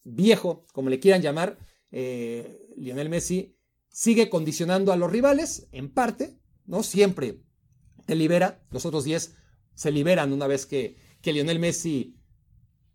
viejo, 0.04 0.66
como 0.72 0.90
le 0.90 1.00
quieran 1.00 1.22
llamar. 1.22 1.58
Eh, 1.92 2.68
Lionel 2.78 3.10
Messi 3.10 3.58
sigue 3.90 4.30
condicionando 4.30 4.92
a 4.92 4.96
los 4.96 5.12
rivales, 5.12 5.68
en 5.72 5.92
parte, 5.92 6.40
¿no? 6.66 6.84
Siempre 6.84 7.42
te 8.06 8.16
libera, 8.16 8.64
los 8.72 8.86
otros 8.86 9.04
10 9.04 9.36
se 9.74 9.92
liberan 9.92 10.34
una 10.34 10.48
vez 10.48 10.66
que, 10.66 10.98
que 11.22 11.34
Lionel 11.34 11.60
Messi 11.60 12.16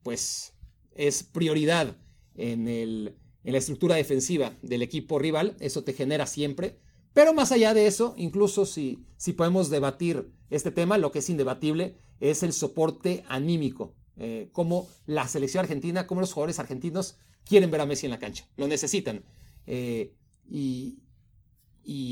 pues 0.02 0.54
es 0.92 1.22
prioridad 1.22 1.96
en, 2.34 2.68
el, 2.68 3.16
en 3.42 3.52
la 3.52 3.58
estructura 3.58 3.96
defensiva 3.96 4.56
del 4.62 4.82
equipo 4.82 5.18
rival, 5.18 5.56
eso 5.60 5.82
te 5.82 5.92
genera 5.92 6.26
siempre. 6.26 6.80
Pero 7.12 7.32
más 7.32 7.52
allá 7.52 7.74
de 7.74 7.86
eso, 7.86 8.14
incluso 8.16 8.66
si, 8.66 9.06
si 9.16 9.32
podemos 9.32 9.70
debatir 9.70 10.32
este 10.50 10.70
tema, 10.70 10.98
lo 10.98 11.12
que 11.12 11.20
es 11.20 11.30
indebatible 11.30 11.96
es 12.20 12.42
el 12.42 12.52
soporte 12.52 13.24
anímico, 13.28 13.94
eh, 14.16 14.50
como 14.52 14.88
la 15.06 15.26
selección 15.28 15.62
argentina, 15.62 16.06
como 16.06 16.20
los 16.20 16.32
jugadores 16.32 16.58
argentinos 16.58 17.18
quieren 17.44 17.70
ver 17.70 17.80
a 17.80 17.86
Messi 17.86 18.06
en 18.06 18.10
la 18.10 18.18
cancha, 18.18 18.46
lo 18.56 18.66
necesitan. 18.68 19.22
Eh, 19.66 20.14
y, 20.48 20.98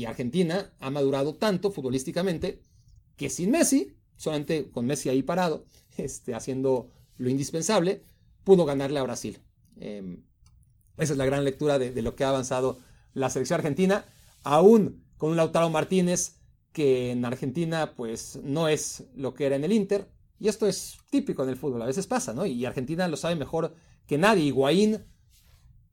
Argentina 0.05 0.71
ha 0.79 0.91
madurado 0.91 1.35
tanto 1.35 1.71
futbolísticamente 1.71 2.61
que 3.15 3.29
sin 3.29 3.51
Messi 3.51 3.95
solamente 4.17 4.69
con 4.69 4.85
Messi 4.85 5.09
ahí 5.09 5.23
parado, 5.23 5.65
este, 5.97 6.35
haciendo 6.35 6.89
lo 7.17 7.29
indispensable, 7.29 8.03
pudo 8.43 8.65
ganarle 8.65 8.99
a 8.99 9.03
Brasil. 9.03 9.39
Em, 9.79 10.23
esa 10.97 11.13
es 11.13 11.17
la 11.17 11.25
gran 11.25 11.43
lectura 11.43 11.79
de, 11.79 12.01
lo 12.01 12.15
que 12.15 12.23
ha 12.23 12.29
avanzado 12.29 12.79
la 13.13 13.29
selección 13.29 13.59
argentina, 13.59 14.05
aún 14.43 15.03
con 15.17 15.31
un 15.31 15.37
Lautaro 15.37 15.69
Martínez 15.69 16.37
que 16.71 17.11
en 17.11 17.23
Argentina 17.25 17.93
pues 17.95 18.39
no 18.43 18.67
es 18.67 19.05
lo 19.15 19.33
que 19.33 19.45
era 19.45 19.55
en 19.55 19.63
el 19.63 19.71
Inter, 19.71 20.09
y 20.39 20.47
esto 20.47 20.67
es 20.67 20.97
típico 21.09 21.43
en 21.43 21.49
el 21.49 21.57
fútbol, 21.57 21.81
a 21.81 21.85
veces 21.85 22.07
pasa, 22.07 22.33
¿no? 22.33 22.45
Y 22.45 22.65
Argentina 22.65 23.07
lo 23.07 23.17
sabe 23.17 23.35
mejor 23.35 23.73
que 24.07 24.17
nadie. 24.17 24.45
Higuaín 24.45 25.05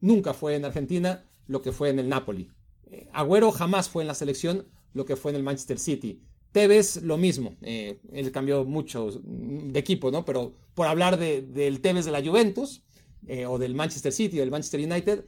nunca 0.01 0.35
fue 0.35 0.57
en 0.57 0.65
Argentina 0.65 1.25
lo 1.47 1.63
que 1.63 1.73
fue 1.73 1.91
en 1.91 1.99
el 1.99 2.09
Napoli. 2.09 2.51
Eh, 2.91 3.09
Agüero 3.13 3.51
jamás 3.53 3.89
fue 3.89 4.03
en 4.03 4.09
la 4.09 4.15
selección 4.15 4.67
lo 4.93 5.05
que 5.05 5.17
fue 5.17 5.33
en 5.33 5.37
el 5.37 5.43
Manchester 5.43 5.79
City. 5.79 6.21
Tevez 6.53 7.03
lo 7.03 7.17
mismo, 7.17 7.57
eh, 7.63 8.01
él 8.13 8.33
cambió 8.33 8.65
mucho 8.65 9.21
de 9.23 9.79
equipo, 9.79 10.11
¿no? 10.11 10.25
Pero 10.25 10.55
por 10.75 10.89
hablar 10.89 11.17
del 11.17 11.81
Tevez 11.81 12.05
de 12.05 12.11
la 12.11 12.23
Juventus 12.23 12.83
eh, 13.29 13.47
o 13.47 13.59
del 13.59 13.77
Manchester 13.77 14.13
City 14.13 14.39
o 14.39 14.41
del 14.41 14.51
Manchester 14.51 14.81
United, 14.81 15.25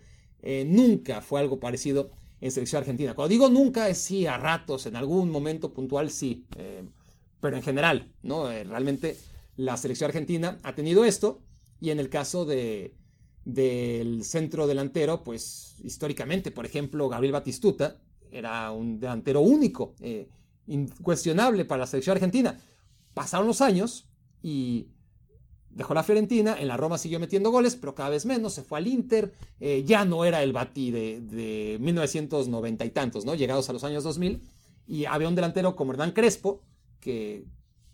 nunca 0.67 1.21
fue 1.21 1.39
algo 1.39 1.61
parecido 1.61 2.11
en 2.41 2.51
selección 2.51 2.81
argentina. 2.81 3.15
Cuando 3.15 3.29
digo 3.29 3.49
nunca, 3.49 3.89
es 3.89 3.99
sí, 3.99 4.27
a 4.27 4.37
ratos, 4.37 4.87
en 4.87 4.97
algún 4.97 5.31
momento 5.31 5.73
puntual 5.73 6.11
sí, 6.11 6.45
pero 7.41 7.57
en 7.57 7.63
general, 7.63 8.11
¿no? 8.25 8.49
realmente 8.49 9.17
la 9.57 9.77
selección 9.77 10.09
argentina 10.09 10.59
ha 10.65 10.75
tenido 10.75 11.05
esto 11.05 11.41
y 11.81 11.91
en 11.91 12.01
el 12.01 12.09
caso 12.09 12.45
de, 12.45 12.97
del 13.45 14.25
centro 14.25 14.67
delantero, 14.67 15.25
pues 15.25 15.77
históricamente, 15.83 16.51
por 16.51 16.67
ejemplo, 16.67 17.09
Gabriel 17.09 17.33
Batistuta, 17.33 18.01
era 18.31 18.71
un 18.71 18.99
delantero 18.99 19.41
único, 19.41 19.95
eh, 20.01 20.29
incuestionable 20.67 21.65
para 21.65 21.81
la 21.81 21.87
selección 21.87 22.15
argentina. 22.15 22.59
Pasaron 23.15 23.47
los 23.47 23.61
años 23.61 24.09
y 24.43 24.89
dejó 25.71 25.95
la 25.95 26.03
Fiorentina, 26.03 26.57
en 26.59 26.69
la 26.69 26.77
Roma 26.77 26.99
siguió 26.99 27.19
metiendo 27.19 27.51
goles, 27.51 27.77
pero 27.77 27.95
cada 27.95 28.11
vez 28.11 28.27
menos, 28.27 28.55
se 28.55 28.63
fue 28.63 28.79
al 28.79 28.87
Inter, 28.87 29.33
eh, 29.61 29.85
ya 29.87 30.05
no 30.05 30.25
era 30.25 30.43
el 30.43 30.53
Bati 30.53 30.91
de, 30.91 31.21
de 31.21 31.79
1990 31.81 32.85
y 32.85 32.91
tantos, 32.91 33.25
¿no? 33.25 33.35
Llegados 33.35 33.69
a 33.69 33.73
los 33.73 33.85
años 33.85 34.05
2000, 34.05 34.43
y 34.87 35.05
había 35.07 35.29
un 35.29 35.35
delantero 35.35 35.77
como 35.77 35.93
Hernán 35.93 36.13
Crespo, 36.13 36.63
que 37.01 37.45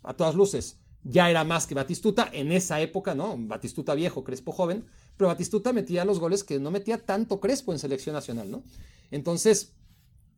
a 0.03 0.13
todas 0.13 0.35
luces 0.35 0.79
ya 1.03 1.29
era 1.29 1.43
más 1.43 1.65
que 1.67 1.75
Batistuta 1.75 2.29
en 2.31 2.51
esa 2.51 2.81
época, 2.81 3.15
¿no? 3.15 3.35
Batistuta 3.37 3.95
viejo, 3.95 4.23
Crespo 4.23 4.51
joven, 4.51 4.85
pero 5.17 5.27
Batistuta 5.27 5.73
metía 5.73 6.05
los 6.05 6.19
goles 6.19 6.43
que 6.43 6.59
no 6.59 6.71
metía 6.71 7.05
tanto 7.05 7.39
Crespo 7.39 7.71
en 7.73 7.79
selección 7.79 8.13
nacional, 8.13 8.51
¿no? 8.51 8.63
Entonces, 9.11 9.73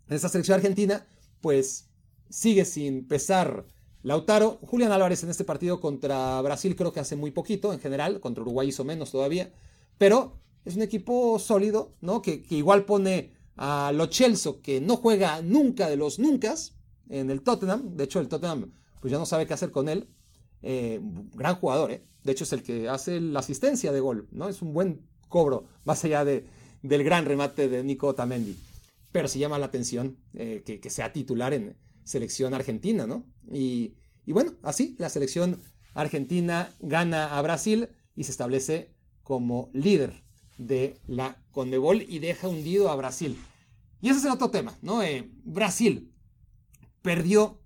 en 0.08 0.15
esta 0.15 0.30
selección 0.30 0.56
argentina, 0.56 1.06
pues 1.41 1.89
sigue 2.30 2.65
sin 2.65 3.08
pesar 3.08 3.65
Lautaro, 4.04 4.60
Julián 4.63 4.91
Álvarez 4.91 5.24
en 5.24 5.30
este 5.30 5.43
partido 5.43 5.80
contra 5.80 6.41
Brasil 6.41 6.76
creo 6.76 6.91
que 6.91 7.00
hace 7.00 7.15
muy 7.15 7.30
poquito 7.32 7.71
en 7.71 7.80
general, 7.80 8.19
contra 8.19 8.41
Uruguay 8.41 8.69
hizo 8.69 8.84
menos 8.84 9.12
todavía, 9.12 9.54
pero 10.00 10.39
es 10.65 10.76
un 10.76 10.82
equipo 10.82 11.38
sólido, 11.38 11.93
¿no? 12.02 12.21
Que, 12.21 12.43
igual 12.50 12.86
pone 12.86 13.34
a 13.58 13.91
Lo 13.93 14.08
Celso, 14.08 14.62
que 14.62 14.82
no 14.82 14.97
juega 14.97 15.41
nunca 15.43 15.88
de 15.88 15.97
los 15.97 16.17
nunca 16.17 16.56
en 17.10 17.30
el 17.30 17.43
Tottenham, 17.43 17.95
de 17.95 18.06
hecho 18.06 18.19
el 18.19 18.28
Tottenham 18.28 18.71
pues 19.02 19.12
ya 19.12 19.17
no 19.17 19.26
sabe 19.26 19.45
qué 19.45 19.54
hacer 19.54 19.71
con 19.71 19.89
él, 19.89 20.08
eh, 20.63 21.00
gran 21.34 21.56
jugador, 21.56 21.91
¿eh? 21.91 22.04
de 22.24 22.32
hecho 22.32 22.43
es 22.43 22.54
el 22.54 22.63
que 22.63 22.88
hace 22.88 23.19
la 23.19 23.39
asistencia 23.39 23.91
de 23.91 24.00
gol, 24.00 24.28
¿no? 24.32 24.47
Es 24.47 24.62
un 24.62 24.74
buen 24.74 25.08
cobro, 25.28 25.65
más 25.86 26.04
allá 26.04 26.24
de, 26.24 26.45
del 26.84 27.04
gran 27.04 27.26
remate 27.26 27.67
de 27.67 27.84
Nico 27.84 28.13
Tamendi, 28.13 28.56
pero 29.12 29.28
se 29.28 29.39
llama 29.39 29.58
la 29.58 29.65
atención 29.65 30.17
eh, 30.34 30.63
que, 30.65 30.89
sea 30.89 31.13
titular 31.13 31.54
en, 31.54 31.76
selección 32.04 32.54
argentina, 32.54 33.06
¿no? 33.06 33.26
Y, 33.52 33.93
bueno, 34.26 34.54
así 34.63 34.95
la 34.97 35.10
selección 35.10 35.60
argentina 35.93 36.74
gana 36.80 37.38
a 37.38 37.41
Brasil 37.41 37.89
y 38.15 38.24
se 38.24 38.32
establece 38.32 38.91
como 39.24 39.69
líder 39.74 40.24
de 40.58 40.97
la 41.08 41.41
Conmebol 41.52 42.02
y 42.02 42.19
deja 42.19 42.47
hundido 42.47 42.89
a 42.89 42.95
Brasil. 42.95 43.38
Y 44.02 44.10
ese 44.10 44.19
es 44.19 44.26
el 44.26 44.32
otro 44.32 44.50
tema, 44.50 44.78
¿no? 44.82 45.02
Brasil 45.43 46.12
perdió 47.02 47.62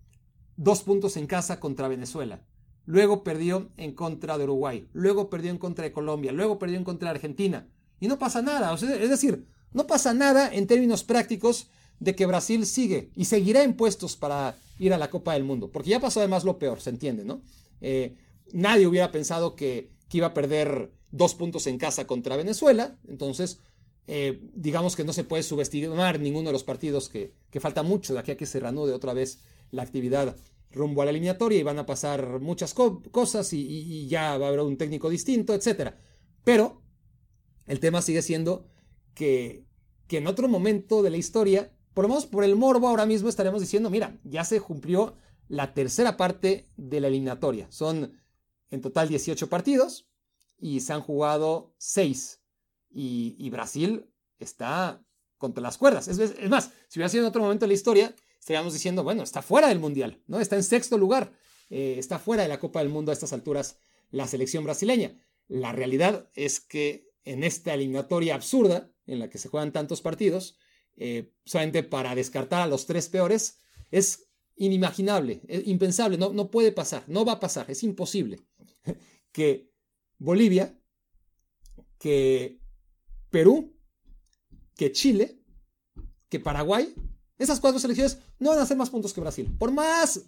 dos 0.58 0.84
puntos 0.84 1.18
en 1.18 1.28
casa 1.28 1.60
contra 1.60 1.88
Venezuela, 1.88 2.45
luego 2.86 3.24
perdió 3.24 3.70
en 3.78 3.94
contra 3.94 4.38
de 4.38 4.44
Uruguay, 4.44 4.88
luego 4.94 5.30
perdió 5.30 5.52
en 5.52 5.58
contra 5.58 5.86
de 5.86 5.92
Colombia, 5.92 6.32
luego 6.32 6.60
perdió 6.60 6.78
en 6.78 6.84
contra 6.84 7.10
de 7.10 7.16
Argentina. 7.16 7.68
Y 8.00 8.08
no 8.08 8.20
pasa 8.20 8.42
nada, 8.42 8.74
es 8.74 9.10
decir, 9.10 9.46
no 9.74 9.88
pasa 9.88 10.14
nada 10.14 10.54
en 10.54 10.68
términos 10.68 11.04
prácticos 11.04 11.70
de 12.00 12.16
que 12.16 12.26
Brasil 12.26 12.66
sigue 12.66 13.10
y 13.16 13.26
seguirá 13.26 13.64
en 13.64 13.76
puestos 13.76 14.16
para 14.16 14.56
ir 14.80 14.94
a 14.94 14.98
la 14.98 15.10
Copa 15.10 15.34
del 15.34 15.44
Mundo, 15.44 15.72
porque 15.72 15.90
ya 15.90 16.00
pasó 16.00 16.20
además 16.20 16.44
lo 16.44 16.60
peor, 16.60 16.82
se 16.82 16.90
entiende, 16.90 17.24
¿no? 17.24 17.42
Eh, 17.82 18.16
nadie 18.52 18.88
hubiera 18.88 19.12
pensado 19.12 19.56
que, 19.56 19.94
iba 20.12 20.28
a 20.28 20.34
perder 20.34 20.94
dos 21.12 21.36
puntos 21.36 21.68
en 21.68 21.78
casa 21.78 22.08
contra 22.08 22.38
Venezuela, 22.38 22.98
entonces 23.06 23.60
eh, 24.08 24.40
digamos 24.54 24.96
que 24.96 25.04
no 25.04 25.12
se 25.12 25.26
puede 25.26 25.44
subestimar 25.44 26.22
ninguno 26.22 26.48
de 26.48 26.54
los 26.54 26.64
partidos 26.64 27.10
que, 27.10 27.34
que 27.50 27.60
falta 27.60 27.84
mucho 27.84 28.14
de 28.14 28.22
aquí 28.22 28.32
a 28.32 28.38
que 28.38 28.46
se 28.46 28.62
reanude 28.62 28.94
otra 28.94 29.14
vez 29.14 29.40
la 29.72 29.84
actividad 29.84 30.38
rumbo 30.76 31.02
a 31.02 31.06
la 31.06 31.12
eliminatoria 31.12 31.60
y 31.60 31.64
van 31.64 31.80
a 31.80 31.86
pasar 31.86 32.40
muchas 32.40 32.74
cosas 32.74 33.52
y, 33.54 34.08
ya 34.08 34.38
va 34.38 34.46
a 34.46 34.50
haber 34.50 34.62
un 34.62 34.78
técnico 34.78 35.10
distinto, 35.10 35.54
etc. 35.54 35.94
Pero 36.44 36.84
el 37.66 37.80
tema 37.80 38.02
sigue 38.02 38.22
siendo 38.22 38.68
que, 39.14 39.66
que 40.08 40.18
en 40.18 40.28
otro 40.28 40.48
momento 40.48 41.02
de 41.02 41.10
la 41.10 41.18
historia 41.18 41.76
por 41.96 42.10
lo 42.10 42.30
por 42.30 42.44
el 42.44 42.58
morbo 42.58 42.90
ahora 42.90 43.06
mismo 43.06 43.30
estaremos 43.30 43.62
diciendo, 43.62 43.90
mira, 43.90 44.20
ya 44.26 44.44
se 44.44 44.60
cumplió 44.60 45.16
la 45.48 45.74
tercera 45.74 46.18
parte 46.18 46.70
de 46.76 47.00
la 47.00 47.08
eliminatoria. 47.08 47.72
Son 47.72 48.20
en 48.70 48.82
total 48.82 49.08
18 49.08 49.48
partidos 49.48 50.10
y 50.60 50.82
se 50.82 50.92
han 50.92 51.02
jugado 51.02 51.74
6. 51.78 52.42
Y, 52.92 53.50
Brasil 53.50 54.10
está 54.40 55.06
contra 55.38 55.62
las 55.62 55.78
cuerdas. 55.78 56.10
Es, 56.10 56.50
más, 56.50 56.72
si 56.90 57.00
hubiera 57.00 57.10
sido 57.10 57.24
en 57.24 57.30
otro 57.30 57.42
momento 57.42 57.64
de 57.64 57.70
la 57.70 57.74
historia, 57.74 58.16
estaríamos 58.46 58.74
diciendo, 58.74 59.04
bueno, 59.04 59.24
está 59.24 59.42
fuera 59.42 59.70
del 59.70 59.80
Mundial, 59.80 60.22
¿no? 60.28 60.40
Está 60.40 60.56
en 60.56 60.62
sexto 60.62 61.00
lugar, 61.00 61.34
eh, 61.72 61.96
está 61.98 62.20
fuera 62.20 62.44
de 62.44 62.50
la 62.50 62.60
Copa 62.60 62.78
del 62.78 62.90
Mundo 62.90 63.10
a 63.10 63.14
estas 63.14 63.34
alturas 63.34 63.80
la 64.12 64.28
selección 64.28 64.64
brasileña. 64.64 65.20
La 65.48 65.72
realidad 65.72 66.30
es 66.36 66.60
que 66.60 67.10
en 67.24 67.44
esta 67.44 67.74
eliminatoria 67.74 68.36
absurda, 68.36 68.92
en 69.08 69.18
la 69.18 69.32
que 69.32 69.40
se 69.40 69.50
juegan 69.50 69.72
tantos 69.72 70.02
partidos, 70.04 70.60
eh, 70.96 71.34
solamente 71.44 71.82
para 71.82 72.14
descartar 72.14 72.62
a 72.62 72.68
los 72.68 72.86
tres 72.86 73.10
peores, 73.10 73.58
es 73.90 74.28
inimaginable, 74.56 75.42
es 75.48 75.66
impensable, 75.66 76.20
no, 76.20 76.32
no 76.32 76.52
puede 76.52 76.72
pasar, 76.72 77.04
no 77.08 77.26
va 77.26 77.34
a 77.34 77.40
pasar, 77.40 77.72
es 77.72 77.82
imposible 77.82 78.46
que 79.32 79.72
Bolivia, 80.20 80.80
que 81.98 82.60
Perú, 83.32 83.76
que 84.76 84.92
Chile, 84.92 85.42
que 86.30 86.40
Paraguay, 86.40 86.94
esas 87.38 87.60
cuatro 87.60 87.80
selecciones 87.80 88.20
no 88.40 88.52
van 88.52 88.60
a 88.60 88.64
hacer 88.64 88.78
más 88.78 88.90
puntos 88.90 89.14
que 89.14 89.22
Brasil. 89.22 89.56
Por 89.58 89.72
más 89.72 90.22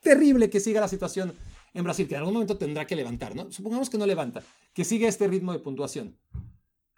terrible 0.00 0.50
que 0.50 0.60
siga 0.60 0.80
la 0.80 0.88
situación 0.88 1.34
en 1.74 1.84
Brasil, 1.84 2.06
que 2.06 2.14
en 2.14 2.20
algún 2.20 2.34
momento 2.34 2.56
tendrá 2.56 2.86
que 2.86 2.96
levantar, 2.96 3.34
¿no? 3.34 3.50
Supongamos 3.50 3.90
que 3.90 3.98
no 3.98 4.06
levanta, 4.06 4.42
que 4.72 4.84
siga 4.84 5.08
este 5.08 5.26
ritmo 5.26 5.52
de 5.52 5.58
puntuación 5.58 6.18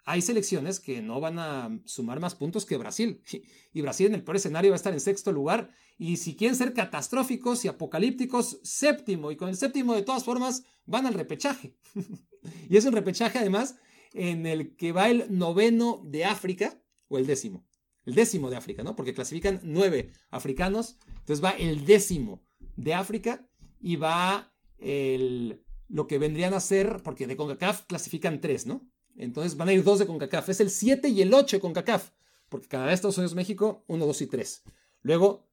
hay 0.09 0.23
selecciones 0.23 0.79
que 0.79 1.03
no 1.03 1.19
van 1.19 1.37
a 1.37 1.79
sumar 1.85 2.19
más 2.19 2.33
puntos 2.33 2.65
que 2.65 2.77
Brasil. 2.77 3.21
Y 3.71 3.81
Brasil 3.81 4.07
en 4.07 4.15
el 4.15 4.23
peor 4.23 4.37
escenario 4.37 4.71
va 4.71 4.75
a 4.75 4.77
estar 4.77 4.91
en 4.91 4.99
sexto 4.99 5.31
lugar. 5.31 5.69
Y 5.99 6.17
si 6.17 6.35
quieren 6.35 6.57
ser 6.57 6.73
catastróficos 6.73 7.63
y 7.63 7.67
apocalípticos, 7.67 8.59
séptimo. 8.63 9.31
Y 9.31 9.35
con 9.35 9.49
el 9.49 9.55
séptimo, 9.55 9.93
de 9.93 10.01
todas 10.01 10.23
formas, 10.23 10.63
van 10.87 11.05
al 11.05 11.13
repechaje. 11.13 11.77
y 12.69 12.75
es 12.75 12.85
un 12.85 12.93
repechaje, 12.93 13.37
además, 13.37 13.75
en 14.13 14.47
el 14.47 14.75
que 14.75 14.91
va 14.91 15.09
el 15.09 15.25
noveno 15.29 16.01
de 16.03 16.25
África 16.25 16.81
o 17.07 17.19
el 17.19 17.27
décimo. 17.27 17.67
El 18.09 18.15
décimo 18.15 18.49
de 18.49 18.57
África, 18.57 18.81
¿no? 18.81 18.95
Porque 18.95 19.13
clasifican 19.13 19.59
nueve 19.61 20.11
africanos. 20.31 20.97
Entonces 21.19 21.43
va 21.43 21.51
el 21.51 21.85
décimo 21.85 22.41
de 22.75 22.95
África 22.95 23.47
y 23.79 23.97
va 23.97 24.51
el, 24.79 25.63
lo 25.87 26.07
que 26.07 26.17
vendrían 26.17 26.55
a 26.55 26.59
ser, 26.59 27.03
porque 27.03 27.27
de 27.27 27.37
CONCACAF 27.37 27.85
clasifican 27.85 28.41
tres, 28.41 28.65
¿no? 28.65 28.89
Entonces 29.15 29.55
van 29.57 29.69
a 29.69 29.73
ir 29.73 29.83
dos 29.83 29.99
de 29.99 30.07
CONCACAF. 30.07 30.49
Es 30.49 30.59
el 30.59 30.71
7 30.71 31.07
y 31.09 31.21
el 31.21 31.31
8 31.31 31.57
de 31.57 31.61
CONCACAF. 31.61 32.09
Porque 32.49 32.67
Canadá, 32.67 32.93
Estados 32.93 33.19
Unidos, 33.19 33.35
México, 33.35 33.83
1, 33.85 34.07
2 34.07 34.21
y 34.23 34.27
3. 34.27 34.63
Luego, 35.03 35.47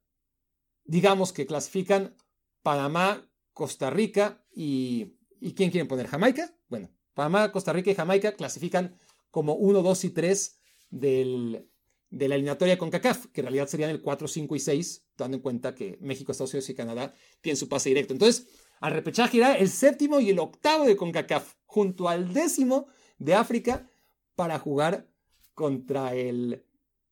digamos 0.83 1.31
que 1.31 1.45
clasifican 1.45 2.15
Panamá, 2.63 3.29
Costa 3.53 3.91
Rica 3.91 4.43
y... 4.51 5.13
¿Y 5.39 5.53
quién 5.53 5.69
quieren 5.69 5.87
poner? 5.87 6.07
¿Jamaica? 6.07 6.57
Bueno, 6.67 6.89
Panamá, 7.13 7.51
Costa 7.51 7.71
Rica 7.71 7.91
y 7.91 7.95
Jamaica 7.95 8.31
clasifican 8.31 8.97
como 9.29 9.53
1, 9.53 9.83
2 9.83 10.03
y 10.05 10.09
3 10.09 10.59
del, 10.89 11.69
de 12.09 12.27
la 12.27 12.35
eliminatoria 12.35 12.77
con 12.77 12.89
CACAF, 12.89 13.27
que 13.27 13.41
en 13.41 13.45
realidad 13.47 13.67
serían 13.67 13.89
el 13.89 14.01
4, 14.01 14.27
5 14.27 14.55
y 14.55 14.59
6, 14.59 15.07
dando 15.17 15.37
en 15.37 15.43
cuenta 15.43 15.75
que 15.75 15.97
México, 16.01 16.31
Estados 16.31 16.53
Unidos 16.53 16.69
y 16.69 16.75
Canadá 16.75 17.13
tienen 17.41 17.57
su 17.57 17.67
pase 17.67 17.89
directo. 17.89 18.13
Entonces, 18.13 18.47
al 18.79 18.93
repechaje 18.93 19.37
irá 19.37 19.57
el 19.57 19.69
séptimo 19.69 20.19
y 20.19 20.29
el 20.29 20.39
octavo 20.39 20.85
de 20.85 20.95
CONCACAF, 20.95 21.55
junto 21.65 22.07
al 22.07 22.33
décimo 22.33 22.87
de 23.17 23.33
África 23.33 23.89
para 24.35 24.59
jugar 24.59 25.09
contra 25.53 26.13
el 26.15 26.63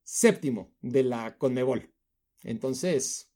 séptimo 0.03 0.71
de 0.81 1.03
la 1.03 1.38
Conmebol. 1.38 1.91
Entonces, 2.43 3.31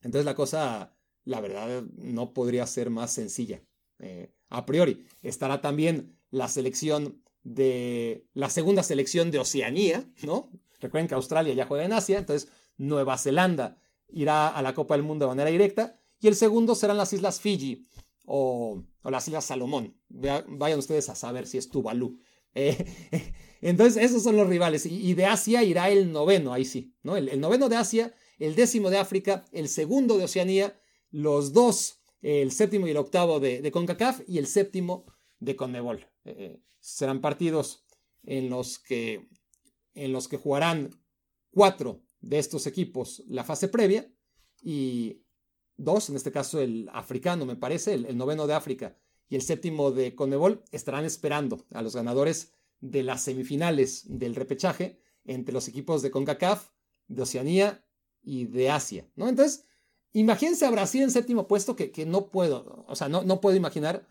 entonces 0.00 0.24
la 0.24 0.34
cosa, 0.34 0.96
la 1.24 1.40
verdad, 1.40 1.82
no 1.96 2.32
podría 2.32 2.66
ser 2.66 2.90
más 2.90 3.12
sencilla. 3.12 3.62
Eh, 3.98 4.32
a 4.48 4.64
priori, 4.64 5.04
estará 5.22 5.60
también 5.60 6.16
la 6.30 6.48
selección 6.48 7.22
de 7.46 8.26
la 8.34 8.50
segunda 8.50 8.82
selección 8.82 9.30
de 9.30 9.38
Oceanía, 9.38 10.04
¿no? 10.22 10.50
Recuerden 10.80 11.06
que 11.06 11.14
Australia 11.14 11.54
ya 11.54 11.66
juega 11.66 11.84
en 11.84 11.92
Asia, 11.92 12.18
entonces 12.18 12.50
Nueva 12.76 13.16
Zelanda 13.18 13.78
irá 14.08 14.48
a 14.48 14.62
la 14.62 14.74
Copa 14.74 14.94
del 14.94 15.04
Mundo 15.04 15.26
de 15.26 15.30
manera 15.30 15.50
directa 15.50 16.00
y 16.20 16.26
el 16.26 16.34
segundo 16.34 16.74
serán 16.74 16.96
las 16.96 17.12
Islas 17.12 17.40
Fiji 17.40 17.86
o, 18.24 18.82
las 19.04 19.28
Islas 19.28 19.44
Salomón. 19.44 19.96
vayan 20.08 20.78
ustedes 20.80 21.08
a 21.08 21.14
saber 21.14 21.46
si 21.46 21.58
es 21.58 21.70
Tuvalu. 21.70 22.18
Eh, 22.58 22.86
entonces, 23.60 24.02
esos 24.02 24.22
son 24.22 24.34
los 24.34 24.48
rivales. 24.48 24.86
Y, 24.86 25.12
de 25.12 25.26
Asia 25.26 25.62
irá 25.62 25.90
el 25.90 26.10
noveno, 26.10 26.54
ahí 26.54 26.64
sí. 26.64 26.94
¿no? 27.02 27.14
El, 27.18 27.38
noveno 27.38 27.68
de 27.68 27.76
Asia, 27.76 28.14
el 28.38 28.54
décimo 28.54 28.88
de 28.88 28.96
África, 28.96 29.44
el 29.52 29.68
segundo 29.68 30.16
de 30.16 30.24
Oceanía, 30.24 30.80
los 31.10 31.52
dos, 31.52 32.00
el 32.22 32.52
séptimo 32.52 32.86
y 32.86 32.92
el 32.92 32.96
octavo 32.96 33.40
de, 33.40 33.70
CONCACAF 33.70 34.22
y 34.26 34.38
el 34.38 34.46
séptimo 34.46 35.04
de 35.38 35.54
CONMEBOL. 35.54 36.06
Eh, 36.26 36.60
serán 36.80 37.20
partidos 37.20 37.84
en 38.24 38.50
los, 38.50 38.80
que, 38.80 39.28
en 39.94 40.12
los 40.12 40.26
que 40.26 40.36
jugarán 40.36 40.90
cuatro 41.50 42.02
de 42.20 42.38
estos 42.38 42.66
equipos 42.66 43.22
la 43.28 43.44
fase 43.44 43.68
previa 43.68 44.12
y 44.60 45.22
dos, 45.76 46.10
en 46.10 46.16
este 46.16 46.32
caso 46.32 46.60
el 46.60 46.88
africano, 46.92 47.46
me 47.46 47.54
parece, 47.54 47.94
el, 47.94 48.16
noveno 48.16 48.48
de 48.48 48.54
África 48.54 48.96
y 49.28 49.36
el 49.36 49.42
séptimo 49.42 49.92
de 49.92 50.16
Conmebol, 50.16 50.64
estarán 50.72 51.04
esperando 51.04 51.64
a 51.70 51.82
los 51.82 51.94
ganadores 51.94 52.52
de 52.80 53.04
las 53.04 53.22
semifinales 53.22 54.04
del 54.06 54.34
repechaje 54.34 55.00
entre 55.24 55.52
los 55.52 55.68
equipos 55.68 56.02
de 56.02 56.10
CONCACAF, 56.10 56.70
de 57.06 57.22
Oceanía 57.22 57.84
y 58.22 58.46
de 58.46 58.70
Asia, 58.70 59.08
¿no? 59.14 59.28
Entonces, 59.28 59.64
imagínense 60.12 60.66
a 60.66 60.70
Brasil 60.70 61.02
en 61.02 61.10
séptimo 61.12 61.46
puesto 61.46 61.76
que, 61.76 61.92
que 61.92 62.04
no 62.04 62.30
puedo, 62.30 62.84
o 62.88 62.96
sea, 62.96 63.08
no, 63.08 63.22
no 63.22 63.40
puedo 63.40 63.56
imaginar, 63.56 64.06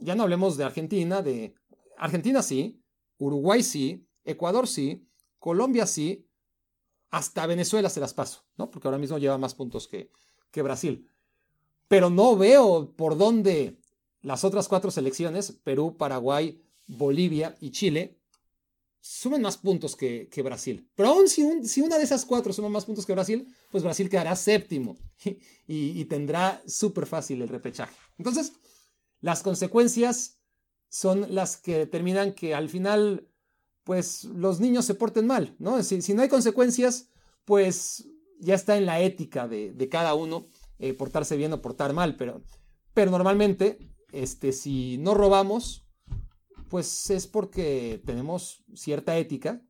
ya 0.00 0.14
no 0.14 0.22
hablemos 0.22 0.56
de 0.56 0.64
Argentina, 0.64 1.22
de 1.22 1.54
Argentina 1.96 2.42
sí, 2.42 2.80
Uruguay 3.18 3.62
sí, 3.62 4.06
Ecuador 4.24 4.66
sí, 4.66 5.06
Colombia 5.38 5.86
sí, 5.86 6.26
hasta 7.10 7.46
Venezuela 7.46 7.90
se 7.90 8.00
las 8.00 8.14
paso, 8.14 8.44
¿no? 8.56 8.70
Porque 8.70 8.88
ahora 8.88 8.98
mismo 8.98 9.18
lleva 9.18 9.38
más 9.38 9.54
puntos 9.54 9.88
que, 9.88 10.10
que 10.50 10.62
Brasil. 10.62 11.08
Pero 11.88 12.08
no 12.08 12.36
veo 12.36 12.92
por 12.96 13.18
dónde 13.18 13.80
las 14.22 14.44
otras 14.44 14.68
cuatro 14.68 14.90
selecciones, 14.90 15.52
Perú, 15.64 15.96
Paraguay, 15.96 16.62
Bolivia 16.86 17.56
y 17.60 17.70
Chile, 17.70 18.20
sumen 19.00 19.42
más 19.42 19.56
puntos 19.56 19.96
que, 19.96 20.28
Brasil. 20.44 20.88
Pero 20.94 21.08
aún 21.10 21.28
si, 21.28 21.66
si, 21.66 21.80
una 21.80 21.98
de 21.98 22.04
esas 22.04 22.24
cuatro 22.24 22.52
suma 22.52 22.68
más 22.68 22.84
puntos 22.84 23.06
que 23.06 23.12
Brasil, 23.12 23.46
pues 23.70 23.82
Brasil 23.82 24.08
quedará 24.08 24.36
séptimo 24.36 24.98
y, 25.66 26.04
tendrá 26.04 26.62
súper 26.66 27.06
fácil 27.06 27.42
el 27.42 27.48
repechaje. 27.48 27.94
Entonces, 28.18 28.52
las 29.20 29.42
consecuencias 29.42 30.40
son 30.88 31.34
las 31.34 31.56
que 31.56 31.78
determinan 31.78 32.34
que 32.34 32.54
al 32.54 32.68
final, 32.68 33.28
pues 33.84 34.24
los 34.24 34.60
niños 34.60 34.84
se 34.84 34.94
porten 34.94 35.26
mal, 35.26 35.54
¿no? 35.58 35.82
Si, 35.82 36.14
no 36.14 36.22
hay 36.22 36.28
consecuencias, 36.28 37.08
pues 37.44 38.08
ya 38.38 38.54
está 38.54 38.76
en 38.76 38.86
la 38.86 39.00
ética 39.00 39.46
de, 39.46 39.88
cada 39.90 40.14
uno 40.14 40.46
eh, 40.78 40.94
portarse 40.94 41.36
bien 41.36 41.52
o 41.52 41.62
portar 41.62 41.92
mal, 41.92 42.16
pero, 42.16 42.42
pero 42.94 43.10
normalmente, 43.10 43.78
este, 44.12 44.52
si 44.52 44.98
no 44.98 45.14
robamos, 45.14 45.86
pues 46.68 47.10
es 47.10 47.26
porque 47.26 48.02
tenemos 48.04 48.64
cierta 48.74 49.16
ética, 49.18 49.62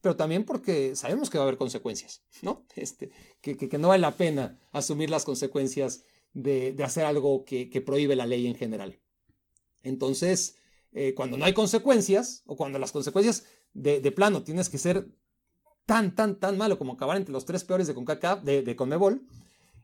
pero 0.00 0.16
también 0.16 0.44
porque 0.44 0.96
sabemos 0.96 1.30
que 1.30 1.38
va 1.38 1.44
a 1.44 1.46
haber 1.46 1.58
consecuencias, 1.58 2.24
¿no? 2.42 2.66
Este, 2.74 3.10
que, 3.40 3.56
que, 3.56 3.78
no 3.78 3.88
vale 3.88 4.00
la 4.00 4.16
pena 4.16 4.58
asumir 4.72 5.10
las 5.10 5.24
consecuencias 5.24 6.04
de, 6.34 6.76
hacer 6.84 7.04
algo 7.04 7.44
que, 7.44 7.82
prohíbe 7.84 8.16
la 8.16 8.26
ley 8.26 8.46
en 8.46 8.54
general. 8.54 8.98
Entonces, 9.82 10.56
eh, 10.92 11.14
cuando 11.14 11.36
no 11.36 11.44
hay 11.44 11.52
consecuencias, 11.52 12.42
o 12.46 12.56
cuando 12.56 12.78
las 12.78 12.92
consecuencias 12.92 13.44
de, 13.74 14.00
plano 14.12 14.42
tienes 14.42 14.68
que 14.68 14.78
ser 14.78 15.08
tan, 15.86 16.14
tan, 16.14 16.38
tan 16.38 16.56
malo 16.56 16.78
como 16.78 16.94
acabar 16.94 17.16
entre 17.16 17.32
los 17.32 17.44
tres 17.44 17.64
peores 17.64 17.86
de 17.86 17.94
CONCACAF, 17.94 18.42
de, 18.42 18.62
de 18.62 18.76
CONMEBOL, 18.76 19.26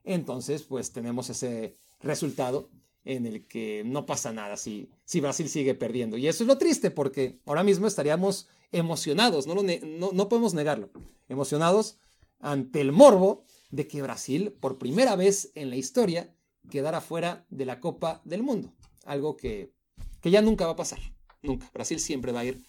entonces 0.04 0.62
pues 0.62 0.92
tenemos 0.92 1.28
ese 1.30 1.76
resultado 2.00 2.70
en 3.04 3.26
el 3.26 3.46
que 3.46 3.82
no 3.84 4.06
pasa 4.06 4.32
nada 4.32 4.56
si, 4.56 4.90
si 5.04 5.20
Brasil 5.20 5.48
sigue 5.48 5.74
perdiendo. 5.74 6.16
Y 6.16 6.28
eso 6.28 6.44
es 6.44 6.48
lo 6.48 6.58
triste 6.58 6.90
porque 6.90 7.40
ahora 7.46 7.64
mismo 7.64 7.86
estaríamos 7.86 8.48
emocionados, 8.70 9.46
no, 9.46 9.54
no, 9.54 10.12
no 10.12 10.28
podemos 10.28 10.54
negarlo, 10.54 10.90
emocionados 11.28 11.98
ante 12.38 12.80
el 12.80 12.92
morbo 12.92 13.44
de 13.70 13.86
que 13.86 14.02
Brasil 14.02 14.52
por 14.60 14.78
primera 14.78 15.16
vez 15.16 15.50
en 15.54 15.70
la 15.70 15.76
historia 15.76 16.34
quedara 16.70 17.00
fuera 17.00 17.44
de 17.50 17.64
la 17.64 17.80
Copa 17.80 18.20
del 18.24 18.42
Mundo. 18.42 18.72
Algo 19.04 19.36
que, 19.36 19.72
que 20.20 20.30
ya 20.30 20.42
nunca 20.42 20.66
va 20.66 20.72
a 20.72 20.76
pasar. 20.76 21.00
Nunca. 21.42 21.68
Brasil 21.72 22.00
siempre 22.00 22.32
va 22.32 22.40
a 22.40 22.44
ir 22.44 22.62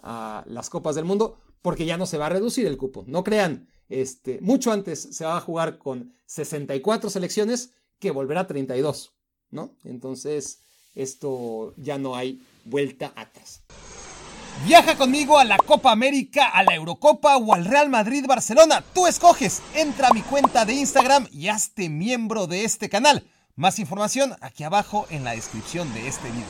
a 0.00 0.44
las 0.46 0.70
Copas 0.70 0.94
del 0.94 1.04
Mundo 1.04 1.38
porque 1.60 1.86
ya 1.86 1.96
no 1.96 2.06
se 2.06 2.18
va 2.18 2.26
a 2.26 2.30
reducir 2.30 2.66
el 2.66 2.76
cupo. 2.76 3.04
No 3.06 3.24
crean, 3.24 3.68
este, 3.88 4.40
mucho 4.40 4.72
antes 4.72 5.00
se 5.00 5.24
va 5.24 5.36
a 5.36 5.40
jugar 5.40 5.78
con 5.78 6.12
64 6.26 7.10
selecciones 7.10 7.72
que 7.98 8.10
volverá 8.10 8.40
a 8.40 8.46
32. 8.46 9.12
¿no? 9.52 9.76
Entonces, 9.84 10.58
esto 10.94 11.74
ya 11.76 11.98
no 11.98 12.16
hay 12.16 12.42
vuelta 12.64 13.12
atrás. 13.14 13.62
Viaja 14.66 14.96
conmigo 14.96 15.38
a 15.38 15.44
la 15.44 15.56
Copa 15.56 15.92
América, 15.92 16.48
a 16.48 16.62
la 16.62 16.74
Eurocopa 16.74 17.36
o 17.36 17.54
al 17.54 17.64
Real 17.64 17.88
Madrid 17.88 18.24
Barcelona. 18.26 18.84
Tú 18.94 19.06
escoges. 19.06 19.62
Entra 19.74 20.08
a 20.08 20.14
mi 20.14 20.22
cuenta 20.22 20.64
de 20.64 20.74
Instagram 20.74 21.26
y 21.32 21.48
hazte 21.48 21.88
miembro 21.88 22.46
de 22.46 22.64
este 22.64 22.88
canal. 22.88 23.26
Más 23.62 23.78
información 23.78 24.34
aquí 24.40 24.64
abajo 24.64 25.06
en 25.08 25.22
la 25.22 25.36
descripción 25.36 25.94
de 25.94 26.08
este 26.08 26.28
video. 26.28 26.48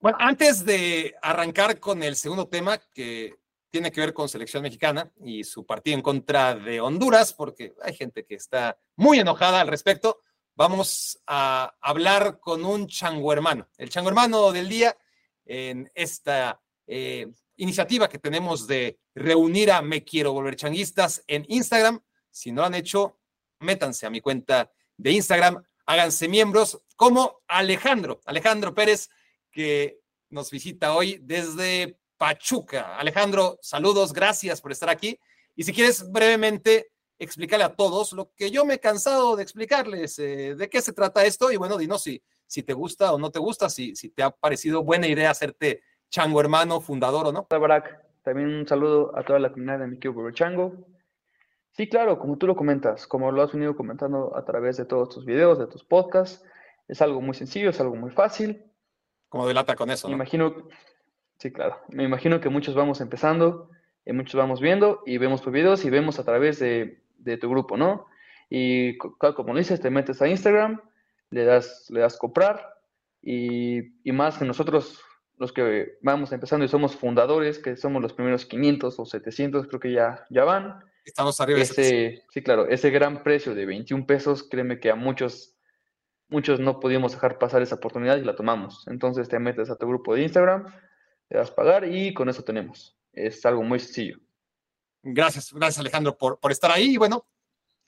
Bueno, 0.00 0.18
antes 0.20 0.64
de 0.64 1.14
arrancar 1.22 1.78
con 1.78 2.02
el 2.02 2.16
segundo 2.16 2.48
tema 2.48 2.78
que 2.92 3.36
tiene 3.70 3.92
que 3.92 4.00
ver 4.00 4.12
con 4.12 4.28
selección 4.28 4.64
mexicana 4.64 5.12
y 5.24 5.44
su 5.44 5.64
partido 5.64 5.96
en 5.96 6.02
contra 6.02 6.56
de 6.56 6.80
Honduras, 6.80 7.32
porque 7.32 7.72
hay 7.80 7.94
gente 7.94 8.24
que 8.24 8.34
está 8.34 8.76
muy 8.96 9.20
enojada 9.20 9.60
al 9.60 9.68
respecto 9.68 10.22
vamos 10.56 11.22
a 11.24 11.72
hablar 11.80 12.40
con 12.40 12.64
un 12.64 12.88
chango 12.88 13.32
hermano, 13.32 13.68
el 13.78 13.88
chango 13.88 14.08
hermano 14.08 14.50
del 14.50 14.68
día 14.68 14.96
en 15.44 15.88
esta 15.94 16.60
eh, 16.88 17.28
iniciativa 17.54 18.08
que 18.08 18.18
tenemos 18.18 18.66
de 18.66 18.98
reunir 19.14 19.70
a 19.70 19.82
Me 19.82 20.02
Quiero 20.02 20.32
Volver 20.32 20.56
Changuistas 20.56 21.22
en 21.28 21.44
Instagram. 21.46 22.00
Si 22.28 22.50
no 22.50 22.62
lo 22.62 22.66
han 22.66 22.74
hecho, 22.74 23.20
métanse 23.60 24.04
a 24.04 24.10
mi 24.10 24.20
cuenta 24.20 24.72
de 24.96 25.12
Instagram, 25.12 25.62
háganse 25.86 26.28
miembros 26.28 26.82
como 26.96 27.42
Alejandro, 27.48 28.20
Alejandro 28.26 28.74
Pérez, 28.74 29.08
que 29.50 30.00
nos 30.30 30.50
visita 30.50 30.94
hoy 30.94 31.18
desde 31.22 31.98
Pachuca. 32.16 32.96
Alejandro, 32.96 33.58
saludos, 33.60 34.12
gracias 34.12 34.60
por 34.60 34.72
estar 34.72 34.88
aquí. 34.88 35.18
Y 35.54 35.64
si 35.64 35.72
quieres 35.72 36.10
brevemente 36.10 36.90
explicarle 37.18 37.64
a 37.64 37.74
todos 37.74 38.12
lo 38.12 38.32
que 38.34 38.50
yo 38.50 38.64
me 38.64 38.74
he 38.74 38.80
cansado 38.80 39.36
de 39.36 39.42
explicarles, 39.42 40.18
eh, 40.18 40.54
de 40.56 40.68
qué 40.68 40.82
se 40.82 40.92
trata 40.92 41.24
esto 41.24 41.52
y 41.52 41.56
bueno, 41.56 41.76
dinos 41.78 42.02
si, 42.02 42.22
si 42.46 42.62
te 42.62 42.72
gusta 42.72 43.12
o 43.12 43.18
no 43.18 43.30
te 43.30 43.38
gusta, 43.38 43.70
si, 43.70 43.94
si 43.94 44.10
te 44.10 44.22
ha 44.22 44.30
parecido 44.30 44.82
buena 44.82 45.06
idea 45.06 45.30
hacerte 45.30 45.82
chango 46.10 46.40
hermano, 46.40 46.80
fundador 46.80 47.26
o 47.28 47.32
no. 47.32 47.46
Hola 47.50 47.58
Barack, 47.58 48.04
también 48.22 48.48
un 48.48 48.66
saludo 48.66 49.16
a 49.16 49.24
toda 49.24 49.38
la 49.38 49.50
comunidad 49.50 49.80
de 49.80 49.86
mi 49.86 49.96
equipo 49.96 50.28
Chango. 50.32 50.93
Sí, 51.76 51.88
claro, 51.88 52.18
como 52.18 52.38
tú 52.38 52.46
lo 52.46 52.56
comentas, 52.56 53.06
como 53.06 53.30
lo 53.30 53.42
has 53.42 53.52
venido 53.52 53.76
comentando 53.76 54.36
a 54.36 54.44
través 54.44 54.76
de 54.76 54.84
todos 54.84 55.08
tus 55.08 55.24
videos, 55.24 55.58
de 55.58 55.66
tus 55.66 55.84
podcasts, 55.84 56.44
es 56.88 57.02
algo 57.02 57.20
muy 57.20 57.34
sencillo, 57.34 57.70
es 57.70 57.80
algo 57.80 57.96
muy 57.96 58.10
fácil. 58.10 58.64
Como 59.28 59.46
delata 59.46 59.74
con 59.74 59.90
eso. 59.90 60.08
Me 60.08 60.14
imagino, 60.14 60.68
sí, 61.38 61.52
claro, 61.52 61.80
me 61.88 62.04
imagino 62.04 62.40
que 62.40 62.48
muchos 62.48 62.74
vamos 62.74 63.00
empezando, 63.00 63.70
y 64.06 64.12
muchos 64.12 64.34
vamos 64.34 64.60
viendo 64.60 65.02
y 65.06 65.18
vemos 65.18 65.40
tus 65.40 65.52
videos 65.52 65.84
y 65.84 65.90
vemos 65.90 66.18
a 66.18 66.24
través 66.24 66.58
de 66.58 67.04
de 67.24 67.36
tu 67.38 67.50
grupo, 67.50 67.76
¿no? 67.76 68.06
Y 68.50 68.98
como 68.98 69.56
dices, 69.56 69.80
te 69.80 69.90
metes 69.90 70.20
a 70.22 70.28
Instagram, 70.28 70.80
le 71.30 71.44
das, 71.44 71.86
le 71.90 72.00
das 72.00 72.18
comprar 72.18 72.76
y, 73.22 73.98
y, 74.08 74.12
más 74.12 74.38
que 74.38 74.44
nosotros, 74.44 75.00
los 75.36 75.52
que 75.52 75.98
vamos 76.00 76.32
empezando 76.32 76.64
y 76.64 76.68
somos 76.68 76.96
fundadores, 76.96 77.58
que 77.58 77.76
somos 77.76 78.00
los 78.00 78.12
primeros 78.12 78.46
500 78.46 78.98
o 78.98 79.04
700, 79.04 79.66
creo 79.66 79.80
que 79.80 79.92
ya, 79.92 80.24
ya 80.30 80.44
van. 80.44 80.80
Estamos 81.04 81.40
arriba. 81.40 81.60
Ese, 81.60 82.22
sí, 82.30 82.42
claro, 82.42 82.68
ese 82.68 82.90
gran 82.90 83.22
precio 83.22 83.54
de 83.54 83.66
21 83.66 84.06
pesos, 84.06 84.42
créeme 84.48 84.78
que 84.78 84.90
a 84.90 84.94
muchos, 84.94 85.54
muchos 86.28 86.60
no 86.60 86.80
pudimos 86.80 87.12
dejar 87.12 87.38
pasar 87.38 87.62
esa 87.62 87.74
oportunidad 87.74 88.16
y 88.16 88.24
la 88.24 88.36
tomamos. 88.36 88.86
Entonces 88.86 89.28
te 89.28 89.38
metes 89.38 89.70
a 89.70 89.76
tu 89.76 89.86
grupo 89.86 90.14
de 90.14 90.22
Instagram, 90.22 90.66
le 91.28 91.38
das 91.38 91.50
pagar 91.50 91.84
y 91.84 92.14
con 92.14 92.28
eso 92.28 92.44
tenemos. 92.44 92.96
Es 93.12 93.44
algo 93.44 93.62
muy 93.62 93.80
sencillo. 93.80 94.18
Gracias, 95.02 95.52
gracias 95.52 95.80
Alejandro 95.80 96.16
por, 96.16 96.38
por 96.40 96.52
estar 96.52 96.70
ahí. 96.70 96.94
Y 96.94 96.96
bueno, 96.96 97.26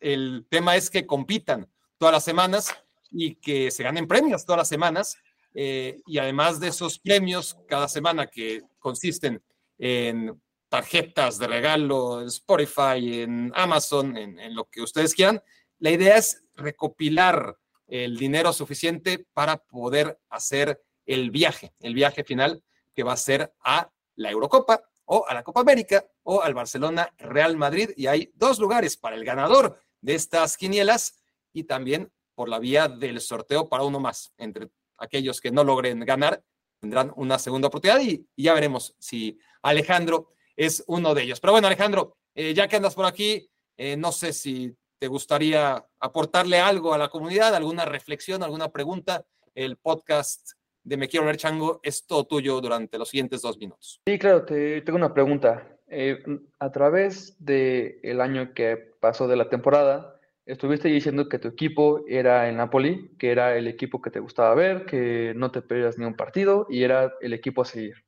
el 0.01 0.47
tema 0.51 0.77
es 0.77 0.91
que 0.91 1.07
compitan 1.07 1.71
todas 1.99 2.13
las 2.13 2.25
semanas 2.25 2.75
y 3.11 3.37
que 3.37 3.71
se 3.71 3.83
ganen 3.83 4.07
premios 4.07 4.45
todas 4.45 4.59
las 4.59 4.69
semanas. 4.69 5.17
Eh, 5.59 6.03
y 6.07 6.19
además 6.19 6.61
de 6.61 6.69
esos 6.69 6.99
premios 6.99 7.57
cada 7.67 7.89
semana 7.89 8.27
que 8.27 8.61
consisten 8.79 9.43
en 9.79 10.39
tarjetas 10.69 11.39
de 11.39 11.47
regalo, 11.47 12.21
en 12.21 12.27
Spotify, 12.27 13.23
en 13.23 13.53
Amazon, 13.55 14.19
en, 14.19 14.39
en, 14.39 14.55
lo 14.55 14.67
que 14.67 14.83
ustedes 14.83 15.15
quieran, 15.15 15.43
la 15.79 15.93
idea 15.93 16.19
es 16.19 16.45
recopilar 16.57 17.57
el 17.87 18.19
dinero 18.19 18.53
suficiente 18.53 19.27
para 19.33 19.57
poder 19.57 20.21
hacer 20.29 20.83
el 21.07 21.31
viaje, 21.31 21.73
el 21.81 21.95
viaje 21.95 22.23
final 22.23 22.63
que 22.95 23.03
va 23.03 23.15
a 23.15 23.17
ser 23.17 23.55
a 23.65 23.91
la 24.17 24.31
Eurocopa 24.31 24.83
o 25.07 25.27
a 25.27 25.33
la 25.33 25.43
Copa 25.43 25.63
América 25.63 26.05
o 26.25 26.43
al 26.43 26.53
Barcelona 26.53 27.15
Real 27.17 27.57
Madrid. 27.57 27.91
Y 27.97 28.09
hay 28.09 28.31
dos 28.35 28.59
lugares 28.59 28.99
para 28.99 29.17
el 29.17 29.25
ganador 29.25 29.81
de 30.03 30.17
estas 30.17 30.59
quinielas 30.59 31.23
y 31.55 31.65
también 31.65 32.13
por 32.35 32.51
la 32.51 32.59
vía 32.59 32.89
del 32.89 33.23
sorteo 33.23 33.71
para 33.71 33.85
uno 33.85 34.01
más. 34.01 34.35
Entre 34.37 34.69
aquellos 34.99 35.41
que 35.41 35.51
no 35.51 35.65
logren 35.65 36.01
ganar 36.01 36.43
tendrán 36.81 37.13
una 37.17 37.39
segunda 37.39 37.69
oportunidad 37.69 38.01
y, 38.01 38.27
ya 38.37 38.55
veremos 38.55 38.95
si 38.99 39.39
Alejandro 39.63 40.33
es 40.57 40.85
uno 40.87 41.15
de 41.15 41.23
ellos. 41.23 41.41
Pero 41.41 41.53
bueno, 41.53 41.67
Alejandro, 41.67 42.17
eh, 42.35 42.55
ya 42.55 42.69
que 42.69 42.77
andas 42.77 42.95
por 42.95 43.07
aquí, 43.07 43.49
eh, 43.77 43.97
no 43.97 44.13
sé 44.13 44.33
si 44.33 44.75
te 44.99 45.09
gustaría 45.09 45.85
aportarle 46.01 46.59
algo 46.59 46.95
a 46.95 46.99
la 46.99 47.09
comunidad, 47.09 47.55
alguna 47.55 47.85
reflexión, 47.85 48.43
alguna 48.43 48.71
pregunta. 48.71 49.25
El 49.55 49.77
podcast 49.77 50.53
de 50.83 50.97
Me 50.97 51.09
Quiero 51.09 51.27
Ver 51.27 51.37
Chango 51.37 51.81
es 51.83 52.07
todo 52.07 52.25
tuyo 52.25 52.61
durante 52.61 52.99
los 52.99 53.09
siguientes 53.09 53.43
dos 53.43 53.59
minutos. 53.59 54.01
Sí, 54.07 54.19
claro, 54.19 54.45
te 54.45 54.81
tengo 54.83 54.97
una 54.97 55.13
pregunta. 55.13 55.77
Eh, 55.89 56.23
a 56.59 56.73
través 56.73 57.37
del 57.39 57.99
el 58.03 58.21
año 58.21 58.55
que 58.55 58.77
pasó 59.01 59.29
de 59.29 59.37
la 59.37 59.49
temporada, 59.49 60.16
estuviste 60.47 60.89
diciendo 60.89 61.29
que 61.29 61.39
tu 61.39 61.49
equipo 61.49 62.05
era 62.09 62.49
el 62.49 62.57
Napoli, 62.57 63.11
que 63.19 63.33
era 63.33 63.57
el 63.57 63.67
equipo 63.67 64.01
que 64.01 64.11
te 64.11 64.21
gustaba 64.21 64.55
ver, 64.55 64.87
que 64.87 65.35
no 65.37 65.51
te 65.51 65.61
perdías 65.61 65.99
ni 65.99 66.07
un 66.07 66.15
partido 66.15 66.67
y 66.71 66.85
era 66.85 67.13
el 67.21 67.33
equipo 67.33 67.63
a 67.63 67.67
seguir. 67.67 68.07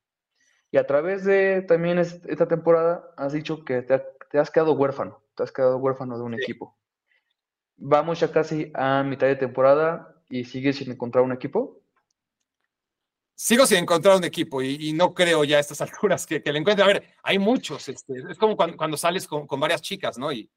Y 0.70 0.76
a 0.76 0.86
través 0.86 1.24
de 1.24 1.62
también 1.62 1.98
esta 1.98 2.46
temporada 2.46 3.10
has 3.16 3.32
dicho 3.32 3.64
que 3.64 3.82
te, 3.82 4.38
has 4.38 4.50
quedado 4.50 4.74
huérfano, 4.74 5.22
te 5.34 5.42
has 5.42 5.52
quedado 5.52 5.78
huérfano 5.78 6.16
de 6.16 6.24
un 6.24 6.34
equipo. 6.34 6.76
Vamos 7.76 8.20
ya 8.20 8.30
casi 8.30 8.70
a 8.74 9.02
mitad 9.02 9.26
de 9.26 9.36
temporada 9.36 10.14
y 10.28 10.44
sigues 10.44 10.76
sin 10.76 10.90
encontrar 10.90 11.24
un 11.24 11.32
equipo. 11.32 11.80
Sigo 13.34 13.66
sin 13.66 13.78
encontrar 13.78 14.16
un 14.16 14.24
equipo 14.24 14.62
y, 14.62 14.92
no 14.92 15.14
creo 15.14 15.44
ya 15.44 15.56
a 15.56 15.60
estas 15.60 15.80
alturas 15.80 16.26
que, 16.26 16.42
que 16.42 16.52
le 16.52 16.58
encuentre. 16.58 16.84
A 16.84 16.88
ver, 16.88 17.14
hay 17.22 17.38
muchos. 17.38 17.88
Este, 17.88 18.14
es 18.30 18.36
como 18.36 18.56
cuando, 18.56 18.96
sales 18.96 19.26
con, 19.26 19.46
varias 19.60 19.80
chicas, 19.80 20.18
¿no? 20.18 20.30
Y, 20.32 20.50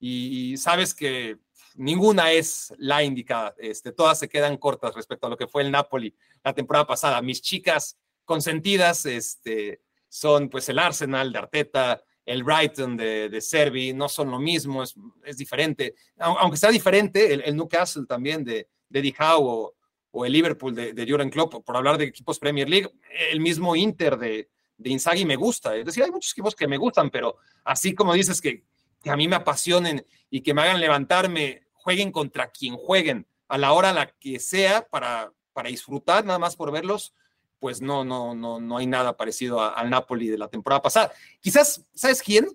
y, 0.00 0.56
sabes 0.56 0.94
que 0.94 1.38
ninguna 1.74 2.32
es 2.32 2.72
la 2.78 3.02
indicada. 3.02 3.54
Este, 3.58 3.92
todas 3.92 4.18
se 4.18 4.28
quedan 4.28 4.56
cortas 4.56 4.94
respecto 4.94 5.26
a 5.26 5.30
lo 5.30 5.36
que 5.36 5.46
fue 5.46 5.62
el 5.62 5.70
Napoli 5.70 6.14
la 6.44 6.54
temporada 6.54 6.86
pasada. 6.86 7.20
Mis 7.22 7.42
chicas 7.42 7.98
consentidas 8.24 9.06
este, 9.06 9.80
son 10.08 10.48
pues 10.48 10.68
el 10.68 10.78
Arsenal 10.78 11.32
de 11.32 11.38
Arteta, 11.38 12.02
el 12.24 12.44
Brighton 12.44 12.96
de, 12.96 13.28
de 13.28 13.40
Servi, 13.40 13.94
no 13.94 14.08
son 14.08 14.30
lo 14.30 14.38
mismo, 14.38 14.82
es, 14.82 14.94
es 15.24 15.36
diferente. 15.38 15.94
Aunque 16.18 16.58
sea 16.58 16.70
diferente, 16.70 17.32
el, 17.32 17.56
Newcastle 17.56 18.04
también 18.06 18.44
de, 18.44 18.68
de 18.88 19.02
Di 19.02 19.14
o, 19.18 19.74
o, 20.10 20.26
el 20.26 20.32
Liverpool 20.32 20.74
de, 20.74 20.92
de 20.92 21.10
Jurgen 21.10 21.30
Klopp, 21.30 21.64
por 21.64 21.76
hablar 21.76 21.96
de 21.96 22.04
equipos 22.04 22.38
Premier 22.38 22.68
League, 22.68 22.90
el 23.30 23.40
mismo 23.40 23.74
Inter 23.74 24.18
de, 24.18 24.50
de 24.76 24.90
Inzaghi 24.90 25.24
me 25.24 25.36
gusta. 25.36 25.74
Es 25.74 25.86
decir, 25.86 26.04
hay 26.04 26.10
muchos 26.10 26.32
equipos 26.32 26.54
que 26.54 26.68
me 26.68 26.76
gustan, 26.76 27.10
pero 27.10 27.36
así 27.64 27.94
como 27.94 28.12
dices 28.12 28.40
que, 28.40 28.64
que 29.02 29.10
a 29.10 29.16
mí 29.16 29.28
me 29.28 29.36
apasionen 29.36 30.06
y 30.30 30.40
que 30.40 30.54
me 30.54 30.62
hagan 30.62 30.80
levantarme, 30.80 31.62
jueguen 31.72 32.12
contra 32.12 32.50
quien 32.50 32.76
jueguen, 32.76 33.26
a 33.48 33.58
la 33.58 33.72
hora 33.72 33.92
la 33.92 34.06
que 34.06 34.40
sea, 34.40 34.86
para, 34.88 35.32
para 35.52 35.70
disfrutar 35.70 36.24
nada 36.24 36.38
más 36.38 36.56
por 36.56 36.70
verlos, 36.70 37.14
pues 37.58 37.80
no, 37.80 38.04
no, 38.04 38.34
no, 38.34 38.60
no 38.60 38.76
hay 38.78 38.86
nada 38.86 39.16
parecido 39.16 39.60
al 39.60 39.90
Napoli 39.90 40.28
de 40.28 40.38
la 40.38 40.48
temporada 40.48 40.82
pasada. 40.82 41.12
Quizás, 41.40 41.84
¿sabes 41.94 42.22
quién? 42.22 42.46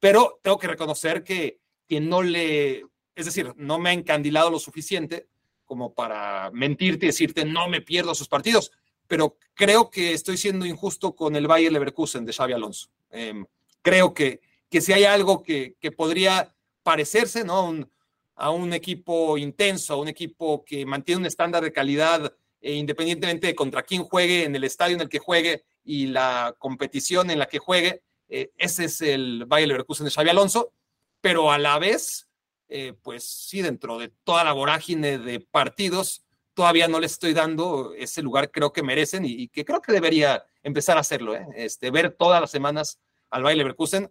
Pero 0.00 0.38
tengo 0.42 0.58
que 0.58 0.66
reconocer 0.66 1.22
que, 1.24 1.60
que 1.86 2.00
no 2.00 2.22
le, 2.22 2.84
es 3.14 3.26
decir, 3.26 3.52
no 3.56 3.78
me 3.78 3.90
ha 3.90 3.92
encandilado 3.92 4.50
lo 4.50 4.58
suficiente 4.58 5.28
como 5.64 5.94
para 5.94 6.50
mentirte 6.52 7.06
y 7.06 7.08
decirte 7.08 7.44
no 7.44 7.68
me 7.68 7.80
pierdo 7.80 8.14
sus 8.14 8.28
partidos, 8.28 8.70
pero 9.06 9.38
creo 9.54 9.90
que 9.90 10.12
estoy 10.12 10.36
siendo 10.36 10.66
injusto 10.66 11.14
con 11.14 11.36
el 11.36 11.46
Bayer 11.46 11.72
Leverkusen 11.72 12.24
de 12.24 12.32
Xavi 12.32 12.52
Alonso. 12.52 12.90
Em, 13.10 13.46
creo 13.82 14.12
que, 14.12 14.40
que 14.74 14.80
si 14.80 14.92
hay 14.92 15.04
algo 15.04 15.40
que, 15.44 15.76
que 15.78 15.92
podría 15.92 16.52
parecerse 16.82 17.44
¿no? 17.44 17.88
A 18.34 18.50
un 18.50 18.72
equipo 18.72 19.38
intenso, 19.38 19.94
a 19.94 19.98
un 19.98 20.08
equipo 20.08 20.64
que 20.64 20.84
mantiene 20.84 21.20
un 21.20 21.26
estándar 21.26 21.62
de 21.62 21.70
calidad 21.70 22.34
e 22.60 22.72
independientemente 22.72 23.46
de 23.46 23.54
contra 23.54 23.84
quién 23.84 24.02
juegue, 24.02 24.42
en 24.42 24.56
el 24.56 24.64
estadio 24.64 24.96
en 24.96 25.02
el 25.02 25.08
que 25.08 25.20
juegue 25.20 25.62
y 25.84 26.06
la 26.06 26.56
competición 26.58 27.30
en 27.30 27.38
la 27.38 27.46
que 27.46 27.60
juegue, 27.60 28.02
eh, 28.28 28.50
ese 28.56 28.86
es 28.86 29.00
el 29.00 29.44
Bayer 29.46 29.68
Leverkusen 29.68 30.06
de 30.06 30.10
Xavi 30.10 30.30
Alonso, 30.30 30.72
pero 31.20 31.52
a 31.52 31.58
la 31.58 31.78
vez, 31.78 32.28
eh, 32.68 32.94
pues 33.00 33.22
sí, 33.22 33.62
dentro 33.62 33.96
de 34.00 34.08
toda 34.24 34.42
la 34.42 34.54
vorágine 34.54 35.18
de 35.18 35.38
partidos, 35.38 36.24
todavía 36.52 36.88
no 36.88 36.98
les 36.98 37.12
estoy 37.12 37.32
dando 37.32 37.94
ese 37.96 38.22
lugar 38.22 38.50
creo 38.50 38.72
que 38.72 38.82
merecen 38.82 39.24
y, 39.24 39.46
que 39.46 39.64
creo 39.64 39.80
que 39.80 39.92
debería 39.92 40.44
empezar 40.64 40.96
a 40.96 41.00
hacerlo, 41.00 41.36
¿eh? 41.36 41.46
este, 41.54 41.92
ver 41.92 42.10
todas 42.10 42.40
las 42.40 42.50
semanas 42.50 42.98
al 43.30 43.44
Bayer 43.44 43.58
Leverkusen, 43.58 44.10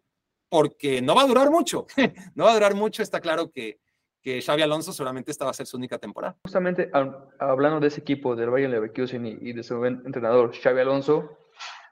porque 0.53 1.01
no 1.01 1.15
va 1.15 1.23
a 1.23 1.25
durar 1.25 1.49
mucho, 1.49 1.87
no 2.35 2.45
va 2.45 2.51
a 2.51 2.53
durar 2.53 2.75
mucho, 2.75 3.01
está 3.01 3.19
claro 3.19 3.49
que 3.49 3.79
que 4.21 4.39
Xavi 4.39 4.61
Alonso 4.61 4.93
solamente 4.93 5.31
esta 5.31 5.45
va 5.45 5.51
a 5.51 5.55
ser 5.55 5.65
su 5.65 5.77
única 5.77 5.97
temporada. 5.97 6.37
Justamente 6.43 6.91
hablando 7.39 7.79
de 7.79 7.87
ese 7.87 8.01
equipo 8.01 8.35
del 8.35 8.51
Bayern 8.51 8.71
Leverkusen 8.71 9.25
y, 9.25 9.51
de 9.51 9.63
su 9.63 9.83
entrenador 9.83 10.55
Xavi 10.55 10.79
Alonso, 10.79 11.39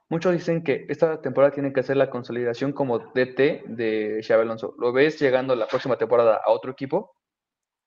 muchos 0.10 0.32
dicen 0.32 0.64
que 0.64 0.86
esta 0.90 1.20
temporada 1.22 1.52
tiene 1.52 1.74
que 1.74 1.82
ser 1.82 1.98
la 1.98 2.12
consolidación 2.12 2.72
como 2.72 3.00
DT 3.00 3.64
de 3.66 4.24
Xavi 4.26 4.44
Alonso. 4.44 4.76
¿Lo 4.78 4.94
ves 4.94 5.20
llegando 5.20 5.56
la 5.56 5.68
próxima 5.68 5.98
temporada 5.98 6.40
a 6.46 6.52
otro 6.52 6.72
equipo? 6.72 7.16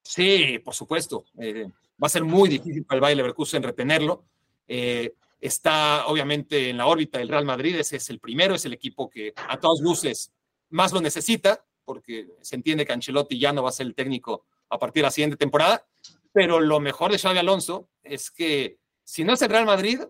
Sí, 0.02 0.58
por 0.58 0.74
supuesto. 0.74 1.24
Eh, 1.38 1.68
va 2.02 2.06
a 2.06 2.10
ser 2.10 2.24
muy 2.24 2.48
difícil 2.48 2.84
para 2.84 2.96
el 2.96 3.00
Bayern 3.00 3.18
Leverkusen 3.18 3.62
retenerlo. 3.62 4.24
Eh, 4.66 5.14
está 5.40 6.06
obviamente 6.06 6.70
en 6.70 6.78
la 6.78 6.86
órbita 6.86 7.18
del 7.18 7.28
Real 7.28 7.44
Madrid, 7.44 7.76
ese 7.76 7.96
es 7.96 8.10
el 8.10 8.18
primero, 8.18 8.54
es 8.54 8.64
el 8.64 8.72
equipo 8.72 9.08
que 9.08 9.32
a 9.36 9.58
todas 9.58 9.80
luces 9.80 10.33
más 10.74 10.92
lo 10.92 11.00
necesita 11.00 11.64
porque 11.84 12.26
se 12.40 12.56
entiende 12.56 12.84
que 12.84 12.92
Ancelotti 12.92 13.38
ya 13.38 13.52
no 13.52 13.62
va 13.62 13.68
a 13.68 13.72
ser 13.72 13.86
el 13.86 13.94
técnico 13.94 14.46
a 14.68 14.78
partir 14.78 15.02
de 15.02 15.06
la 15.06 15.10
siguiente 15.10 15.36
temporada, 15.36 15.86
pero 16.32 16.60
lo 16.60 16.80
mejor 16.80 17.12
de 17.12 17.18
Xavi 17.18 17.38
Alonso 17.38 17.90
es 18.02 18.30
que 18.30 18.78
si 19.04 19.22
no 19.22 19.34
es 19.34 19.42
el 19.42 19.50
Real 19.50 19.66
Madrid, 19.66 20.00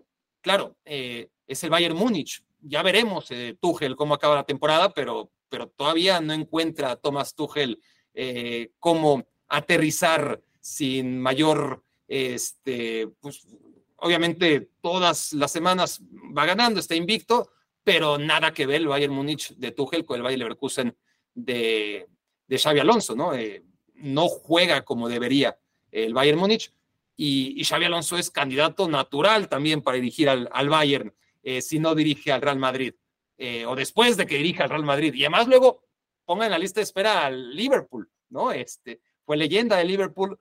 claro, 0.41 0.75
eh, 0.85 1.29
es 1.45 1.63
el 1.63 1.69
Bayern 1.69 1.95
Múnich. 1.95 2.43
Ya 2.61 2.81
veremos 2.81 3.29
eh, 3.29 3.57
Tuchel 3.61 3.95
cómo 3.95 4.15
acaba 4.15 4.35
la 4.35 4.45
temporada, 4.45 4.91
pero, 4.91 5.31
pero 5.49 5.67
todavía 5.67 6.19
no 6.19 6.33
encuentra 6.33 6.91
a 6.91 6.95
Thomas 6.95 7.35
Tuchel 7.35 7.79
eh, 8.13 8.71
cómo 8.79 9.27
aterrizar 9.47 10.41
sin 10.61 11.19
mayor, 11.19 11.83
este, 12.07 13.07
pues 13.19 13.45
obviamente 13.97 14.71
todas 14.81 15.31
las 15.33 15.51
semanas 15.51 16.01
va 16.35 16.45
ganando, 16.45 16.79
está 16.79 16.95
invicto, 16.95 17.51
pero 17.85 18.17
nada 18.17 18.51
que 18.51 18.65
ver 18.65 18.81
el 18.81 18.87
Bayern 18.87 19.13
Múnich 19.13 19.55
de 19.55 19.71
Tuchel 19.71 20.05
con 20.05 20.17
el 20.17 20.23
Bayern 20.23 20.39
Leverkusen 20.39 20.97
de, 21.35 22.07
de 22.47 22.57
Xavi 22.57 22.79
Alonso, 22.79 23.15
¿no? 23.15 23.35
Eh, 23.35 23.63
no 23.93 24.27
juega 24.27 24.83
como 24.83 25.07
debería 25.07 25.57
el 25.91 26.15
Bayern 26.15 26.39
Múnich 26.39 26.73
y, 27.15 27.63
Xavi 27.63 27.85
Alonso 27.85 28.17
es 28.17 28.31
candidato 28.31 28.89
natural 28.89 29.47
también 29.47 29.83
para 29.83 29.97
dirigir 29.97 30.27
al, 30.29 30.69
Bayern 30.69 31.13
eh, 31.43 31.61
si 31.61 31.77
no 31.77 31.93
dirige 31.93 32.31
al 32.31 32.41
Real 32.41 32.57
Madrid 32.57 32.95
eh, 33.37 33.67
o 33.67 33.75
después 33.75 34.17
de 34.17 34.25
que 34.25 34.37
dirija 34.37 34.63
al 34.63 34.71
Real 34.71 34.83
Madrid. 34.83 35.13
Y 35.13 35.21
además 35.21 35.47
luego 35.47 35.83
ponga 36.25 36.45
en 36.45 36.51
la 36.51 36.57
lista 36.57 36.79
de 36.79 36.85
espera 36.85 37.23
al 37.23 37.55
Liverpool, 37.55 38.09
¿no? 38.29 38.51
Este, 38.51 38.99
fue 39.23 39.37
leyenda 39.37 39.77
de 39.77 39.85
Liverpool. 39.85 40.39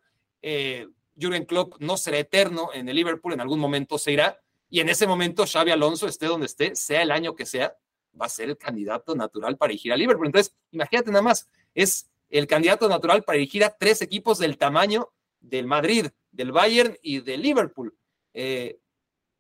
Jürgen 1.17 1.45
Klopp 1.45 1.75
no 1.79 1.97
será 1.97 2.19
eterno 2.19 2.71
en 2.73 2.89
el 2.89 2.97
Liverpool, 2.97 3.35
en 3.35 3.41
algún 3.41 3.61
momento 3.61 3.99
se 3.99 4.13
irá. 4.13 4.41
Y 4.75 4.81
en 4.81 4.89
ese 4.89 5.07
momento 5.07 5.47
Xavi 5.47 5.71
Alonso, 5.71 6.09
esté 6.09 6.27
donde 6.27 6.47
esté, 6.47 6.75
sea 6.75 7.03
el 7.03 7.13
año 7.13 7.37
que 7.37 7.47
sea, 7.47 7.77
va 8.21 8.27
a 8.27 8.29
ser 8.29 8.49
el 8.49 8.59
candidato 8.59 9.15
natural 9.15 9.57
para 9.57 9.69
dirigir 9.69 9.93
a 9.93 9.97
Liverpool. 9.97 10.27
Entonces, 10.27 10.53
imagínate 10.73 11.13
nada 11.13 11.23
más, 11.23 11.49
es 11.77 12.11
el 12.29 12.49
candidato 12.49 12.89
natural 12.89 13.23
para 13.23 13.39
dirigir 13.39 13.63
a 13.63 13.71
tres 13.71 14.03
equipos 14.03 14.41
del 14.41 14.59
tamaño 14.59 15.13
del 15.39 15.69
Madrid, 15.69 16.09
del 16.33 16.51
Bayern 16.51 16.99
y 17.03 17.21
del 17.21 17.43
Liverpool. 17.43 17.97
Eh, 18.33 18.81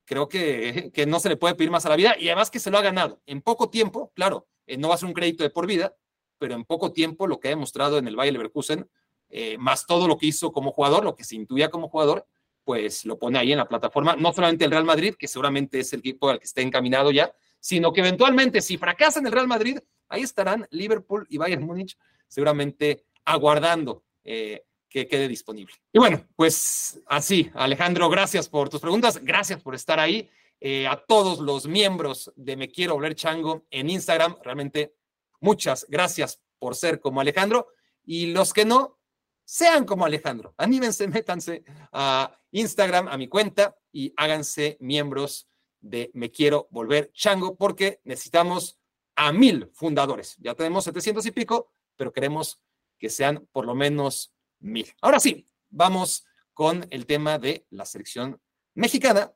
creo 0.04 0.28
que, 0.28 0.92
que, 0.94 1.04
no 1.04 1.18
se 1.18 1.30
le 1.30 1.36
puede 1.36 1.56
pedir 1.56 1.72
más 1.72 1.84
a 1.84 1.88
la 1.88 1.96
vida 1.96 2.14
y 2.16 2.28
además 2.28 2.48
que 2.48 2.60
se 2.60 2.70
lo 2.70 2.78
ha 2.78 2.82
ganado 2.82 3.20
en 3.26 3.42
poco 3.42 3.70
tiempo, 3.70 4.12
claro, 4.14 4.46
eh, 4.68 4.76
no 4.76 4.90
va 4.90 4.94
a 4.94 4.98
ser 4.98 5.08
un 5.08 5.14
crédito 5.14 5.42
de 5.42 5.50
por 5.50 5.66
vida, 5.66 5.96
pero 6.38 6.54
en 6.54 6.64
poco 6.64 6.92
tiempo 6.92 7.26
lo 7.26 7.40
que 7.40 7.48
ha 7.48 7.50
demostrado 7.50 7.98
en 7.98 8.06
el 8.06 8.14
Bayern 8.14 8.34
Leverkusen, 8.34 8.88
eh, 9.30 9.58
más 9.58 9.84
todo 9.84 10.06
lo 10.06 10.16
que 10.16 10.26
hizo 10.26 10.52
como 10.52 10.70
jugador, 10.70 11.02
lo 11.02 11.16
que 11.16 11.24
se 11.24 11.34
intuía 11.34 11.70
como 11.70 11.88
jugador, 11.88 12.24
pues 12.64 13.04
lo 13.04 13.18
pone 13.18 13.38
ahí 13.38 13.52
en 13.52 13.58
la 13.58 13.68
plataforma, 13.68 14.16
no 14.16 14.32
solamente 14.32 14.64
el 14.64 14.70
Real 14.70 14.84
Madrid, 14.84 15.14
que 15.18 15.28
seguramente 15.28 15.80
es 15.80 15.92
el 15.92 16.00
equipo 16.00 16.30
al 16.30 16.38
que 16.38 16.46
está 16.46 16.62
encaminado 16.62 17.10
ya, 17.10 17.32
sino 17.60 17.92
que 17.92 18.00
eventualmente 18.00 18.60
si 18.60 18.78
fracasan 18.78 19.26
el 19.26 19.32
Real 19.32 19.46
Madrid, 19.46 19.78
ahí 20.08 20.22
estarán 20.22 20.66
Liverpool 20.70 21.26
y 21.28 21.38
Bayern 21.38 21.64
Múnich 21.64 21.96
seguramente 22.26 23.04
aguardando 23.24 24.04
eh, 24.24 24.64
que 24.88 25.06
quede 25.06 25.28
disponible. 25.28 25.74
Y 25.92 25.98
bueno, 25.98 26.26
pues 26.36 27.00
así, 27.06 27.50
Alejandro, 27.54 28.08
gracias 28.08 28.48
por 28.48 28.68
tus 28.68 28.80
preguntas, 28.80 29.20
gracias 29.22 29.62
por 29.62 29.74
estar 29.74 30.00
ahí. 30.00 30.28
Eh, 30.60 30.86
a 30.86 30.96
todos 30.96 31.40
los 31.40 31.66
miembros 31.66 32.32
de 32.36 32.56
Me 32.56 32.70
Quiero 32.70 32.94
Volver 32.94 33.14
Chango 33.14 33.66
en 33.70 33.90
Instagram, 33.90 34.36
realmente 34.42 34.94
muchas 35.40 35.84
gracias 35.88 36.40
por 36.58 36.74
ser 36.74 37.00
como 37.00 37.20
Alejandro. 37.20 37.68
Y 38.06 38.26
los 38.26 38.52
que 38.52 38.64
no, 38.64 38.98
sean 39.44 39.84
como 39.84 40.04
Alejandro. 40.04 40.54
Anímense, 40.56 41.06
métanse 41.08 41.64
a 41.92 42.38
Instagram, 42.50 43.08
a 43.08 43.16
mi 43.16 43.28
cuenta 43.28 43.76
y 43.92 44.12
háganse 44.16 44.76
miembros 44.80 45.48
de 45.80 46.10
Me 46.14 46.30
Quiero 46.30 46.68
Volver 46.70 47.12
Chango, 47.12 47.56
porque 47.56 48.00
necesitamos 48.04 48.78
a 49.16 49.32
mil 49.32 49.70
fundadores. 49.72 50.36
Ya 50.38 50.54
tenemos 50.54 50.84
700 50.84 51.24
y 51.26 51.30
pico, 51.30 51.72
pero 51.96 52.12
queremos 52.12 52.60
que 52.98 53.10
sean 53.10 53.46
por 53.52 53.66
lo 53.66 53.74
menos 53.74 54.34
mil. 54.60 54.92
Ahora 55.02 55.20
sí, 55.20 55.48
vamos 55.68 56.24
con 56.52 56.86
el 56.90 57.06
tema 57.06 57.38
de 57.38 57.66
la 57.70 57.84
selección 57.84 58.40
mexicana, 58.74 59.34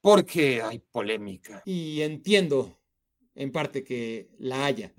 porque 0.00 0.62
hay 0.62 0.78
polémica. 0.78 1.62
Y 1.64 2.02
entiendo 2.02 2.80
en 3.34 3.52
parte 3.52 3.84
que 3.84 4.30
la 4.38 4.64
haya. 4.64 4.94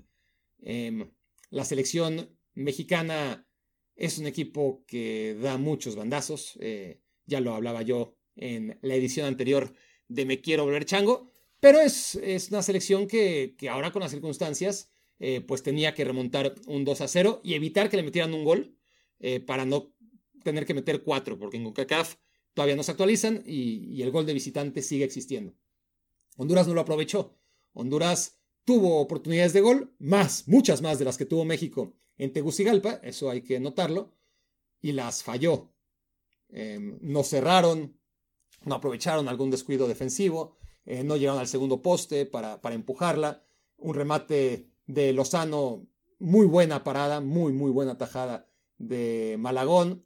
Em, 0.60 1.10
la 1.50 1.64
selección 1.64 2.36
mexicana 2.54 3.47
es 3.98 4.16
un 4.18 4.26
equipo 4.26 4.84
que 4.86 5.36
da 5.42 5.58
muchos 5.58 5.96
bandazos. 5.96 6.56
Eh, 6.60 7.00
ya 7.26 7.40
lo 7.40 7.54
hablaba 7.54 7.82
yo 7.82 8.16
en 8.36 8.78
la 8.80 8.94
edición 8.94 9.26
anterior 9.26 9.74
de 10.06 10.24
me 10.24 10.40
quiero 10.40 10.64
volver 10.64 10.86
chango, 10.86 11.30
pero 11.60 11.80
es, 11.80 12.14
es 12.14 12.50
una 12.50 12.62
selección 12.62 13.08
que, 13.08 13.56
que, 13.58 13.68
ahora 13.68 13.90
con 13.90 14.00
las 14.00 14.12
circunstancias 14.12 14.90
eh, 15.18 15.40
pues 15.40 15.64
tenía 15.64 15.92
que 15.94 16.04
remontar 16.04 16.54
un 16.66 16.84
2 16.84 17.00
a 17.00 17.08
0 17.08 17.40
y 17.42 17.54
evitar 17.54 17.90
que 17.90 17.96
le 17.96 18.04
metieran 18.04 18.32
un 18.32 18.44
gol 18.44 18.78
eh, 19.18 19.40
para 19.40 19.66
no 19.66 19.92
tener 20.44 20.64
que 20.64 20.74
meter 20.74 21.02
cuatro, 21.02 21.36
porque 21.36 21.56
en 21.56 21.64
CONCACAF 21.64 22.14
todavía 22.54 22.76
no 22.76 22.84
se 22.84 22.92
actualizan 22.92 23.42
y, 23.44 23.96
y 23.96 24.02
el 24.02 24.12
gol 24.12 24.24
de 24.24 24.32
visitante 24.32 24.80
sigue 24.80 25.04
existiendo. 25.04 25.54
Honduras 26.36 26.68
no 26.68 26.74
lo 26.74 26.80
aprovechó. 26.80 27.36
Honduras 27.72 28.38
tuvo 28.64 29.00
oportunidades 29.00 29.52
de 29.52 29.60
gol, 29.60 29.92
más, 29.98 30.46
muchas 30.46 30.80
más 30.80 31.00
de 31.00 31.04
las 31.04 31.18
que 31.18 31.26
tuvo 31.26 31.44
México 31.44 31.98
en 32.18 32.32
Tegucigalpa, 32.32 33.00
eso 33.02 33.30
hay 33.30 33.42
que 33.42 33.60
notarlo, 33.60 34.12
y 34.80 34.92
las 34.92 35.22
falló. 35.22 35.72
Em, 36.50 36.98
no 37.00 37.22
cerraron, 37.22 37.98
no 38.64 38.74
aprovecharon 38.74 39.28
algún 39.28 39.50
descuido 39.50 39.88
defensivo, 39.88 40.56
eh, 40.84 41.04
no 41.04 41.16
llegaron 41.16 41.40
al 41.40 41.48
segundo 41.48 41.82
poste 41.82 42.26
para, 42.26 42.60
para 42.60 42.74
empujarla. 42.74 43.44
Un 43.76 43.94
remate 43.94 44.70
de 44.86 45.12
Lozano, 45.12 45.86
muy 46.18 46.46
buena 46.46 46.82
parada, 46.82 47.20
muy, 47.20 47.52
muy 47.52 47.70
buena 47.70 47.96
tajada 47.98 48.48
de 48.78 49.36
Malagón. 49.38 50.04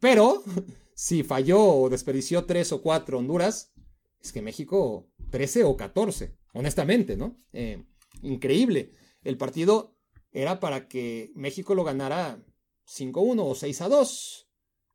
Pero 0.00 0.42
si 0.94 1.22
falló 1.22 1.62
o 1.62 1.88
desperdició 1.90 2.44
tres 2.44 2.72
o 2.72 2.82
cuatro 2.82 3.18
Honduras, 3.18 3.72
es 4.20 4.32
que 4.32 4.42
México 4.42 5.10
13 5.30 5.64
o 5.64 5.76
14, 5.76 6.34
honestamente, 6.54 7.16
¿no? 7.16 7.36
Eh, 7.52 7.84
increíble. 8.22 8.92
El 9.22 9.36
partido 9.36 9.93
era 10.34 10.60
para 10.60 10.88
que 10.88 11.32
México 11.34 11.74
lo 11.74 11.84
ganara 11.84 12.44
5-1 12.86 13.40
o 13.40 13.54
6-2. 13.54 14.46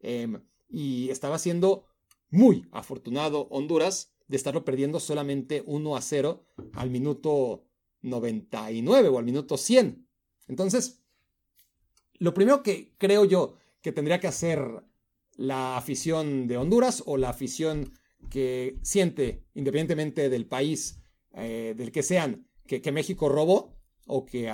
Em, 0.01 0.41
y 0.69 1.09
estaba 1.09 1.39
siendo 1.39 1.85
muy 2.29 2.67
afortunado 2.71 3.47
Honduras 3.49 4.13
de 4.27 4.37
estarlo 4.37 4.63
perdiendo 4.63 4.99
solamente 4.99 5.63
1 5.65 5.95
a 5.95 6.01
0 6.01 6.45
al 6.73 6.91
minuto 6.91 7.65
99 8.01 9.09
o 9.09 9.17
al 9.17 9.25
minuto 9.25 9.57
100. 9.57 10.07
Entonces, 10.47 11.01
lo 12.19 12.33
primero 12.33 12.61
que 12.61 12.93
creo 12.97 13.25
yo 13.25 13.55
que 13.81 13.91
tendría 13.91 14.19
que 14.19 14.27
hacer 14.27 14.83
la 15.35 15.77
afición 15.77 16.47
de 16.47 16.57
Honduras 16.57 17.01
o 17.05 17.17
la 17.17 17.29
afición 17.29 17.93
que 18.29 18.77
siente, 18.83 19.45
independientemente 19.53 20.29
del 20.29 20.45
país 20.45 21.01
eh, 21.33 21.73
del 21.77 21.91
que 21.91 22.03
sean, 22.03 22.47
que, 22.67 22.91
México 22.91 23.29
robó 23.29 23.79
o 24.05 24.25
que, 24.25 24.51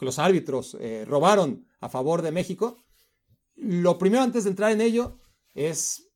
los 0.00 0.18
árbitros 0.18 0.76
eh, 0.80 1.04
robaron 1.06 1.66
a 1.80 1.88
favor 1.88 2.22
de 2.22 2.32
México, 2.32 2.76
lo 3.56 3.98
primero 3.98 4.22
antes 4.22 4.44
de 4.44 4.50
entrar 4.50 4.72
en 4.72 4.80
ello 4.80 5.18
es 5.54 6.08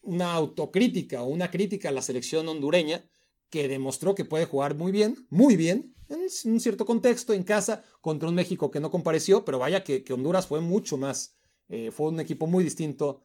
una 0.00 0.32
autocrítica 0.32 1.22
o 1.22 1.26
una 1.26 1.50
crítica 1.50 1.90
a 1.90 1.92
la 1.92 2.02
selección 2.02 2.48
hondureña 2.48 3.04
que 3.50 3.68
demostró 3.68 4.14
que 4.14 4.24
puede 4.24 4.46
jugar 4.46 4.74
muy 4.74 4.92
bien, 4.92 5.26
muy 5.28 5.56
bien, 5.56 5.94
en 6.08 6.52
un 6.52 6.60
cierto 6.60 6.84
contexto, 6.84 7.32
en 7.32 7.44
casa, 7.44 7.84
contra 8.00 8.28
un 8.28 8.34
México 8.34 8.70
que 8.70 8.80
no 8.80 8.90
compareció, 8.90 9.44
pero 9.44 9.58
vaya 9.58 9.84
que, 9.84 10.04
Honduras 10.10 10.46
fue 10.46 10.60
mucho 10.60 10.96
más, 10.96 11.36
eh, 11.68 11.90
fue 11.90 12.08
un 12.08 12.20
equipo 12.20 12.46
muy 12.46 12.64
distinto 12.64 13.22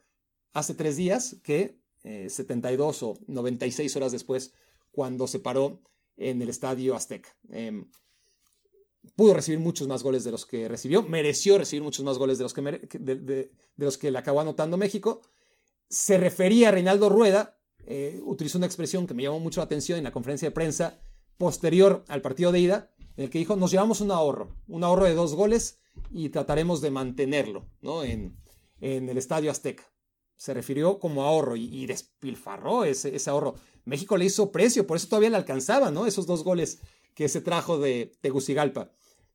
hace 0.53 0.73
tres 0.73 0.97
días 0.97 1.37
que 1.43 1.79
72 2.03 3.01
eh, 3.01 3.05
o 3.05 3.17
96 3.27 3.95
horas 3.95 4.11
después, 4.11 4.53
cuando 4.91 5.27
se 5.27 5.39
paró 5.39 5.81
en 6.15 6.41
el 6.41 6.49
Estadio 6.49 6.95
Azteca. 6.95 7.29
Em, 7.49 7.89
pudo 9.15 9.33
recibir 9.33 9.59
muchos 9.59 9.87
más 9.87 10.03
goles 10.03 10.23
de 10.23 10.31
los 10.31 10.45
que 10.45 10.67
recibió, 10.67 11.03
mereció 11.03 11.57
recibir 11.57 11.83
muchos 11.83 12.03
más 12.03 12.17
goles 12.17 12.37
de 12.37 12.43
los 12.43 12.53
que, 12.53 12.61
de 12.61 13.51
los 13.77 13.97
que 13.97 14.11
le 14.11 14.17
acabó 14.17 14.41
anotando 14.41 14.77
México, 14.77 15.21
se 15.89 16.17
refería 16.17 16.69
a 16.69 16.71
Reinaldo 16.71 17.09
Rueda, 17.09 17.57
eh, 17.85 18.19
utilizó 18.23 18.57
una 18.57 18.67
expresión 18.67 19.07
que 19.07 19.13
me 19.13 19.23
llamó 19.23 19.39
mucho 19.39 19.61
la 19.61 19.65
atención 19.65 19.97
en 19.97 20.03
la 20.03 20.11
conferencia 20.11 20.49
de 20.49 20.53
prensa 20.53 20.99
posterior 21.37 22.03
al 22.07 22.21
partido 22.21 22.51
de 22.51 22.59
ida, 22.59 22.91
en 23.15 23.25
el 23.25 23.29
que 23.29 23.39
dijo, 23.39 23.55
nos 23.55 23.71
llevamos 23.71 24.01
un 24.01 24.11
ahorro, 24.11 24.55
un 24.67 24.83
ahorro 24.83 25.05
de 25.05 25.15
dos 25.15 25.35
goles 25.35 25.79
y 26.11 26.29
trataremos 26.29 26.81
de 26.81 26.91
mantenerlo 26.91 27.69
¿no? 27.81 28.03
en, 28.03 28.37
el 28.79 29.17
Estadio 29.17 29.49
Azteca. 29.49 29.83
Se 30.35 30.53
refirió 30.53 30.99
como 30.99 31.23
ahorro 31.23 31.55
y, 31.55 31.85
despilfarró 31.87 32.83
ese, 32.83 33.15
ese, 33.15 33.29
ahorro. 33.29 33.55
México 33.85 34.17
le 34.17 34.25
hizo 34.25 34.51
precio, 34.51 34.85
por 34.85 34.97
eso 34.97 35.07
todavía 35.07 35.31
le 35.31 35.37
alcanzaba 35.37 35.89
¿no? 35.89 36.05
esos 36.05 36.27
dos 36.27 36.43
goles 36.43 36.79
que 37.17 37.29
se 37.29 37.41
trajo 37.41 37.79
de 37.79 38.15
Tegucigalpa, 38.21 38.91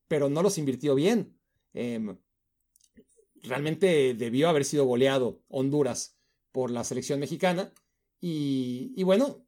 pero 0.07 0.28
no 0.28 0.41
los 0.45 0.57
invirtió 0.57 0.95
bien. 0.95 1.37
Em, 1.74 2.16
realmente 3.43 4.14
debió 4.14 4.49
haber 4.49 4.64
sido 4.64 4.85
goleado 4.85 5.43
Honduras 5.49 6.16
por 6.53 6.70
la 6.70 6.85
selección 6.85 7.18
mexicana. 7.18 7.72
Y, 8.20 9.03
bueno, 9.03 9.45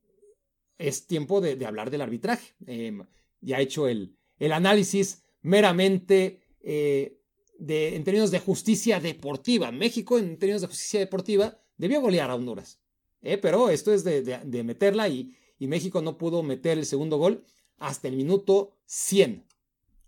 es 0.79 1.07
tiempo 1.07 1.41
de, 1.41 1.65
hablar 1.65 1.93
del 1.93 2.01
arbitraje. 2.01 2.57
Em, 2.67 3.07
ya 3.41 3.61
he 3.61 3.63
hecho 3.63 3.87
el, 3.87 4.17
el 4.41 4.51
análisis 4.51 5.23
meramente 5.43 6.41
eh, 6.61 7.21
de, 7.57 7.95
en 7.95 8.03
términos 8.03 8.33
de 8.33 8.41
justicia 8.41 8.99
deportiva. 8.99 9.71
México, 9.71 10.19
en 10.19 10.41
términos 10.41 10.63
de 10.63 10.67
justicia 10.67 10.99
deportiva, 10.99 11.57
debió 11.77 12.01
golear 12.01 12.31
a 12.31 12.35
Honduras. 12.35 12.81
Eh, 13.23 13.39
pero 13.39 13.71
esto 13.71 13.95
es 13.95 14.03
de, 14.03 14.65
meterla 14.65 15.09
y, 15.09 15.37
y, 15.57 15.69
México 15.69 16.03
no 16.03 16.19
pudo 16.19 16.43
meter 16.43 16.79
el 16.79 16.85
segundo 16.85 17.17
gol 17.17 17.45
hasta 17.79 18.09
el 18.09 18.17
minuto 18.17 18.77
100. 18.87 19.47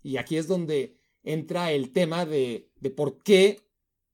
Y 0.02 0.16
aquí 0.16 0.36
es 0.36 0.46
donde 0.46 0.96
entra 1.22 1.72
el 1.72 1.92
tema 1.92 2.24
de, 2.24 2.70
de 2.80 2.90
por 2.90 3.22
qué 3.22 3.60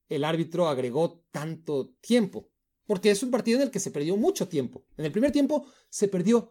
el 0.09 0.25
árbitro 0.25 0.69
agregó 0.69 1.25
tanto 1.31 1.95
tiempo 2.01 2.53
porque 2.87 3.11
es 3.11 3.23
un 3.23 3.31
partido 3.31 3.59
en 3.59 3.65
el 3.65 3.71
que 3.71 3.81
se 3.81 3.91
perdió 3.91 4.17
mucho 4.17 4.49
tiempo. 4.49 4.85
En 4.97 5.05
el 5.05 5.13
primer 5.13 5.33
tiempo 5.33 5.67
se 5.89 6.09
perdió 6.09 6.51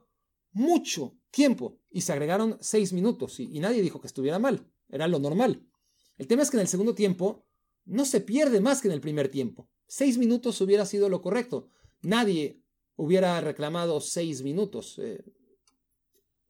mucho 0.54 1.18
tiempo 1.30 1.80
y 1.90 2.02
se 2.02 2.14
agregaron 2.14 2.58
seis 2.62 2.94
minutos 2.94 3.40
y, 3.40 3.60
nadie 3.60 3.82
dijo 3.82 4.02
que 4.02 4.08
estuviera 4.08 4.40
mal, 4.40 4.68
era 4.90 5.08
lo 5.08 5.20
normal. 5.20 5.66
El 6.18 6.28
tema 6.28 6.42
es 6.42 6.50
que 6.50 6.58
en 6.58 6.62
el 6.62 6.68
segundo 6.68 6.96
tiempo 6.96 7.46
no 7.86 8.06
se 8.06 8.22
pierde 8.22 8.60
más 8.60 8.82
que 8.82 8.88
en 8.88 8.94
el 8.94 9.02
primer 9.02 9.30
tiempo. 9.30 9.70
Seis 9.88 10.18
minutos 10.18 10.60
hubiera 10.62 10.86
sido 10.86 11.10
lo 11.10 11.22
correcto. 11.22 11.70
Nadie 12.02 12.62
hubiera 12.96 13.40
reclamado 13.42 14.02
seis 14.02 14.42
minutos. 14.42 15.00
Eh, 15.00 15.24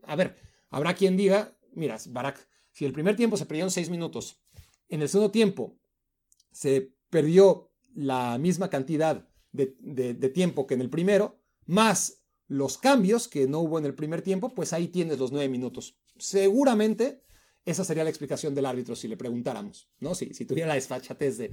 a 0.04 0.16
ver, 0.16 0.38
habrá 0.70 0.93
quien 0.93 1.18
diga, 1.18 1.58
mira, 1.74 1.97
Barak, 2.10 2.47
si 2.72 2.86
el 2.86 2.93
primer 2.93 3.16
tiempo 3.16 3.38
se 3.38 3.45
perdieron 3.45 3.72
seis 3.72 3.89
minutos, 3.89 4.41
en 4.89 5.02
el 5.02 5.10
segundo 5.10 5.32
tiempo 5.32 5.78
se 6.52 6.93
perdió 7.10 7.72
la 7.93 8.38
misma 8.38 8.70
cantidad 8.70 9.28
de, 9.52 9.66
tiempo 10.34 10.66
que 10.66 10.74
en 10.76 10.82
el 10.82 10.89
primero, 10.89 11.39
más 11.66 12.24
los 12.47 12.78
cambios 12.78 13.28
que 13.28 13.47
no 13.47 13.60
hubo 13.60 13.78
en 13.80 13.86
el 13.86 13.95
primer 13.95 14.22
tiempo, 14.22 14.54
pues 14.54 14.74
ahí 14.74 14.88
tienes 14.88 15.20
los 15.20 15.32
nueve 15.32 15.49
minutos. 15.49 15.97
Seguramente 16.18 17.24
esa 17.64 17.84
sería 17.84 18.04
la 18.04 18.10
explicación 18.10 18.56
del 18.56 18.66
árbitro 18.66 18.95
si 18.95 19.08
le 19.08 19.18
preguntáramos, 19.18 19.89
¿no? 19.99 20.16
Si, 20.16 20.34
si 20.34 20.45
tuviera 20.45 20.68
la 20.68 20.76
desfachatez 20.76 21.38
de, 21.38 21.52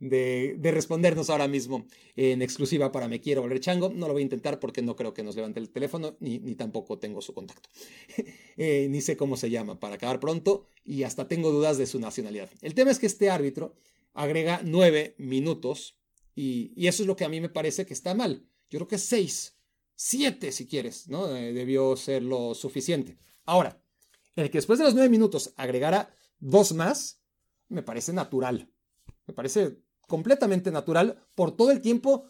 de, 0.00 0.58
respondernos 0.62 1.30
ahora 1.30 1.46
mismo 1.46 1.86
en 2.16 2.42
exclusiva 2.42 2.90
para 2.90 3.06
Me 3.06 3.20
Quiero 3.20 3.42
Volver 3.42 3.60
Chango. 3.60 3.90
No 3.90 4.06
lo 4.06 4.14
voy 4.14 4.22
a 4.22 4.24
intentar 4.24 4.58
porque 4.58 4.82
no 4.82 4.96
creo 4.96 5.14
que 5.14 5.22
nos 5.22 5.36
levante 5.36 5.60
el 5.60 5.70
teléfono, 5.70 6.16
ni, 6.20 6.38
ni 6.38 6.54
tampoco 6.54 6.98
tengo 6.98 7.22
su 7.22 7.32
contacto. 7.32 7.68
Eh, 8.62 8.88
ni 8.90 9.00
sé 9.00 9.16
cómo 9.16 9.38
se 9.38 9.48
llama, 9.48 9.80
para 9.80 9.94
acabar 9.94 10.20
pronto, 10.20 10.66
y 10.84 11.04
hasta 11.04 11.28
tengo 11.28 11.50
dudas 11.50 11.78
de 11.78 11.86
su 11.86 11.98
nacionalidad. 11.98 12.50
El 12.60 12.74
tema 12.74 12.90
es 12.90 12.98
que 12.98 13.06
este 13.06 13.30
árbitro 13.30 13.74
agrega 14.12 14.60
nueve 14.62 15.14
minutos 15.16 15.96
y, 16.34 16.86
eso 16.86 17.02
es 17.02 17.06
lo 17.06 17.16
que 17.16 17.24
a 17.24 17.30
mí 17.30 17.40
me 17.40 17.48
parece 17.48 17.86
que 17.86 17.94
está 17.94 18.14
mal. 18.14 18.44
Yo 18.68 18.78
creo 18.78 18.88
que 18.88 18.98
seis, 18.98 19.56
siete 19.94 20.52
si 20.52 20.66
quieres, 20.66 21.08
¿no? 21.08 21.34
Eh, 21.34 21.54
debió 21.54 21.96
ser 21.96 22.22
lo 22.22 22.54
suficiente. 22.54 23.16
Ahora, 23.46 23.82
el 24.36 24.50
que 24.50 24.58
después 24.58 24.78
de 24.78 24.84
los 24.84 24.94
nueve 24.94 25.08
minutos 25.08 25.54
agregara 25.56 26.14
dos 26.38 26.74
más, 26.74 27.22
me 27.68 27.82
parece 27.82 28.12
natural. 28.12 28.70
Me 29.26 29.32
parece 29.32 29.78
completamente 30.10 30.72
natural 30.72 31.16
por 31.36 31.56
todo 31.56 31.70
el 31.70 31.80
tiempo 31.80 32.24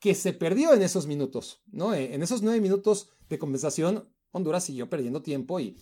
que 0.00 0.14
se 0.14 0.32
perdió 0.32 0.72
en 0.72 0.80
esos 0.80 1.06
minutos, 1.06 1.60
¿no? 1.70 1.92
Eh, 1.92 2.14
en 2.14 2.22
esos 2.22 2.40
nueve 2.40 2.60
minutos 2.62 3.10
de 3.28 3.38
compensación, 3.38 4.08
Honduras 4.32 4.64
siguió 4.64 4.88
perdiendo 4.88 5.20
tiempo 5.20 5.60
y, 5.60 5.76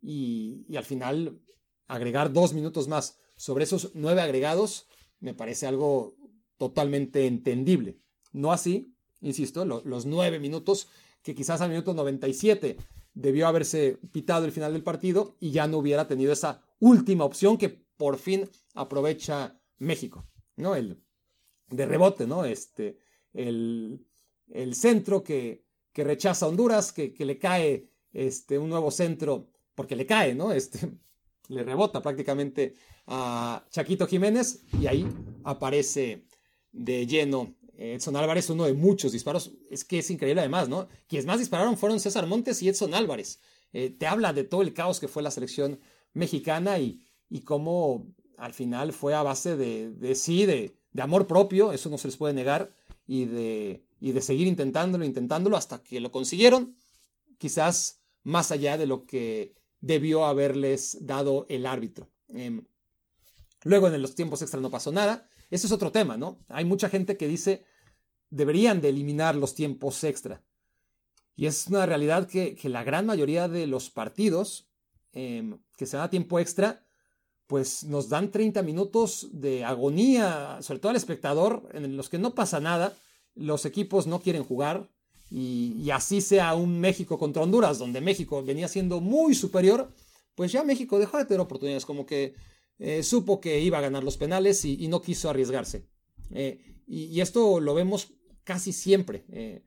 y, 0.00 0.64
y 0.68 0.76
al 0.76 0.84
final 0.84 1.40
agregar 1.88 2.32
dos 2.32 2.54
minutos 2.54 2.86
más 2.86 3.18
sobre 3.36 3.64
esos 3.64 3.90
nueve 3.94 4.20
agregados 4.20 4.86
me 5.18 5.34
parece 5.34 5.66
algo 5.66 6.16
totalmente 6.56 7.26
entendible. 7.26 7.98
No 8.32 8.52
así, 8.52 8.94
insisto, 9.20 9.64
los 9.64 10.06
nueve 10.06 10.38
minutos 10.38 10.88
que 11.22 11.34
quizás 11.34 11.60
al 11.60 11.70
minuto 11.70 11.92
97 11.92 12.76
debió 13.14 13.48
haberse 13.48 13.98
pitado 14.12 14.44
el 14.44 14.52
final 14.52 14.72
del 14.72 14.84
partido 14.84 15.36
y 15.40 15.50
ya 15.50 15.66
no 15.66 15.78
hubiera 15.78 16.06
tenido 16.06 16.32
esa 16.32 16.62
última 16.78 17.24
opción 17.24 17.58
que 17.58 17.84
por 17.96 18.16
fin 18.16 18.48
aprovecha 18.74 19.60
México, 19.78 20.24
¿no? 20.60 20.74
El 20.74 21.02
de 21.68 21.86
rebote, 21.86 22.26
¿no? 22.26 22.44
Este, 22.44 22.98
el, 23.32 24.04
el 24.48 24.74
centro 24.74 25.22
que, 25.22 25.64
que, 25.92 26.04
rechaza 26.04 26.48
Honduras, 26.48 26.92
que, 26.92 27.12
que, 27.12 27.24
le 27.24 27.38
cae 27.38 27.88
este, 28.12 28.58
un 28.58 28.68
nuevo 28.68 28.90
centro, 28.90 29.48
porque 29.74 29.96
le 29.96 30.06
cae, 30.06 30.34
¿no? 30.34 30.52
Este, 30.52 30.80
le 31.48 31.62
rebota 31.62 32.02
prácticamente 32.02 32.74
a 33.06 33.64
Chaquito 33.70 34.06
Jiménez 34.06 34.62
y 34.80 34.86
ahí 34.86 35.06
aparece 35.44 36.26
de 36.72 37.06
lleno. 37.06 37.54
Edson 37.76 38.14
Álvarez, 38.16 38.50
uno 38.50 38.66
de 38.66 38.74
muchos 38.74 39.12
disparos, 39.12 39.52
es 39.70 39.86
que 39.86 40.00
es 40.00 40.10
increíble 40.10 40.42
además, 40.42 40.68
¿no? 40.68 40.86
Quienes 41.08 41.24
más 41.24 41.38
dispararon 41.38 41.78
fueron 41.78 41.98
César 41.98 42.26
Montes 42.26 42.62
y 42.62 42.68
Edson 42.68 42.92
Álvarez. 42.92 43.40
Eh, 43.72 43.88
te 43.88 44.06
habla 44.06 44.34
de 44.34 44.44
todo 44.44 44.60
el 44.60 44.74
caos 44.74 45.00
que 45.00 45.08
fue 45.08 45.22
la 45.22 45.30
selección 45.30 45.80
mexicana 46.12 46.78
y, 46.78 47.00
y 47.30 47.40
cómo 47.40 48.12
al 48.40 48.54
final 48.54 48.92
fue 48.92 49.14
a 49.14 49.22
base 49.22 49.56
de, 49.56 50.14
sí, 50.14 50.46
de, 50.46 50.74
de, 50.92 51.02
amor 51.02 51.26
propio, 51.26 51.72
eso 51.72 51.90
no 51.90 51.98
se 51.98 52.08
les 52.08 52.16
puede 52.16 52.32
negar, 52.32 52.74
y 53.06 53.26
de, 53.26 53.84
y 54.00 54.12
de 54.12 54.22
seguir 54.22 54.46
intentándolo, 54.46 55.04
intentándolo 55.04 55.56
hasta 55.56 55.82
que 55.82 56.00
lo 56.00 56.10
consiguieron. 56.10 56.76
Quizás 57.38 58.00
más 58.22 58.50
allá 58.50 58.78
de 58.78 58.86
lo 58.86 59.04
que 59.04 59.54
debió 59.80 60.24
haberles 60.24 60.98
dado 61.06 61.46
el 61.48 61.66
árbitro. 61.66 62.08
Em, 62.28 62.64
luego 63.64 63.88
en 63.88 64.00
los 64.00 64.14
tiempos 64.14 64.42
extra 64.42 64.60
no 64.60 64.70
pasó 64.70 64.90
nada. 64.90 65.28
Ese 65.50 65.66
es 65.66 65.72
otro 65.72 65.92
tema, 65.92 66.16
¿no? 66.16 66.38
Hay 66.48 66.64
mucha 66.64 66.88
gente 66.88 67.16
que 67.16 67.28
dice 67.28 67.64
deberían 68.30 68.80
de 68.80 68.90
eliminar 68.90 69.34
los 69.34 69.54
tiempos 69.54 70.02
extra. 70.04 70.42
Y 71.36 71.46
es 71.46 71.66
una 71.66 71.86
realidad 71.86 72.28
que, 72.28 72.56
la 72.64 72.84
gran 72.84 73.06
mayoría 73.06 73.48
de 73.48 73.66
los 73.66 73.90
partidos 73.90 74.68
em, 75.12 75.58
que 75.76 75.86
se 75.86 75.96
dan 75.96 76.06
a 76.06 76.10
tiempo 76.10 76.38
extra, 76.38 76.86
pues 77.50 77.82
nos 77.82 78.08
dan 78.08 78.30
30 78.30 78.62
minutos 78.62 79.28
de 79.32 79.64
agonía, 79.64 80.58
sobre 80.62 80.78
todo 80.78 80.90
al 80.90 80.96
espectador, 80.96 81.68
en 81.74 81.96
los 81.96 82.08
que 82.08 82.16
no 82.16 82.32
pasa 82.32 82.60
nada, 82.60 82.96
los 83.34 83.66
equipos 83.66 84.06
no 84.06 84.20
quieren 84.20 84.44
jugar, 84.44 84.88
y, 85.32 85.90
así 85.90 86.20
sea 86.20 86.54
un 86.54 86.78
México 86.78 87.18
contra 87.18 87.42
Honduras, 87.42 87.80
donde 87.80 88.00
México 88.00 88.44
venía 88.44 88.68
siendo 88.68 89.00
muy 89.00 89.34
superior, 89.34 89.92
pues 90.36 90.52
ya 90.52 90.62
México 90.62 91.00
dejó 91.00 91.18
de 91.18 91.24
tener 91.24 91.40
oportunidades, 91.40 91.84
como 91.84 92.06
que 92.06 92.34
eh, 92.78 93.02
supo 93.02 93.40
que 93.40 93.58
iba 93.58 93.78
a 93.78 93.82
ganar 93.82 94.04
los 94.04 94.16
penales 94.16 94.64
y, 94.64 94.86
no 94.86 95.02
quiso 95.02 95.28
arriesgarse. 95.28 95.88
Eh, 96.30 96.60
y, 96.86 97.20
esto 97.20 97.58
lo 97.58 97.74
vemos 97.74 98.12
casi 98.44 98.72
siempre. 98.72 99.24
Eh, 99.32 99.64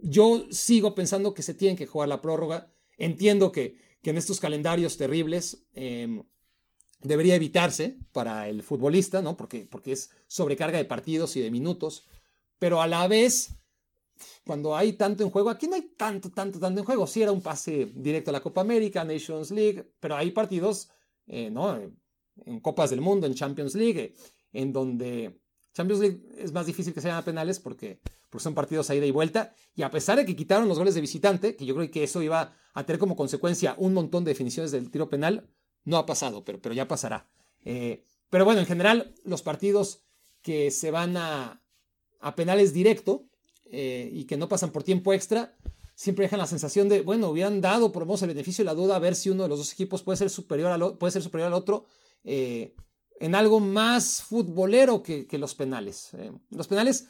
yo 0.00 0.46
sigo 0.50 0.96
pensando 0.96 1.32
que 1.32 1.42
se 1.42 1.54
tiene 1.54 1.76
que 1.76 1.86
jugar 1.86 2.08
la 2.08 2.20
prórroga. 2.20 2.72
Entiendo 2.98 3.52
que, 3.52 3.76
que 4.02 4.10
en 4.10 4.18
estos 4.18 4.40
calendarios 4.40 4.96
terribles 4.96 5.64
em, 5.74 6.24
debería 7.02 7.34
evitarse 7.34 7.98
para 8.12 8.48
el 8.48 8.62
futbolista, 8.62 9.22
¿no? 9.22 9.36
Porque, 9.36 9.66
porque 9.70 9.92
es 9.92 10.10
sobrecarga 10.26 10.78
de 10.78 10.84
partidos 10.84 11.36
y 11.36 11.40
de 11.40 11.50
minutos. 11.50 12.06
Pero 12.58 12.80
a 12.80 12.86
la 12.86 13.08
vez 13.08 13.56
cuando 14.44 14.76
hay 14.76 14.94
tanto 14.94 15.22
en 15.22 15.30
juego, 15.30 15.50
aquí 15.50 15.68
no 15.68 15.74
hay 15.74 15.92
tanto, 15.96 16.30
tanto, 16.30 16.58
tanto 16.58 16.80
en 16.80 16.86
juego. 16.86 17.06
Sí 17.06 17.22
era 17.22 17.32
un 17.32 17.40
pase 17.40 17.92
directo 17.94 18.30
a 18.30 18.32
la 18.32 18.40
Copa 18.40 18.60
América, 18.60 19.04
Nations 19.04 19.50
League, 19.50 19.92
pero 20.00 20.16
hay 20.16 20.30
partidos, 20.30 20.90
eh, 21.26 21.50
¿no? 21.50 21.78
En 22.44 22.60
Copas 22.60 22.90
del 22.90 23.00
Mundo, 23.00 23.26
en 23.26 23.34
Champions 23.34 23.74
League, 23.74 24.14
en 24.52 24.72
donde 24.72 25.40
Champions 25.74 26.00
League 26.00 26.22
es 26.38 26.52
más 26.52 26.66
difícil 26.66 26.92
que 26.92 27.00
sean 27.00 27.16
a 27.16 27.24
penales 27.24 27.60
porque, 27.60 28.00
porque 28.30 28.42
son 28.42 28.54
partidos 28.54 28.90
a 28.90 28.94
ida 28.94 29.06
y 29.06 29.10
vuelta. 29.10 29.54
Y 29.74 29.82
a 29.82 29.90
pesar 29.90 30.18
de 30.18 30.24
que 30.24 30.36
quitaron 30.36 30.68
los 30.68 30.78
goles 30.78 30.94
de 30.94 31.00
visitante, 31.00 31.56
que 31.56 31.66
yo 31.66 31.74
creo 31.74 31.90
que 31.90 32.04
eso 32.04 32.22
iba 32.22 32.54
a 32.74 32.86
tener 32.86 32.98
como 32.98 33.16
consecuencia 33.16 33.74
un 33.78 33.94
montón 33.94 34.24
de 34.24 34.30
definiciones 34.30 34.72
del 34.72 34.90
tiro 34.90 35.08
penal, 35.08 35.48
no 35.84 35.96
ha 35.96 36.06
pasado, 36.06 36.44
pero, 36.44 36.60
pero 36.60 36.74
ya 36.74 36.88
pasará. 36.88 37.28
Eh, 37.64 38.02
pero 38.30 38.44
bueno, 38.44 38.60
en 38.60 38.66
general, 38.66 39.14
los 39.24 39.42
partidos 39.42 40.02
que 40.42 40.70
se 40.70 40.90
van 40.90 41.16
a, 41.16 41.62
a 42.20 42.34
penales 42.34 42.72
directo, 42.72 43.26
eh, 43.74 44.10
y 44.12 44.24
que 44.24 44.36
no 44.36 44.50
pasan 44.50 44.70
por 44.70 44.82
tiempo 44.82 45.14
extra, 45.14 45.56
siempre 45.94 46.26
dejan 46.26 46.38
la 46.38 46.46
sensación 46.46 46.90
de, 46.90 47.00
bueno, 47.00 47.30
hubieran 47.30 47.62
dado 47.62 47.90
por 47.90 48.02
el 48.02 48.28
beneficio 48.28 48.62
de 48.62 48.66
la 48.66 48.74
duda 48.74 48.96
a 48.96 48.98
ver 48.98 49.14
si 49.14 49.30
uno 49.30 49.44
de 49.44 49.48
los 49.48 49.58
dos 49.58 49.72
equipos 49.72 50.02
puede 50.02 50.18
ser 50.18 50.28
superior 50.28 50.70
al, 50.70 50.98
puede 50.98 51.10
ser 51.10 51.22
superior 51.22 51.46
al 51.46 51.54
otro 51.54 51.86
eh, 52.22 52.74
en 53.18 53.34
algo 53.34 53.60
más 53.60 54.22
futbolero 54.22 55.02
que, 55.02 55.26
los 55.38 55.54
penales. 55.54 56.10
Los 56.50 56.68
penales 56.68 57.08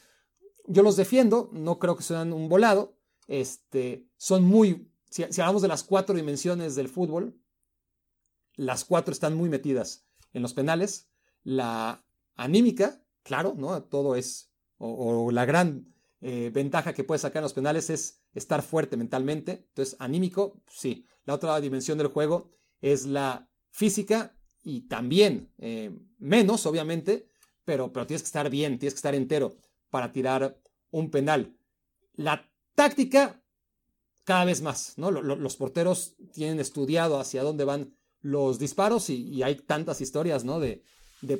yo 0.67 0.83
los 0.83 0.95
defiendo, 0.95 1.49
no 1.51 1.79
creo 1.79 1.97
que 1.97 2.03
sean 2.03 2.31
un 2.31 2.47
volado, 2.47 2.95
este, 3.27 4.07
son 4.15 4.43
muy, 4.43 4.89
si 5.09 5.23
hablamos 5.23 5.63
de 5.63 5.67
las 5.67 5.83
cuatro 5.83 6.15
dimensiones 6.15 6.75
del 6.75 6.87
fútbol, 6.87 7.35
las 8.55 8.85
cuatro 8.85 9.11
están 9.11 9.35
muy 9.35 9.49
metidas 9.49 10.05
en 10.33 10.41
los 10.41 10.53
penales. 10.53 11.09
La 11.43 12.05
anímica, 12.35 13.03
claro, 13.23 13.55
¿no? 13.57 13.83
Todo 13.83 14.15
es, 14.15 14.51
o 14.77 15.31
la 15.31 15.45
gran 15.45 15.93
eh, 16.25 16.51
ventaja 16.53 16.93
que 16.93 17.03
puede 17.03 17.19
sacar 17.19 17.41
en 17.41 17.43
los 17.43 17.53
penales 17.53 17.89
es 17.89 18.21
estar 18.33 18.61
fuerte 18.63 18.95
mentalmente. 18.95 19.65
Entonces, 19.67 19.97
anímico, 19.99 20.63
sí. 20.69 21.05
La 21.25 21.33
otra 21.33 21.59
dimensión 21.59 21.97
del 21.97 22.07
juego 22.07 22.49
es 22.79 23.05
la 23.05 23.49
física 23.71 24.33
y 24.63 24.87
también 24.87 25.51
eh, 25.57 25.91
menos, 26.19 26.65
obviamente, 26.65 27.27
pero, 27.65 27.91
pero 27.91 28.07
tienes 28.07 28.21
que 28.21 28.27
estar 28.27 28.49
bien, 28.49 28.79
tienes 28.79 28.93
que 28.93 28.99
estar 28.99 29.15
entero 29.15 29.57
para 29.89 30.13
tirar 30.13 30.61
un 30.91 31.11
penal. 31.11 31.57
La 32.13 32.49
táctica, 32.73 33.43
cada 34.23 34.45
vez 34.45 34.61
más, 34.61 34.97
¿no? 34.97 35.11
Los 35.11 35.57
porteros 35.57 36.15
tienen 36.31 36.61
estudiado 36.61 37.19
hacia 37.19 37.43
dónde 37.43 37.65
van 37.65 37.97
los 38.23 38.57
disparos 38.57 39.11
y, 39.11 39.43
hay 39.43 39.55
tantas 39.55 40.01
historias, 40.01 40.43
¿no? 40.43 40.59
De, 40.59 40.81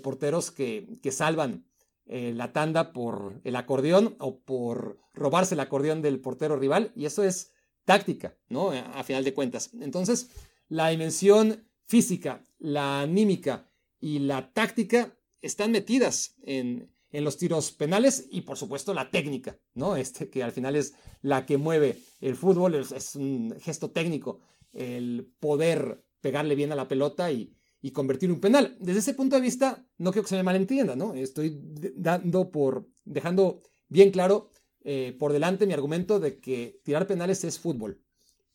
porteros 0.02 0.52
que, 0.52 1.00
que 1.02 1.12
salvan 1.12 1.66
eh, 2.06 2.32
la 2.34 2.54
tanda 2.54 2.94
por 2.94 3.42
el 3.44 3.56
acordeón 3.56 4.16
o 4.20 4.40
por 4.40 5.00
robarse 5.14 5.56
el 5.56 5.60
acordeón 5.60 6.02
del 6.02 6.20
portero 6.20 6.56
rival. 6.56 6.92
Y 6.96 7.06
eso 7.06 7.24
es 7.24 7.52
táctica, 7.86 8.38
¿no? 8.50 8.72
A 8.72 9.04
final 9.04 9.24
de 9.24 9.34
cuentas. 9.34 9.72
Entonces, 9.82 10.30
la 10.68 10.90
dimensión 10.90 11.68
física, 11.86 12.44
la 12.60 13.02
anímica 13.02 13.70
y 14.00 14.20
la 14.20 14.52
táctica 14.54 15.18
están 15.42 15.72
metidas 15.72 16.36
en, 16.44 16.92
los 17.12 17.38
tiros 17.38 17.72
penales 17.72 18.28
y 18.32 18.42
por 18.42 18.58
supuesto 18.58 18.92
la 18.94 19.12
técnica, 19.12 19.60
¿no? 19.76 19.96
Este 19.96 20.32
que 20.32 20.42
al 20.42 20.52
final 20.52 20.76
es 20.76 20.96
la 21.22 21.46
que 21.46 21.58
mueve 21.58 22.00
el 22.22 22.36
fútbol, 22.36 22.74
es 22.74 23.16
un 23.16 23.56
gesto 23.62 23.92
técnico, 23.92 24.40
el 24.74 25.32
poder 25.40 26.04
pegarle 26.24 26.56
bien 26.56 26.72
a 26.72 26.76
la 26.76 26.88
pelota 26.88 27.32
y, 27.32 27.54
y 27.84 27.92
convertir 27.92 28.32
un 28.32 28.40
penal. 28.40 28.78
Desde 28.80 29.00
ese 29.00 29.14
punto 29.14 29.36
de 29.36 29.42
vista, 29.42 29.86
no 29.98 30.12
quiero 30.12 30.24
que 30.24 30.30
se 30.30 30.38
me 30.38 30.44
malentienda, 30.44 30.96
¿no? 30.96 31.14
Estoy 31.14 31.60
dando 31.96 32.50
por, 32.50 32.88
dejando 33.04 33.62
bien 33.90 34.10
claro 34.10 34.52
eh, 34.86 35.14
por 35.20 35.34
delante 35.34 35.68
mi 35.68 35.74
argumento 35.74 36.22
de 36.22 36.40
que 36.40 36.80
tirar 36.86 37.06
penales 37.08 37.44
es 37.44 37.60
fútbol, 37.60 38.02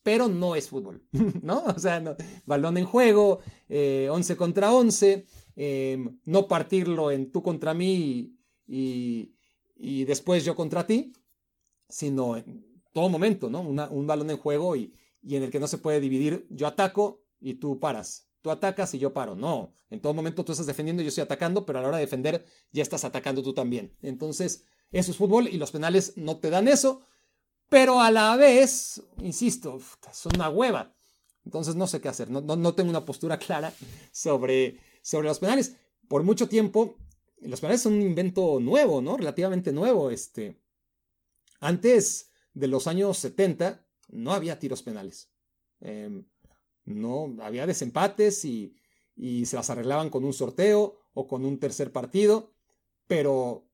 pero 0.02 0.28
no 0.28 0.56
es 0.56 0.70
fútbol, 0.70 1.06
¿no? 1.42 1.62
O 1.64 1.78
sea, 1.78 2.16
balón 2.46 2.78
en 2.78 2.86
juego, 2.86 3.40
11 3.68 4.32
eh, 4.32 4.36
contra 4.36 4.72
11, 4.72 5.26
em, 5.56 6.18
no 6.24 6.48
partirlo 6.48 7.10
en 7.10 7.30
tú 7.30 7.42
contra 7.42 7.74
mí 7.74 8.34
y, 8.66 9.34
después 10.06 10.42
yo 10.42 10.56
contra 10.56 10.86
ti, 10.86 11.12
sino 11.86 12.38
en 12.38 12.82
todo 12.94 13.10
momento, 13.10 13.50
¿no? 13.50 13.60
un 13.60 14.06
balón 14.06 14.30
en 14.30 14.38
juego 14.38 14.74
y 14.74 14.90
en 15.22 15.42
el 15.42 15.50
que 15.50 15.60
no 15.60 15.68
se 15.68 15.78
puede 15.78 16.00
dividir, 16.00 16.46
yo 16.48 16.66
ataco 16.66 17.27
y 17.40 17.54
tú 17.54 17.78
paras 17.78 18.28
tú 18.42 18.50
atacas 18.50 18.94
y 18.94 18.98
yo 18.98 19.12
paro. 19.12 19.34
No, 19.34 19.74
en 19.90 20.00
todo 20.00 20.14
momento 20.14 20.44
tú 20.44 20.52
estás 20.52 20.66
defendiendo 20.66 21.02
y 21.02 21.06
yo 21.06 21.08
estoy 21.08 21.22
atacando, 21.22 21.66
pero 21.66 21.78
a 21.78 21.82
la 21.82 21.88
hora 21.88 21.96
de 21.98 22.04
defender 22.04 22.44
ya 22.72 22.82
estás 22.82 23.04
atacando 23.04 23.42
tú 23.42 23.52
también. 23.52 23.96
Entonces, 24.02 24.64
eso 24.90 25.10
es 25.10 25.16
fútbol 25.16 25.48
y 25.48 25.58
los 25.58 25.70
penales 25.70 26.14
no 26.16 26.38
te 26.38 26.50
dan 26.50 26.68
eso, 26.68 27.02
pero 27.68 28.00
a 28.00 28.10
la 28.10 28.36
vez, 28.36 29.02
insisto, 29.18 29.80
son 30.12 30.32
una 30.36 30.48
hueva. 30.48 30.94
Entonces 31.44 31.76
no 31.76 31.86
sé 31.86 32.00
qué 32.00 32.08
hacer, 32.08 32.30
no, 32.30 32.40
no, 32.40 32.74
tengo 32.74 32.90
una 32.90 33.04
postura 33.04 33.38
clara 33.38 33.72
sobre, 34.12 34.78
sobre 35.02 35.28
los 35.28 35.38
penales. 35.38 35.76
Por 36.06 36.22
mucho 36.22 36.48
tiempo, 36.48 36.96
los 37.40 37.60
penales 37.60 37.82
son 37.82 37.94
un 37.94 38.02
invento 38.02 38.60
nuevo, 38.60 39.00
¿no? 39.00 39.16
Relativamente 39.16 39.72
nuevo. 39.72 40.10
Este. 40.10 40.58
Antes 41.60 42.30
de 42.54 42.68
los 42.68 42.86
años 42.86 43.18
70 43.18 43.86
no 44.08 44.32
había 44.32 44.58
tiros 44.58 44.82
penales. 44.82 45.30
Eh, 45.80 46.22
no, 46.94 47.36
había 47.40 47.66
desempates 47.66 48.44
y, 48.44 48.74
se 49.44 49.56
las 49.56 49.68
arreglaban 49.70 50.10
con 50.10 50.24
un 50.24 50.32
sorteo 50.32 50.96
o 51.12 51.26
con 51.26 51.44
un 51.44 51.58
tercer 51.58 51.90
partido, 51.90 52.52
pero, 53.08 53.68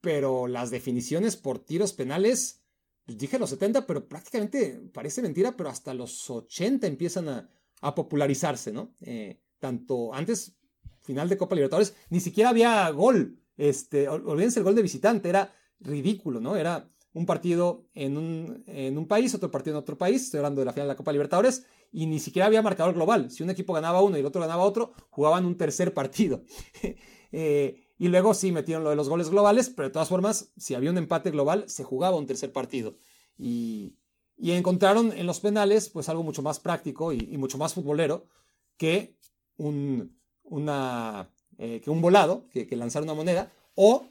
pero 0.00 0.46
las 0.46 0.70
definiciones 0.70 1.36
por 1.36 1.58
tiros 1.58 1.92
penales, 1.92 2.62
pues 3.04 3.18
dije 3.18 3.40
los 3.40 3.50
70, 3.50 3.86
pero 3.86 4.06
prácticamente 4.06 4.80
parece 4.92 5.20
mentira, 5.20 5.56
pero 5.56 5.68
hasta 5.68 5.94
los 5.94 6.30
80 6.30 6.86
empiezan 6.86 7.28
a, 7.28 7.50
popularizarse, 7.94 8.72
¿no? 8.72 8.94
Eh, 9.02 9.42
tanto 9.58 10.14
antes, 10.14 10.56
final 11.02 11.28
de 11.28 11.36
Copa 11.36 11.54
Libertadores, 11.54 11.94
ni 12.08 12.20
siquiera 12.20 12.48
había 12.48 12.88
gol, 12.90 13.38
este, 13.58 14.08
olvídense 14.08 14.60
el 14.60 14.64
gol 14.64 14.74
de 14.74 14.80
visitante, 14.80 15.28
era 15.28 15.52
ridículo, 15.80 16.40
¿no? 16.40 16.56
Era 16.56 16.90
un 17.12 17.26
partido 17.26 17.86
en 17.94 18.16
un, 18.16 18.64
en 18.66 18.98
un 18.98 19.06
país, 19.06 19.34
otro 19.34 19.50
partido 19.50 19.76
en 19.76 19.82
otro 19.82 19.96
país, 19.96 20.22
estoy 20.22 20.38
hablando 20.38 20.60
de 20.60 20.64
la 20.66 20.72
final 20.72 20.88
de 20.88 20.92
la 20.94 20.96
Copa 20.96 21.12
Libertadores, 21.12 21.64
y 21.92 22.06
ni 22.06 22.20
siquiera 22.20 22.46
había 22.46 22.62
marcador 22.62 22.94
global. 22.94 23.30
Si 23.30 23.42
un 23.42 23.50
equipo 23.50 23.72
ganaba 23.72 24.02
uno 24.02 24.16
y 24.16 24.20
el 24.20 24.26
otro 24.26 24.40
ganaba 24.40 24.64
otro, 24.64 24.92
jugaban 25.10 25.44
un 25.44 25.56
tercer 25.56 25.94
partido. 25.94 26.42
Eh, 27.36 27.88
y 27.98 28.06
luego 28.06 28.32
sí 28.32 28.52
metieron 28.52 28.84
lo 28.84 28.90
de 28.90 28.96
los 28.96 29.08
goles 29.08 29.28
globales, 29.28 29.68
pero 29.68 29.88
de 29.88 29.92
todas 29.92 30.08
formas, 30.08 30.52
si 30.56 30.76
había 30.76 30.90
un 30.90 30.98
empate 30.98 31.32
global, 31.32 31.64
se 31.66 31.82
jugaba 31.82 32.16
un 32.16 32.28
tercer 32.28 32.52
partido. 32.52 32.96
Y, 33.36 33.96
encontraron 34.38 35.10
en 35.10 35.26
los 35.26 35.40
penales 35.40 35.88
pues 35.88 36.08
algo 36.08 36.22
mucho 36.22 36.42
más 36.42 36.60
práctico 36.60 37.12
y, 37.12 37.36
mucho 37.36 37.58
más 37.58 37.74
futbolero 37.74 38.28
que 38.76 39.16
un, 39.56 40.16
una, 40.44 41.28
eh, 41.58 41.80
que 41.80 41.90
un 41.90 42.00
volado, 42.00 42.46
que, 42.52 42.68
que 42.68 42.76
lanzar 42.76 43.02
una 43.02 43.14
moneda, 43.14 43.52
o 43.74 44.06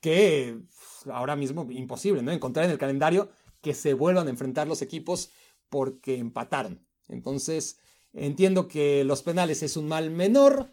que 0.00 0.58
ahora 1.12 1.36
mismo 1.36 1.66
imposible, 1.70 2.22
¿no? 2.22 2.32
Encontrar 2.32 2.64
en 2.64 2.72
el 2.72 2.78
calendario 2.78 3.30
que 3.60 3.72
se 3.72 3.94
vuelvan 3.94 4.26
a 4.26 4.30
enfrentar 4.30 4.66
los 4.66 4.82
equipos 4.82 5.30
porque 5.68 6.18
empataron. 6.18 6.86
Entonces, 7.08 7.78
entiendo 8.12 8.68
que 8.68 9.04
los 9.04 9.22
penales 9.22 9.62
es 9.62 9.76
un 9.76 9.88
mal 9.88 10.10
menor, 10.10 10.70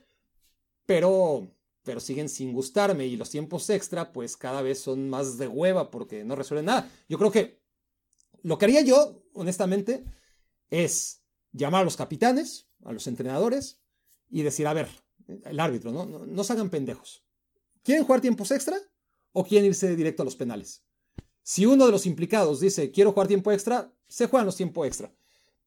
pero, 0.86 1.48
pero 1.84 2.00
siguen 2.00 2.30
sin 2.30 2.54
gustarme 2.54 3.06
y 3.06 3.18
los 3.18 3.30
tiempos 3.30 3.70
extra 3.70 4.12
pues 4.12 4.38
cada 4.38 4.62
vez 4.62 4.80
son 4.80 5.10
más 5.10 5.38
de 5.38 5.48
hueva 5.48 5.92
porque 5.92 6.24
no 6.24 6.36
resuelven 6.36 6.66
nada. 6.66 6.92
Yo 7.08 7.18
creo 7.18 7.32
que 7.32 7.62
lo 8.44 8.58
que 8.58 8.66
haría 8.66 8.82
yo, 8.82 9.24
honestamente, 9.34 10.04
es 10.70 11.22
llamar 11.52 11.82
a 11.82 11.86
los 11.86 11.98
capitanes, 11.98 12.68
a 12.84 12.92
los 12.92 13.08
entrenadores, 13.08 13.80
y 14.30 14.42
decir, 14.42 14.66
a 14.68 14.74
ver, 14.74 14.88
el 15.28 15.60
árbitro, 15.60 15.92
¿no? 15.92 16.06
No, 16.06 16.26
no 16.26 16.44
se 16.44 16.54
hagan 16.54 16.70
pendejos. 16.70 17.24
¿Quieren 17.84 18.06
jugar 18.06 18.22
tiempos 18.22 18.52
extra 18.52 18.78
o 19.34 19.44
quieren 19.44 19.68
irse 19.68 19.96
directo 19.96 20.24
a 20.24 20.26
los 20.26 20.36
penales? 20.36 20.84
Si 21.44 21.66
uno 21.66 21.86
de 21.86 21.92
los 21.92 22.06
implicados 22.06 22.60
dice, 22.60 22.92
quiero 22.92 23.12
jugar 23.12 23.28
tiempo 23.28 23.52
extra, 23.52 23.94
se 24.08 24.28
juegan 24.28 24.46
los 24.46 24.56
tiempos 24.56 24.88
extra. 24.88 25.14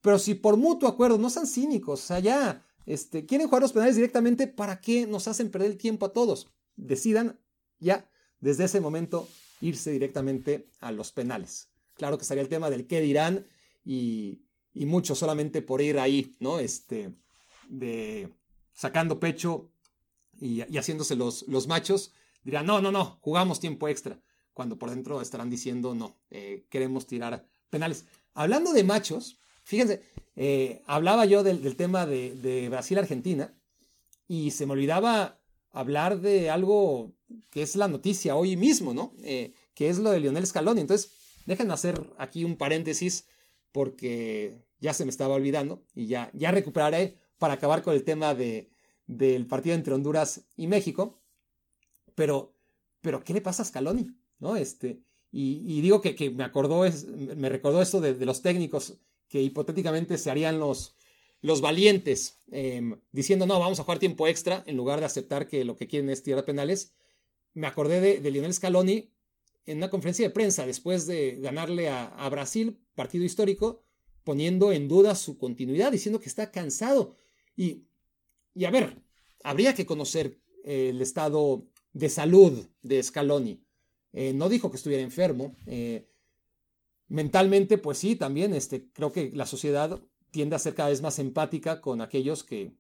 Pero 0.05 0.19
si 0.19 0.35
por 0.35 0.59
mutuo 0.59 0.87
acuerdo, 0.87 1.17
no 1.17 1.31
sean 1.31 1.47
cínicos, 1.47 2.03
o 2.03 2.07
sea, 2.07 2.19
ya, 2.19 2.63
este, 2.85 3.25
quieren 3.25 3.47
jugar 3.47 3.63
los 3.63 3.73
penales 3.73 3.97
directamente, 3.97 4.47
¿para 4.47 4.79
qué 4.79 5.07
nos 5.07 5.29
hacen 5.29 5.51
perder 5.51 5.71
el 5.71 5.79
tiempo 5.79 6.05
a 6.05 6.13
todos? 6.13 6.53
Decidan 6.77 7.41
ya, 7.81 8.07
desde 8.39 8.65
ese 8.65 8.83
momento, 8.83 9.27
irse 9.63 9.91
directamente 9.93 10.69
a 10.81 10.93
los 10.93 11.11
penales. 11.11 11.71
Claro 11.95 12.19
que 12.19 12.23
estaría 12.23 12.43
el 12.43 12.51
tema 12.51 12.69
del 12.69 12.87
qué 12.87 13.01
dirán 13.01 13.47
y, 13.83 14.43
y 14.75 14.85
mucho 14.85 15.15
solamente 15.15 15.63
por 15.63 15.81
ir 15.81 15.99
ahí, 15.99 16.37
¿no? 16.39 16.59
Este, 16.59 17.15
de 17.71 18.29
sacando 18.75 19.19
pecho 19.19 19.71
y, 20.39 20.61
haciéndose 20.77 21.17
los, 21.17 21.49
los 21.49 21.67
machos, 21.67 22.13
dirán, 22.43 22.67
no, 22.67 22.83
no, 22.83 22.93
no, 22.93 23.21
jugamos 23.23 23.59
tiempo 23.59 23.89
extra, 23.89 24.21
cuando 24.53 24.79
por 24.79 24.91
dentro 24.91 25.23
estarán 25.23 25.49
diciendo, 25.49 25.95
no, 25.95 26.19
eh, 26.29 26.67
queremos 26.69 27.07
tirar 27.07 27.49
penales. 27.71 28.05
Hablando 28.35 28.75
de 28.75 28.85
machos, 28.85 29.39
fíjense, 29.65 30.03
eh, 30.37 30.83
hablaba 30.87 31.25
yo 31.25 31.43
del, 31.43 31.77
tema 31.77 32.07
de, 32.07 32.69
Brasil-Argentina 32.71 33.55
y 34.29 34.53
se 34.53 34.67
me 34.67 34.73
olvidaba 34.73 35.41
hablar 35.73 36.21
de 36.21 36.51
algo 36.51 37.13
que 37.51 37.63
es 37.63 37.75
la 37.75 37.89
noticia 37.89 38.37
hoy 38.37 38.57
mismo, 38.57 38.95
¿no? 38.95 39.13
Eh, 39.23 39.53
que 39.75 39.89
es 39.89 39.99
lo 39.99 40.11
de 40.11 40.21
Lionel 40.21 40.47
Scaloni. 40.47 40.81
Entonces, 40.81 41.13
déjenme 41.47 41.75
hacer 41.75 42.01
aquí 42.17 42.45
un 42.45 42.57
paréntesis 42.57 43.27
porque 43.73 44.63
ya 44.79 44.95
se 44.95 45.05
me 45.05 45.11
estaba 45.11 45.35
olvidando 45.35 45.85
y 45.95 46.07
ya, 46.07 46.31
ya 46.33 46.53
recuperaré 46.53 47.19
para 47.39 47.55
acabar 47.55 47.83
con 47.83 47.95
el 47.95 48.05
tema 48.05 48.35
de, 48.35 48.71
del 49.07 49.47
partido 49.47 49.75
entre 49.75 49.95
Honduras 49.95 50.43
y 50.57 50.67
México. 50.67 51.21
Pero, 52.15 52.55
pero 53.01 53.25
¿qué 53.25 53.35
le 53.35 53.41
pasa 53.41 53.63
a 53.63 53.67
Scaloni? 53.67 54.11
¿No? 54.39 54.57
Este, 54.57 55.03
y, 55.37 55.81
digo 55.81 56.01
que, 56.01 56.31
me 56.31 56.45
acordó, 56.45 56.85
me 57.37 57.49
recordó 57.49 57.83
esto 57.83 58.01
de, 58.01 58.25
los 58.25 58.41
técnicos 58.41 58.99
que 59.35 59.43
hipotéticamente 59.43 60.17
se 60.17 60.31
harían 60.31 60.61
los, 60.61 60.95
los 61.41 61.61
valientes, 61.61 62.39
em, 62.53 63.01
diciendo, 63.11 63.49
no, 63.49 63.59
vamos 63.59 63.81
a 63.81 63.83
jugar 63.83 63.99
tiempo 63.99 64.29
extra, 64.29 64.63
en 64.65 64.77
lugar 64.77 65.01
de 65.01 65.07
aceptar 65.07 65.49
que 65.49 65.65
lo 65.65 65.75
que 65.75 65.89
quieren 65.89 66.09
es 66.09 66.23
tirar 66.23 66.45
penales. 66.45 66.95
Me 67.53 67.67
acordé 67.67 68.21
de, 68.21 68.31
Lionel 68.31 68.55
Scaloni 68.55 69.11
en 69.67 69.79
una 69.79 69.91
conferencia 69.91 70.25
de 70.25 70.33
prensa 70.33 70.67
después 70.67 71.09
de 71.09 71.41
ganarle 71.41 71.89
a, 71.89 72.29
Brasil, 72.31 72.79
partido 72.95 73.25
histórico, 73.25 73.83
poniendo 74.23 74.71
en 74.71 74.87
duda 74.87 75.17
su 75.17 75.37
continuidad, 75.37 75.91
diciendo 75.91 76.21
que 76.21 76.29
está 76.29 76.53
cansado. 76.53 77.17
Y 77.57 77.89
y 78.55 78.67
a 78.67 78.71
ver, 78.71 79.03
habría 79.43 79.75
que 79.75 79.85
conocer 79.85 80.39
el 80.63 81.03
estado 81.03 81.67
de 81.93 82.09
salud 82.09 82.69
de 82.83 83.03
Scaloni. 83.03 83.65
Eh, 84.13 84.33
no 84.33 84.49
dijo 84.49 84.71
que 84.71 84.77
estuviera 84.77 85.03
enfermo. 85.03 85.57
Eh, 85.67 86.09
mentalmente, 87.15 87.79
pues 87.79 87.99
sí, 87.99 88.17
también 88.17 88.53
este, 88.55 88.89
creo 88.93 89.13
que 89.13 89.31
la 89.33 89.47
sociedad 89.47 90.01
tiende 90.33 90.57
a 90.57 90.59
ser 90.59 90.75
cada 90.75 90.89
vez 90.89 91.01
más 91.01 91.21
empática 91.21 91.81
con 91.81 92.01
aquellos 92.01 92.43
que, 92.43 92.73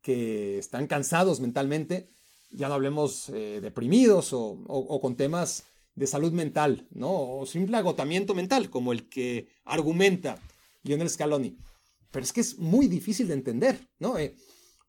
que 0.00 0.58
están 0.58 0.86
cansados 0.86 1.40
mentalmente. 1.40 2.08
Ya 2.52 2.68
no 2.68 2.74
hablemos 2.74 3.30
eh, 3.30 3.58
deprimidos 3.60 4.32
o, 4.32 4.62
o, 4.68 5.00
con 5.00 5.16
temas 5.16 5.64
de 5.96 6.06
salud 6.06 6.30
mental, 6.32 6.86
¿no? 6.92 7.38
O 7.38 7.46
simple 7.46 7.76
agotamiento 7.76 8.32
mental, 8.32 8.70
como 8.70 8.92
el 8.92 9.08
que 9.08 9.48
argumenta 9.64 10.38
Lionel 10.84 11.10
Scaloni. 11.10 11.58
Pero 12.12 12.24
es 12.24 12.32
que 12.32 12.42
es 12.42 12.58
muy 12.58 12.86
difícil 12.86 13.26
de 13.26 13.34
entender, 13.34 13.78
¿no? 13.98 14.14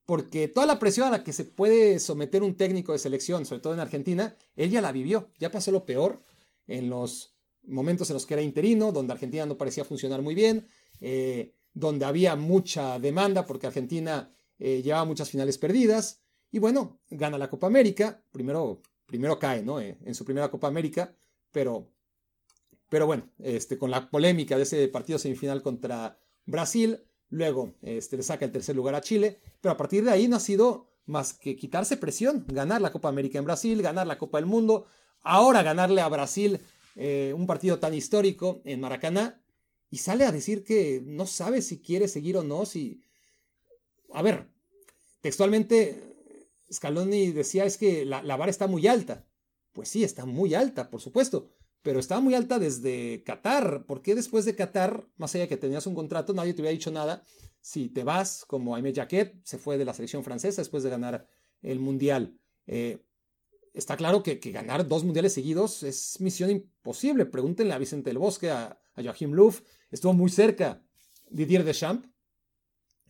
porque 0.05 0.49
toda 0.49 0.65
la 0.65 0.79
presión 0.79 1.07
a 1.07 1.11
la 1.11 1.23
que 1.23 1.31
se 1.31 1.45
puede 1.45 1.97
someter 1.99 2.43
un 2.43 2.55
técnico 2.55 2.91
de 2.91 2.99
selección, 2.99 3.45
sobre 3.45 3.61
todo 3.61 3.73
en 3.73 3.79
Argentina, 3.79 4.35
él 4.57 4.69
ya 4.69 4.81
la 4.81 4.91
vivió, 4.91 5.29
ya 5.39 5.49
pasó 5.49 5.71
lo 5.71 5.85
peor 5.85 6.21
en 6.67 6.89
los 6.89 7.32
momentos 7.65 8.09
en 8.09 8.15
los 8.15 8.25
que 8.25 8.33
era 8.35 8.43
interino, 8.43 8.91
donde 8.91 9.13
Argentina 9.13 9.45
no 9.45 9.57
parecía 9.57 9.85
funcionar 9.85 10.21
muy 10.21 10.35
bien, 10.35 10.67
eh, 11.01 11.53
donde 11.73 12.05
había 12.05 12.35
mucha 12.35 12.99
demanda 12.99 13.45
porque 13.45 13.67
Argentina 13.67 14.31
eh, 14.59 14.81
llevaba 14.81 15.05
muchas 15.05 15.29
finales 15.29 15.57
perdidas, 15.57 16.21
y 16.51 16.59
bueno, 16.59 16.99
gana 17.09 17.37
la 17.37 17.49
Copa 17.49 17.67
América, 17.67 18.23
primero, 18.31 18.81
primero 19.05 19.39
cae 19.39 19.63
¿no? 19.63 19.79
Eh, 19.79 19.97
en 20.05 20.13
su 20.13 20.23
primera 20.23 20.51
Copa 20.51 20.67
América, 20.67 21.15
pero, 21.51 21.89
pero 22.89 23.07
bueno, 23.07 23.29
este, 23.39 23.77
con 23.77 23.89
la 23.89 24.09
polémica 24.09 24.55
de 24.55 24.63
ese 24.63 24.87
partido 24.87 25.17
semifinal 25.17 25.63
contra 25.63 26.19
Brasil, 26.45 26.99
Luego 27.33 27.73
este, 27.81 28.15
le 28.15 28.21
saca 28.21 28.45
el 28.45 28.51
tercer 28.51 28.75
lugar 28.75 28.93
a 28.93 29.01
Chile, 29.01 29.39
pero 29.59 29.73
a 29.73 29.77
partir 29.77 30.03
de 30.03 30.11
ahí 30.11 30.27
no 30.27 30.35
ha 30.35 30.39
sido 30.39 30.91
más 31.07 31.33
que 31.33 31.55
quitarse 31.55 31.97
presión, 31.97 32.45
ganar 32.47 32.79
la 32.79 32.91
Copa 32.91 33.09
América 33.09 33.39
en 33.39 33.45
Brasil, 33.45 33.81
ganar 33.81 34.05
la 34.05 34.19
Copa 34.19 34.37
del 34.37 34.45
Mundo, 34.45 34.85
ahora 35.23 35.63
ganarle 35.63 36.01
a 36.01 36.09
Brasil 36.09 36.59
eh, 36.95 37.33
un 37.35 37.47
partido 37.47 37.79
tan 37.79 37.93
histórico 37.93 38.61
en 38.65 38.79
Maracaná, 38.79 39.43
y 39.89 39.97
sale 39.97 40.25
a 40.25 40.31
decir 40.31 40.63
que 40.63 41.03
no 41.05 41.27
sabe 41.27 41.61
si 41.61 41.79
quiere 41.79 42.07
seguir 42.07 42.37
o 42.37 42.43
no, 42.43 42.65
si... 42.65 43.03
A 44.11 44.23
ver, 44.23 44.49
textualmente 45.21 46.13
Scaloni 46.73 47.31
decía 47.31 47.65
es 47.65 47.77
que 47.77 48.05
la, 48.05 48.21
vara 48.35 48.49
está 48.49 48.67
muy 48.67 48.87
alta. 48.87 49.27
Pues 49.71 49.89
sí, 49.89 50.03
está 50.03 50.25
muy 50.25 50.53
alta, 50.53 50.89
por 50.89 51.01
supuesto, 51.01 51.49
pero 51.81 51.99
estaba 51.99 52.21
muy 52.21 52.33
alta 52.33 52.59
desde 52.59 53.23
Qatar. 53.23 53.85
¿Por 53.85 54.01
qué 54.01 54.15
después 54.15 54.45
de 54.45 54.55
Qatar, 54.55 55.07
más 55.17 55.33
allá 55.35 55.43
de 55.43 55.49
que 55.49 55.57
tenías 55.57 55.87
un 55.87 55.95
contrato, 55.95 56.33
nadie 56.33 56.53
te 56.53 56.61
hubiera 56.61 56.73
dicho 56.73 56.91
nada? 56.91 57.23
Si 57.61 57.89
te 57.89 58.03
vas, 58.03 58.45
como 58.45 58.75
Aimé 58.75 58.93
Jacquet, 58.93 59.39
se 59.43 59.57
fue 59.57 59.77
de 59.77 59.85
la 59.85 59.93
selección 59.93 60.23
francesa 60.23 60.61
después 60.61 60.83
de 60.83 60.89
ganar 60.89 61.27
el 61.61 61.79
Mundial. 61.79 62.37
Eh, 62.67 62.99
está 63.73 63.97
claro 63.97 64.23
que, 64.23 64.35
ganar 64.35 64.87
dos 64.87 65.03
mundiales 65.03 65.33
seguidos 65.33 65.83
es 65.83 66.19
misión 66.19 66.49
imposible. 66.49 67.25
Pregúntenle 67.25 67.73
a 67.73 67.77
Vicente 67.77 68.09
del 68.09 68.17
Bosque, 68.17 68.51
a, 68.51 68.79
Joachim 68.95 69.33
Löw. 69.33 69.53
Estuvo 69.91 70.13
muy 70.13 70.29
cerca 70.29 70.81
Didier 71.29 71.63
Deschamps, 71.63 72.07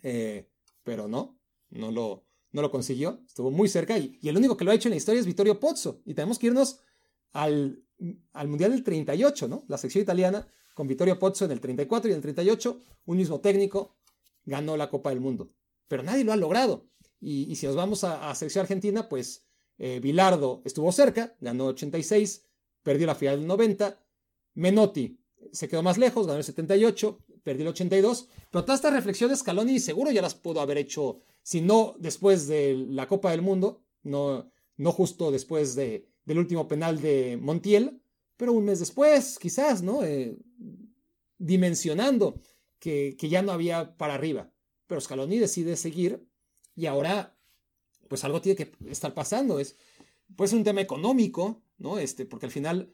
eh, 0.01 0.49
pero 0.83 1.07
no, 1.07 1.37
no 1.69 1.91
lo, 1.91 2.25
no 2.51 2.61
lo 2.61 2.71
consiguió. 2.71 3.21
Estuvo 3.27 3.51
muy 3.51 3.67
cerca 3.67 3.97
y, 3.97 4.17
y, 4.21 4.29
el 4.29 4.37
único 4.37 4.55
que 4.55 4.65
lo 4.65 4.71
ha 4.71 4.75
hecho 4.75 4.87
en 4.87 4.91
la 4.91 4.97
historia 4.97 5.19
es 5.19 5.25
Vittorio 5.25 5.59
Pozzo. 5.59 6.01
Y 6.05 6.13
tenemos 6.13 6.39
que 6.39 6.47
irnos 6.47 6.79
al 7.33 7.83
al 8.33 8.47
Mundial 8.47 8.71
del 8.71 8.83
38, 8.83 9.47
¿no? 9.47 9.63
La 9.67 9.77
sección 9.77 10.01
italiana 10.01 10.47
con 10.73 10.87
Vittorio 10.87 11.19
Pozzo 11.19 11.45
en 11.45 11.51
el 11.51 11.61
34 11.61 12.09
y 12.09 12.11
en 12.11 12.17
el 12.17 12.21
38, 12.21 12.79
un 13.05 13.17
mismo 13.17 13.39
técnico 13.39 13.95
ganó 14.45 14.75
la 14.75 14.89
Copa 14.89 15.11
del 15.11 15.19
Mundo. 15.19 15.51
Pero 15.87 16.03
nadie 16.03 16.23
lo 16.23 16.33
ha 16.33 16.37
logrado. 16.37 16.87
Y, 17.19 17.55
si 17.55 17.65
nos 17.67 17.75
vamos 17.75 18.03
a, 18.03 18.29
a 18.29 18.35
sección 18.35 18.63
argentina, 18.63 19.07
pues 19.07 19.45
eh, 19.85 19.99
Bilardo 19.99 20.61
estuvo 20.63 20.93
cerca, 20.93 21.35
ganó 21.41 21.65
86, 21.65 22.45
perdió 22.83 23.05
la 23.05 23.15
final 23.15 23.39
del 23.39 23.47
90. 23.47 24.01
Menotti 24.53 25.19
se 25.51 25.67
quedó 25.67 25.83
más 25.83 25.97
lejos, 25.97 26.25
ganó 26.25 26.37
el 26.37 26.45
78, 26.45 27.19
perdió 27.43 27.63
el 27.63 27.67
82. 27.67 28.29
Pero 28.49 28.63
todas 28.63 28.79
estas 28.79 28.93
reflexiones 28.93 29.39
Scaloni 29.39 29.81
seguro 29.81 30.09
ya 30.11 30.21
las 30.21 30.35
pudo 30.35 30.61
haber 30.61 30.77
hecho, 30.77 31.19
si 31.41 31.59
no 31.59 31.97
después 31.99 32.47
de 32.47 32.75
la 32.91 33.09
Copa 33.09 33.31
del 33.31 33.41
Mundo, 33.41 33.83
no, 34.03 34.53
justo 34.93 35.31
después 35.31 35.75
de, 35.75 36.07
del 36.23 36.39
último 36.39 36.65
penal 36.69 37.01
de 37.01 37.37
Montiel, 37.41 38.01
pero 38.37 38.53
un 38.53 38.63
mes 38.63 38.79
después, 38.79 39.37
quizás, 39.37 39.83
¿no? 39.83 40.05
Eh, 40.05 40.37
dimensionando 41.37 42.39
que, 42.79 43.17
que, 43.19 43.27
ya 43.27 43.41
no 43.41 43.51
había 43.51 43.97
para 43.97 44.13
arriba. 44.13 44.49
Pero 44.87 45.01
Scaloni 45.01 45.39
decide 45.39 45.75
seguir 45.75 46.25
y 46.73 46.85
ahora, 46.85 47.32
pues 48.07 48.23
algo 48.23 48.41
tiene 48.41 48.55
que 48.55 48.71
estar 48.89 49.13
pasando. 49.13 49.59
Es, 49.59 49.77
pues 50.35 50.53
un 50.53 50.63
tema 50.63 50.81
económico, 50.81 51.63
¿no? 51.77 51.99
Este, 51.99 52.25
porque 52.25 52.45
al 52.45 52.51
final, 52.51 52.93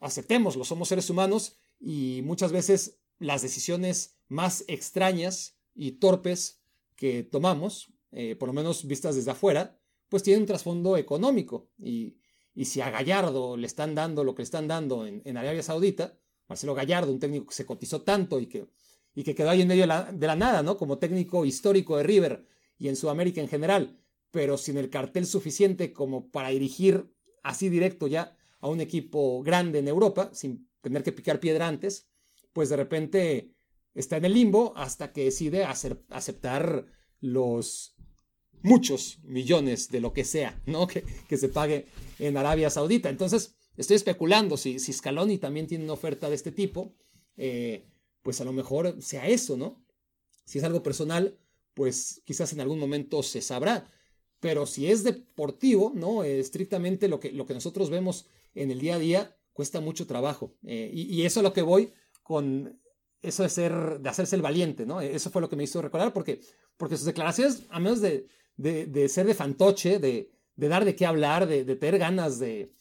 aceptemos, 0.00 0.54
somos 0.66 0.88
seres 0.88 1.10
humanos 1.10 1.58
y 1.78 2.22
muchas 2.24 2.52
veces 2.52 3.00
las 3.18 3.42
decisiones 3.42 4.16
más 4.28 4.64
extrañas 4.68 5.58
y 5.74 5.92
torpes 5.92 6.62
que 6.96 7.22
tomamos, 7.22 7.92
eh, 8.12 8.36
por 8.36 8.48
lo 8.48 8.52
menos 8.52 8.86
vistas 8.86 9.16
desde 9.16 9.30
afuera, 9.30 9.78
pues 10.08 10.22
tienen 10.22 10.42
un 10.42 10.46
trasfondo 10.46 10.96
económico. 10.96 11.70
Y, 11.78 12.16
y 12.54 12.64
si 12.66 12.80
a 12.80 12.90
Gallardo 12.90 13.56
le 13.56 13.66
están 13.66 13.94
dando 13.94 14.24
lo 14.24 14.34
que 14.34 14.42
le 14.42 14.44
están 14.44 14.68
dando 14.68 15.06
en, 15.06 15.36
Arabia 15.36 15.62
Saudita, 15.62 16.18
Marcelo 16.48 16.74
Gallardo, 16.74 17.12
un 17.12 17.20
técnico 17.20 17.46
que 17.46 17.54
se 17.54 17.66
cotizó 17.66 18.02
tanto 18.02 18.40
y 18.40 18.46
que, 18.46 18.66
y 19.14 19.22
que 19.22 19.34
quedó 19.34 19.50
ahí 19.50 19.62
en 19.62 19.68
medio 19.68 19.82
de 19.82 20.26
la, 20.26 20.36
nada, 20.36 20.62
¿no? 20.62 20.76
Como 20.76 20.98
técnico 20.98 21.44
histórico 21.44 21.96
de 21.96 22.02
River 22.02 22.46
y 22.78 22.88
en 22.88 22.96
Sudamérica 22.96 23.40
en 23.40 23.48
general, 23.48 23.99
pero 24.30 24.56
sin 24.56 24.76
el 24.78 24.90
cartel 24.90 25.26
suficiente 25.26 25.92
como 25.92 26.30
para 26.30 26.50
dirigir 26.50 27.12
así 27.42 27.68
directo 27.68 28.06
ya 28.06 28.36
a 28.60 28.68
un 28.68 28.80
equipo 28.80 29.42
grande 29.42 29.78
en 29.78 29.88
Europa, 29.88 30.30
sin 30.32 30.68
tener 30.80 31.02
que 31.02 31.12
picar 31.12 31.40
piedra 31.40 31.66
antes, 31.66 32.08
pues 32.52 32.68
de 32.68 32.76
repente 32.76 33.54
está 33.94 34.16
en 34.16 34.24
el 34.24 34.34
limbo 34.34 34.72
hasta 34.76 35.12
que 35.12 35.24
decide 35.24 35.64
hacer, 35.64 36.04
aceptar 36.10 36.86
los 37.20 37.96
muchos 38.62 39.18
millones 39.22 39.88
de 39.88 40.00
lo 40.00 40.12
que 40.12 40.24
sea, 40.24 40.60
¿no? 40.66 40.86
Que, 40.88 41.04
que 41.28 41.36
se 41.36 41.48
pague 41.48 41.86
en 42.18 42.36
Arabia 42.36 42.70
Saudita. 42.70 43.08
Entonces, 43.08 43.56
estoy 43.76 43.96
especulando 43.96 44.56
si, 44.56 44.78
si 44.78 44.92
Scaloni 44.92 45.38
también 45.38 45.66
tiene 45.66 45.84
una 45.84 45.94
oferta 45.94 46.28
de 46.28 46.34
este 46.34 46.52
tipo, 46.52 46.94
eh, 47.36 47.86
pues 48.22 48.40
a 48.40 48.44
lo 48.44 48.52
mejor 48.52 49.00
sea 49.00 49.26
eso, 49.26 49.56
¿no? 49.56 49.82
Si 50.44 50.58
es 50.58 50.64
algo 50.64 50.82
personal, 50.82 51.38
pues 51.74 52.22
quizás 52.24 52.52
en 52.52 52.60
algún 52.60 52.78
momento 52.78 53.22
se 53.22 53.40
sabrá. 53.40 53.90
Pero 54.40 54.66
si 54.66 54.90
es 54.90 55.04
deportivo, 55.04 55.92
¿no? 55.94 56.24
estrictamente 56.24 57.08
lo 57.08 57.20
que, 57.20 57.30
lo 57.32 57.46
que 57.46 57.54
nosotros 57.54 57.90
vemos 57.90 58.26
en 58.54 58.70
el 58.70 58.80
día 58.80 58.96
a 58.96 58.98
día, 58.98 59.36
cuesta 59.52 59.80
mucho 59.80 60.06
trabajo. 60.06 60.54
Eh, 60.64 60.90
y, 60.92 61.22
eso 61.22 61.40
es 61.40 61.44
lo 61.44 61.52
que 61.52 61.62
voy 61.62 61.92
con 62.22 62.80
eso 63.20 63.42
de 63.42 63.50
ser, 63.50 64.00
de 64.00 64.08
hacerse 64.08 64.36
el 64.36 64.42
valiente, 64.42 64.86
¿no? 64.86 65.02
Eso 65.02 65.30
fue 65.30 65.42
lo 65.42 65.48
que 65.50 65.56
me 65.56 65.64
hizo 65.64 65.82
recordar, 65.82 66.12
porque, 66.12 66.40
porque 66.78 66.96
sus 66.96 67.04
declaraciones, 67.04 67.64
a 67.68 67.78
menos 67.78 68.00
de, 68.00 68.26
de, 68.56 69.08
ser 69.08 69.26
de 69.26 69.34
fantoche, 69.34 69.98
de, 69.98 70.30
de, 70.56 70.68
dar 70.68 70.86
de 70.86 70.96
qué 70.96 71.04
hablar, 71.04 71.46
de, 71.46 71.64
tener 71.76 71.98
ganas 71.98 72.38
de, 72.38 72.72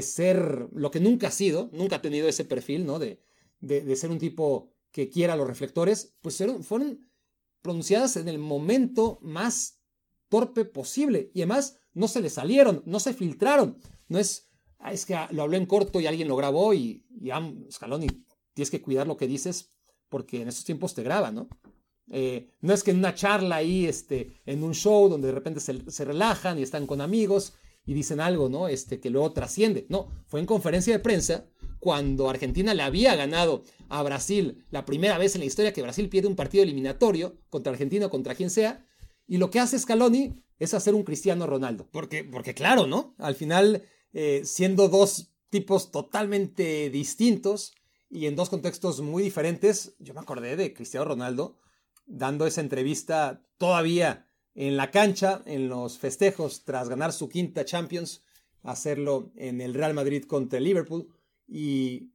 ser 0.00 0.68
lo 0.72 0.90
que 0.90 1.00
nunca 1.00 1.28
ha 1.28 1.30
sido, 1.30 1.68
nunca 1.72 1.96
ha 1.96 2.02
tenido 2.02 2.28
ese 2.28 2.46
perfil, 2.46 2.86
¿no? 2.86 2.98
De, 2.98 3.20
ser 3.96 4.10
un 4.10 4.18
tipo 4.18 4.70
que 4.90 5.10
quiera 5.10 5.36
los 5.36 5.46
reflectores, 5.46 6.16
pues 6.22 6.42
fueron 6.62 7.06
pronunciadas 7.60 8.16
en 8.16 8.28
el 8.28 8.38
momento 8.38 9.18
más 9.20 9.83
torpe 10.34 10.64
posible. 10.64 11.30
Y 11.32 11.42
además 11.42 11.78
no 11.92 12.08
se 12.08 12.20
le 12.20 12.28
salieron, 12.28 12.82
no 12.86 12.98
se 12.98 13.14
filtraron. 13.14 13.78
No 14.08 14.18
es, 14.18 14.48
ah, 14.80 14.92
es 14.92 15.06
que 15.06 15.16
lo 15.30 15.42
habló 15.42 15.56
en 15.56 15.66
corto 15.66 16.00
y 16.00 16.08
alguien 16.08 16.26
lo 16.26 16.34
grabó 16.34 16.74
y, 16.74 17.06
y 17.20 17.30
Scaloni, 17.70 18.08
tienes 18.52 18.70
que 18.70 18.82
cuidar 18.82 19.06
lo 19.06 19.16
que 19.16 19.28
dices 19.28 19.70
porque 20.08 20.42
en 20.42 20.48
estos 20.48 20.64
tiempos 20.64 20.92
te 20.92 21.04
graban, 21.04 21.36
¿no? 21.36 21.48
Eh, 22.10 22.50
no 22.60 22.74
es 22.74 22.82
que 22.82 22.90
en 22.90 22.98
una 22.98 23.14
charla 23.14 23.56
ahí, 23.56 23.86
este, 23.86 24.42
en 24.44 24.64
un 24.64 24.74
show 24.74 25.08
donde 25.08 25.28
de 25.28 25.34
repente 25.34 25.60
se, 25.60 25.88
se, 25.88 26.04
relajan 26.04 26.58
y 26.58 26.62
están 26.62 26.88
con 26.88 27.00
amigos 27.00 27.54
y 27.86 27.94
dicen 27.94 28.20
algo, 28.20 28.48
¿no? 28.48 28.66
Este, 28.66 28.98
que 28.98 29.10
luego 29.10 29.32
trasciende. 29.32 29.86
No, 29.88 30.08
fue 30.26 30.40
en 30.40 30.46
conferencia 30.46 30.92
de 30.92 30.98
prensa 30.98 31.46
cuando 31.78 32.28
Argentina 32.28 32.74
le 32.74 32.82
había 32.82 33.14
ganado 33.14 33.62
a 33.88 34.02
Brasil 34.02 34.64
la 34.70 34.84
primera 34.84 35.16
vez 35.16 35.36
en 35.36 35.42
la 35.42 35.46
historia 35.46 35.72
que 35.72 35.82
Brasil 35.82 36.08
pierde 36.08 36.28
un 36.28 36.34
partido 36.34 36.64
eliminatorio 36.64 37.38
contra 37.50 37.72
Argentina 37.72 38.06
o 38.06 38.10
contra 38.10 38.34
quien 38.34 38.50
sea, 38.50 38.84
y 39.26 39.38
lo 39.38 39.50
que 39.50 39.60
hace 39.60 39.78
Scaloni 39.78 40.42
es 40.58 40.74
hacer 40.74 40.94
un 40.94 41.02
Cristiano 41.02 41.46
Ronaldo. 41.46 41.88
Porque, 41.90 42.24
porque 42.24 42.54
claro, 42.54 42.86
¿no? 42.86 43.14
Al 43.18 43.34
final, 43.34 43.82
eh, 44.12 44.42
siendo 44.44 44.88
dos 44.88 45.32
tipos 45.50 45.90
totalmente 45.90 46.90
distintos 46.90 47.74
y 48.10 48.26
en 48.26 48.36
dos 48.36 48.50
contextos 48.50 49.00
muy 49.00 49.22
diferentes, 49.22 49.96
yo 49.98 50.14
me 50.14 50.20
acordé 50.20 50.56
de 50.56 50.72
Cristiano 50.72 51.06
Ronaldo 51.06 51.58
dando 52.06 52.46
esa 52.46 52.60
entrevista 52.60 53.46
todavía 53.56 54.28
en 54.54 54.76
la 54.76 54.90
cancha, 54.90 55.42
en 55.46 55.68
los 55.68 55.98
festejos 55.98 56.64
tras 56.64 56.88
ganar 56.88 57.12
su 57.12 57.28
quinta 57.28 57.64
Champions, 57.64 58.24
hacerlo 58.62 59.32
en 59.36 59.60
el 59.60 59.74
Real 59.74 59.94
Madrid 59.94 60.24
contra 60.24 60.58
el 60.58 60.64
Liverpool 60.64 61.08
y, 61.46 62.13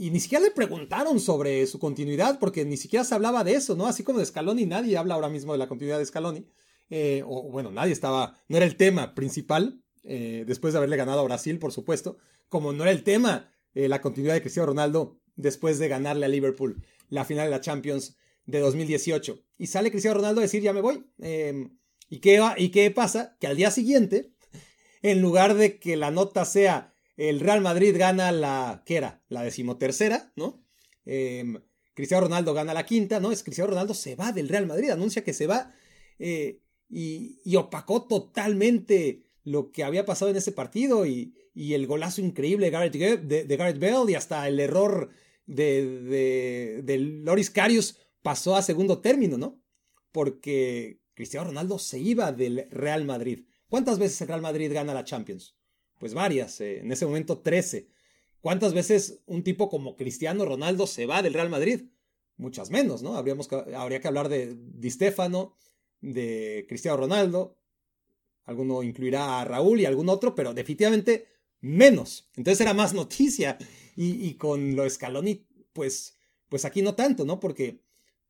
y 0.00 0.10
ni 0.10 0.18
siquiera 0.18 0.42
le 0.42 0.50
preguntaron 0.50 1.20
sobre 1.20 1.66
su 1.66 1.78
continuidad, 1.78 2.38
porque 2.38 2.64
ni 2.64 2.78
siquiera 2.78 3.04
se 3.04 3.14
hablaba 3.14 3.44
de 3.44 3.52
eso, 3.52 3.76
¿no? 3.76 3.86
Así 3.86 4.02
como 4.02 4.18
de 4.18 4.24
Scaloni, 4.24 4.64
nadie 4.64 4.96
habla 4.96 5.14
ahora 5.14 5.28
mismo 5.28 5.52
de 5.52 5.58
la 5.58 5.68
continuidad 5.68 5.98
de 5.98 6.06
Scaloni. 6.06 6.46
Eh, 6.88 7.22
o 7.26 7.50
bueno, 7.50 7.70
nadie 7.70 7.92
estaba, 7.92 8.34
no 8.48 8.56
era 8.56 8.64
el 8.64 8.76
tema 8.76 9.14
principal, 9.14 9.82
eh, 10.02 10.44
después 10.46 10.72
de 10.72 10.78
haberle 10.78 10.96
ganado 10.96 11.20
a 11.20 11.24
Brasil, 11.24 11.58
por 11.58 11.72
supuesto, 11.72 12.16
como 12.48 12.72
no 12.72 12.84
era 12.84 12.92
el 12.92 13.04
tema 13.04 13.52
eh, 13.74 13.88
la 13.88 14.00
continuidad 14.00 14.32
de 14.32 14.40
Cristiano 14.40 14.68
Ronaldo 14.68 15.20
después 15.36 15.78
de 15.78 15.88
ganarle 15.88 16.24
a 16.24 16.30
Liverpool 16.30 16.82
la 17.10 17.26
final 17.26 17.44
de 17.44 17.50
la 17.50 17.60
Champions 17.60 18.16
de 18.46 18.58
2018. 18.58 19.38
Y 19.58 19.66
sale 19.66 19.90
Cristiano 19.90 20.16
Ronaldo 20.16 20.40
a 20.40 20.44
decir, 20.44 20.62
ya 20.62 20.72
me 20.72 20.80
voy. 20.80 21.04
Em, 21.18 21.76
¿y, 22.08 22.20
qué 22.20 22.42
¿Y 22.56 22.70
qué 22.70 22.90
pasa? 22.90 23.36
Que 23.38 23.48
al 23.48 23.56
día 23.58 23.70
siguiente, 23.70 24.32
en 25.02 25.20
lugar 25.20 25.56
de 25.56 25.78
que 25.78 25.98
la 25.98 26.10
nota 26.10 26.46
sea 26.46 26.89
el 27.20 27.40
Real 27.40 27.60
Madrid 27.60 27.94
gana 27.98 28.32
la, 28.32 28.82
¿qué 28.86 28.96
era? 28.96 29.22
La 29.28 29.42
decimotercera, 29.42 30.32
¿no? 30.36 30.64
Em, 31.04 31.60
Cristiano 31.92 32.22
Ronaldo 32.22 32.54
gana 32.54 32.72
la 32.72 32.86
quinta, 32.86 33.20
¿no? 33.20 33.30
Es 33.30 33.42
Cristiano 33.42 33.68
Ronaldo 33.70 33.92
se 33.92 34.16
va 34.16 34.32
del 34.32 34.48
Real 34.48 34.66
Madrid, 34.66 34.88
anuncia 34.88 35.22
que 35.22 35.34
se 35.34 35.46
va 35.46 35.74
eh, 36.18 36.62
y, 36.88 37.56
opacó 37.56 38.06
totalmente 38.06 39.22
lo 39.44 39.70
que 39.70 39.84
había 39.84 40.06
pasado 40.06 40.30
en 40.30 40.38
ese 40.38 40.52
partido 40.52 41.04
y, 41.04 41.34
el 41.54 41.86
golazo 41.86 42.22
increíble 42.22 42.70
de, 42.70 43.44
de, 43.44 43.56
Gareth 43.56 43.78
Bale 43.78 44.12
y 44.12 44.14
hasta 44.14 44.48
el 44.48 44.58
error 44.58 45.10
de, 45.44 46.80
de, 46.82 46.98
Loris 46.98 47.50
Karius 47.50 47.98
pasó 48.22 48.56
a 48.56 48.62
segundo 48.62 49.00
término, 49.00 49.36
¿no? 49.36 49.62
Porque 50.10 51.02
Cristiano 51.12 51.48
Ronaldo 51.48 51.78
se 51.78 51.98
iba 51.98 52.32
del 52.32 52.66
Real 52.70 53.04
Madrid. 53.04 53.44
¿Cuántas 53.68 53.98
veces 53.98 54.22
el 54.22 54.28
Real 54.28 54.40
Madrid 54.40 54.72
gana 54.72 54.94
la 54.94 55.04
Champions? 55.04 55.59
Pues 56.00 56.14
varias, 56.14 56.62
eh, 56.62 56.78
en 56.78 56.90
ese 56.90 57.04
momento 57.04 57.38
13. 57.38 57.86
¿Cuántas 58.40 58.72
veces 58.72 59.22
un 59.26 59.44
tipo 59.44 59.68
como 59.68 59.96
Cristiano 59.96 60.46
Ronaldo 60.46 60.86
se 60.86 61.04
va 61.04 61.20
del 61.20 61.34
Real 61.34 61.50
Madrid? 61.50 61.82
Muchas 62.38 62.70
menos, 62.70 63.02
¿no? 63.02 63.18
Habríamos 63.18 63.50
habría 63.52 64.00
que 64.00 64.08
hablar 64.08 64.30
de 64.30 64.56
Di 64.56 64.90
Stefano, 64.90 65.54
de 66.00 66.64
Cristiano 66.66 66.96
Ronaldo, 66.96 67.58
alguno 68.46 68.82
incluirá 68.82 69.40
a 69.40 69.44
Raúl 69.44 69.78
y 69.78 69.84
algún 69.84 70.08
otro, 70.08 70.34
pero 70.34 70.54
definitivamente 70.54 71.26
menos. 71.60 72.30
Entonces 72.34 72.62
era 72.62 72.72
más 72.72 72.94
noticia. 72.94 73.58
Y, 73.94 74.32
con 74.36 74.76
lo 74.76 74.88
Scaloni, 74.88 75.46
pues, 75.74 76.16
pues 76.48 76.64
aquí 76.64 76.80
no 76.80 76.94
tanto, 76.94 77.26
¿no? 77.26 77.38
Porque, 77.38 77.82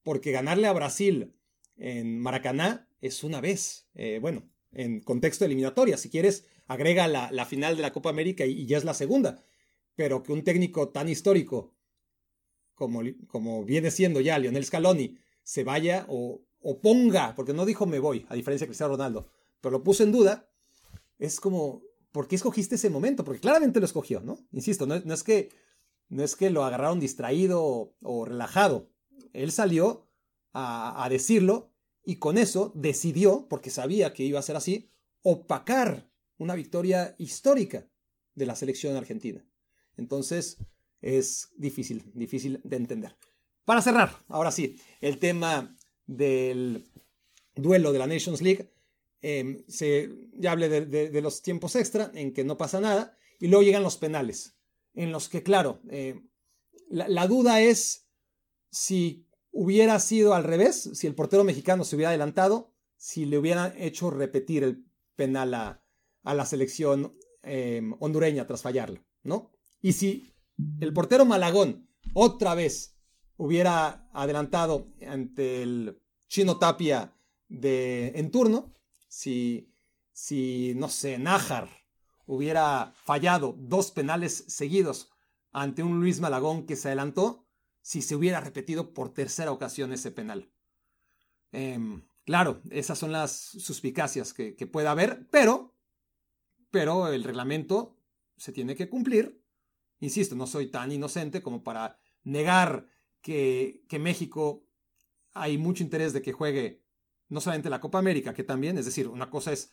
porque 0.02 0.32
ganarle 0.32 0.66
a 0.66 0.72
Brasil 0.72 1.32
en 1.76 2.18
Maracaná 2.18 2.88
es 3.00 3.22
una 3.22 3.40
vez. 3.40 3.86
Eh, 3.94 4.18
bueno, 4.20 4.50
en 4.72 5.00
contexto 5.00 5.44
eliminatoria. 5.44 5.96
Si 5.96 6.10
quieres, 6.10 6.46
agrega 6.66 7.08
la, 7.08 7.44
final 7.46 7.76
de 7.76 7.82
la 7.82 7.92
Copa 7.92 8.10
América 8.10 8.46
y, 8.46 8.66
ya 8.66 8.78
es 8.78 8.84
la 8.84 8.94
segunda. 8.94 9.42
Pero 9.96 10.22
que 10.22 10.32
un 10.32 10.44
técnico 10.44 10.88
tan 10.88 11.08
histórico 11.08 11.74
como, 12.74 13.02
como 13.26 13.64
viene 13.64 13.90
siendo 13.90 14.20
ya 14.20 14.38
Lionel 14.38 14.64
Scaloni 14.64 15.18
se 15.42 15.64
vaya 15.64 16.06
o, 16.08 16.42
o, 16.60 16.80
ponga, 16.80 17.34
porque 17.34 17.52
no 17.52 17.66
dijo 17.66 17.86
me 17.86 17.98
voy, 17.98 18.24
a 18.28 18.34
diferencia 18.34 18.64
de 18.64 18.68
Cristiano 18.68 18.94
Ronaldo, 18.94 19.28
pero 19.60 19.72
lo 19.72 19.84
puso 19.84 20.02
en 20.02 20.12
duda, 20.12 20.48
es 21.18 21.40
como, 21.40 21.82
¿por 22.12 22.28
qué 22.28 22.36
escogiste 22.36 22.76
ese 22.76 22.88
momento? 22.88 23.24
Porque 23.24 23.40
claramente 23.40 23.80
lo 23.80 23.86
escogió, 23.86 24.20
¿no? 24.20 24.38
Insisto, 24.52 24.86
no, 24.86 24.94
es, 24.94 25.22
que, 25.22 25.50
no 26.08 26.22
es 26.22 26.36
que 26.36 26.50
lo 26.50 26.64
agarraron 26.64 27.00
distraído 27.00 27.94
o, 28.00 28.24
relajado. 28.24 28.88
Él 29.32 29.52
salió 29.52 30.06
a, 30.52 31.04
a 31.04 31.08
decirlo 31.08 31.69
y 32.04 32.16
con 32.16 32.38
eso 32.38 32.72
decidió, 32.74 33.46
porque 33.48 33.70
sabía 33.70 34.12
que 34.12 34.24
iba 34.24 34.38
a 34.38 34.42
ser 34.42 34.56
así, 34.56 34.90
opacar 35.22 36.10
una 36.38 36.54
victoria 36.54 37.14
histórica 37.18 37.86
de 38.34 38.46
la 38.46 38.56
selección 38.56 38.96
argentina. 38.96 39.44
Entonces 39.96 40.58
es 41.00 41.50
difícil, 41.56 42.10
difícil 42.14 42.60
de 42.64 42.76
entender. 42.76 43.16
Para 43.64 43.82
cerrar, 43.82 44.24
ahora 44.28 44.50
sí, 44.50 44.76
el 45.00 45.18
tema 45.18 45.76
del 46.06 46.90
duelo 47.54 47.92
de 47.92 47.98
la 47.98 48.06
Nations 48.06 48.42
League, 48.42 48.72
em, 49.22 49.62
se, 49.68 50.10
ya 50.32 50.52
hablé 50.52 50.68
de, 50.68 51.20
los 51.20 51.42
tiempos 51.42 51.76
extra 51.76 52.10
en 52.14 52.32
que 52.32 52.44
no 52.44 52.56
pasa 52.56 52.80
nada, 52.80 53.16
y 53.38 53.48
luego 53.48 53.62
llegan 53.62 53.82
los 53.82 53.96
penales, 53.96 54.56
en 54.94 55.12
los 55.12 55.28
que, 55.28 55.42
claro, 55.42 55.80
em, 55.88 56.28
la, 56.88 57.26
duda 57.26 57.60
es 57.60 58.08
si 58.70 59.26
hubiera 59.52 59.98
sido 59.98 60.34
al 60.34 60.44
revés, 60.44 60.90
si 60.94 61.06
el 61.06 61.14
portero 61.14 61.44
mexicano 61.44 61.84
se 61.84 61.96
hubiera 61.96 62.10
adelantado, 62.10 62.72
si 62.96 63.24
le 63.24 63.38
hubieran 63.38 63.74
hecho 63.76 64.10
repetir 64.10 64.64
el 64.64 64.84
penal 65.16 65.54
a, 65.54 65.82
la 66.22 66.46
selección 66.46 67.14
em, 67.42 67.94
hondureña 67.98 68.46
tras 68.46 68.62
fallarlo, 68.62 69.04
¿no? 69.22 69.50
Y 69.80 69.94
si 69.94 70.34
el 70.80 70.92
portero 70.92 71.24
Malagón 71.24 71.88
otra 72.12 72.54
vez 72.54 72.96
hubiera 73.36 74.08
adelantado 74.12 74.92
ante 75.06 75.62
el 75.62 76.00
Chino 76.28 76.58
Tapia 76.58 77.16
de, 77.48 78.12
en 78.14 78.30
turno, 78.30 78.74
si, 79.08 79.74
si, 80.12 80.74
no 80.76 80.88
sé, 80.88 81.18
Nájar 81.18 81.68
hubiera 82.26 82.92
fallado 82.94 83.56
dos 83.58 83.90
penales 83.90 84.44
seguidos 84.46 85.10
ante 85.52 85.82
un 85.82 86.00
Luis 86.00 86.20
Malagón 86.20 86.66
que 86.66 86.76
se 86.76 86.88
adelantó, 86.88 87.46
si 87.82 88.02
se 88.02 88.14
hubiera 88.14 88.40
repetido 88.40 88.92
por 88.92 89.12
tercera 89.12 89.52
ocasión 89.52 89.92
ese 89.92 90.10
penal. 90.10 90.50
Em, 91.52 92.02
claro, 92.24 92.62
esas 92.70 92.98
son 92.98 93.12
las 93.12 93.32
suspicacias 93.32 94.32
que, 94.32 94.54
que 94.54 94.68
haber, 94.86 95.26
pero 95.30 95.74
pero 96.70 97.08
el 97.08 97.24
reglamento 97.24 97.96
se 98.36 98.52
tiene 98.52 98.74
que 98.74 98.88
cumplir. 98.88 99.42
Insisto, 99.98 100.34
no 100.34 100.46
soy 100.46 100.68
tan 100.68 100.92
inocente 100.92 101.42
como 101.42 101.62
para 101.62 101.98
negar 102.22 102.86
que, 103.20 103.84
que 103.88 103.98
México 103.98 104.64
hay 105.34 105.58
mucho 105.58 105.82
interés 105.82 106.12
de 106.12 106.22
que 106.22 106.32
juegue 106.32 106.82
no 107.28 107.40
solamente 107.40 107.70
la 107.70 107.80
Copa 107.80 107.98
América, 107.98 108.34
que 108.34 108.44
también, 108.44 108.78
es 108.78 108.86
decir, 108.86 109.06
una 109.06 109.30
cosa 109.30 109.52
es, 109.52 109.72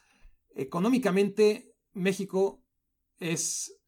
económicamente 0.53 1.75
México 1.93 2.63
es 3.19 3.79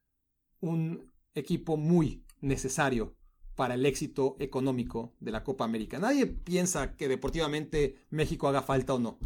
un 0.60 1.12
equipo 1.36 1.78
muy 1.78 2.26
necesario 2.42 3.16
para 3.60 3.74
el 3.74 3.86
éxito 3.86 4.38
económico 4.40 5.18
de 5.20 5.32
la 5.32 5.44
Copa 5.44 5.66
América. 5.66 6.00
Nadie 6.00 6.28
piensa 6.28 6.96
que 6.96 7.10
deportivamente 7.10 7.98
México 8.10 8.48
haga 8.48 8.62
falta 8.62 8.94
o 8.94 9.00
no. 9.00 9.20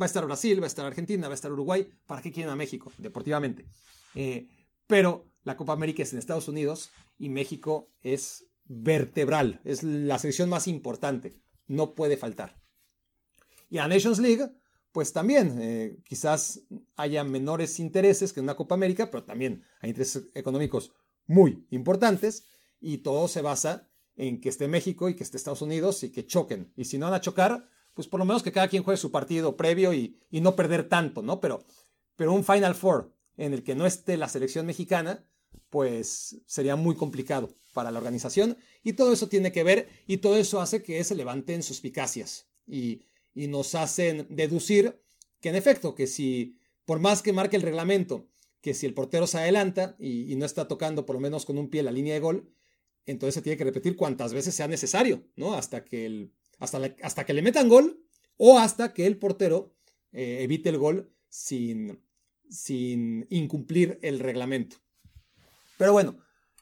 Va 0.00 0.04
a 0.04 0.06
estar 0.06 0.24
Brasil, 0.24 0.58
va 0.62 0.64
a 0.64 0.66
estar 0.66 0.86
Argentina, 0.86 1.28
va 1.28 1.34
a 1.34 1.40
estar 1.40 1.52
Uruguay. 1.52 1.86
¿Para 2.06 2.22
qué 2.22 2.32
quieren 2.32 2.50
a 2.50 2.56
México? 2.56 2.90
Deportivamente. 2.96 3.66
Eh, 4.14 4.48
pero 4.86 5.26
la 5.44 5.58
Copa 5.58 5.74
América 5.74 6.02
es 6.02 6.10
en 6.14 6.18
Estados 6.18 6.48
Unidos 6.48 6.90
y 7.18 7.28
México 7.28 7.92
es 8.00 8.46
vertebral, 8.64 9.60
es 9.64 9.82
la 9.82 10.18
selección 10.18 10.48
más 10.48 10.66
importante, 10.66 11.36
no 11.66 11.94
puede 11.94 12.16
faltar. 12.16 12.62
Y 13.68 13.76
a 13.76 13.86
Nations 13.86 14.20
League, 14.20 14.50
pues 14.90 15.12
también 15.12 15.58
eh, 15.60 15.98
quizás 16.04 16.62
haya 16.96 17.24
menores 17.24 17.78
intereses 17.78 18.32
que 18.32 18.40
en 18.40 18.44
una 18.44 18.56
Copa 18.56 18.74
América, 18.74 19.10
pero 19.10 19.24
también 19.24 19.64
hay 19.82 19.90
intereses 19.90 20.30
económicos 20.32 20.94
muy 21.26 21.66
importantes 21.68 22.46
y 22.80 22.98
todo 22.98 23.28
se 23.28 23.42
basa 23.42 23.88
en 24.16 24.40
que 24.40 24.48
esté 24.48 24.68
México 24.68 25.08
y 25.08 25.14
que 25.14 25.22
esté 25.22 25.36
Estados 25.36 25.62
Unidos 25.62 26.02
y 26.02 26.10
que 26.10 26.26
choquen. 26.26 26.72
Y 26.76 26.84
si 26.84 26.98
no 26.98 27.06
van 27.06 27.14
a 27.14 27.20
chocar, 27.20 27.68
pues 27.94 28.08
por 28.08 28.20
lo 28.20 28.26
menos 28.26 28.42
que 28.42 28.52
cada 28.52 28.68
quien 28.68 28.82
juegue 28.82 28.98
su 28.98 29.10
partido 29.10 29.56
previo 29.56 29.92
y, 29.92 30.18
no 30.30 30.56
perder 30.56 30.88
tanto, 30.88 31.22
¿no? 31.22 31.40
Pero, 31.40 31.64
pero 32.16 32.32
un 32.32 32.44
Final 32.44 32.74
Four 32.74 33.12
en 33.36 33.54
el 33.54 33.62
que 33.62 33.74
no 33.74 33.86
esté 33.86 34.16
la 34.16 34.28
selección 34.28 34.66
mexicana, 34.66 35.24
pues 35.70 36.40
sería 36.46 36.76
muy 36.76 36.94
complicado 36.96 37.54
para 37.72 37.90
la 37.90 37.98
organización 37.98 38.56
y 38.82 38.94
todo 38.94 39.12
eso 39.12 39.28
tiene 39.28 39.52
que 39.52 39.62
ver 39.62 39.88
y 40.06 40.18
todo 40.18 40.36
eso 40.36 40.60
hace 40.60 40.82
que 40.82 41.02
se 41.04 41.14
levanten 41.14 41.62
suspicacias 41.62 42.48
y, 42.66 43.02
y 43.34 43.46
nos 43.46 43.74
hacen 43.74 44.26
deducir 44.28 45.00
que 45.40 45.48
en 45.48 45.56
efecto, 45.56 45.94
que 45.94 46.06
si 46.06 46.58
por 46.84 46.98
más 46.98 47.22
que 47.22 47.32
marque 47.32 47.56
el 47.56 47.62
reglamento, 47.62 48.28
que 48.60 48.74
si 48.74 48.86
el 48.86 48.94
portero 48.94 49.26
se 49.26 49.38
adelanta 49.38 49.96
y, 49.98 50.34
no 50.36 50.44
está 50.44 50.68
tocando 50.68 51.06
por 51.06 51.16
lo 51.16 51.20
menos 51.20 51.46
con 51.46 51.58
un 51.58 51.70
pie 51.70 51.82
la 51.82 51.92
línea 51.92 52.14
de 52.14 52.20
gol, 52.20 52.52
entonces 53.06 53.34
se 53.34 53.42
tiene 53.42 53.56
que 53.56 53.64
repetir 53.64 53.96
cuantas 53.96 54.32
veces 54.32 54.54
sea 54.54 54.68
necesario, 54.68 55.24
¿no? 55.36 55.54
Hasta 55.54 55.84
que, 55.84 56.06
el, 56.06 56.34
hasta, 56.58 56.80
hasta 57.02 57.24
que 57.24 57.34
le 57.34 57.42
metan 57.42 57.68
gol 57.68 58.04
o 58.36 58.58
hasta 58.58 58.92
que 58.92 59.06
el 59.06 59.18
portero 59.18 59.74
eh, 60.12 60.38
evite 60.42 60.68
el 60.68 60.78
gol 60.78 61.12
sin, 61.28 62.02
sin 62.48 63.26
incumplir 63.30 63.98
el 64.02 64.18
reglamento. 64.18 64.76
Pero 65.78 65.92
bueno, 65.92 66.18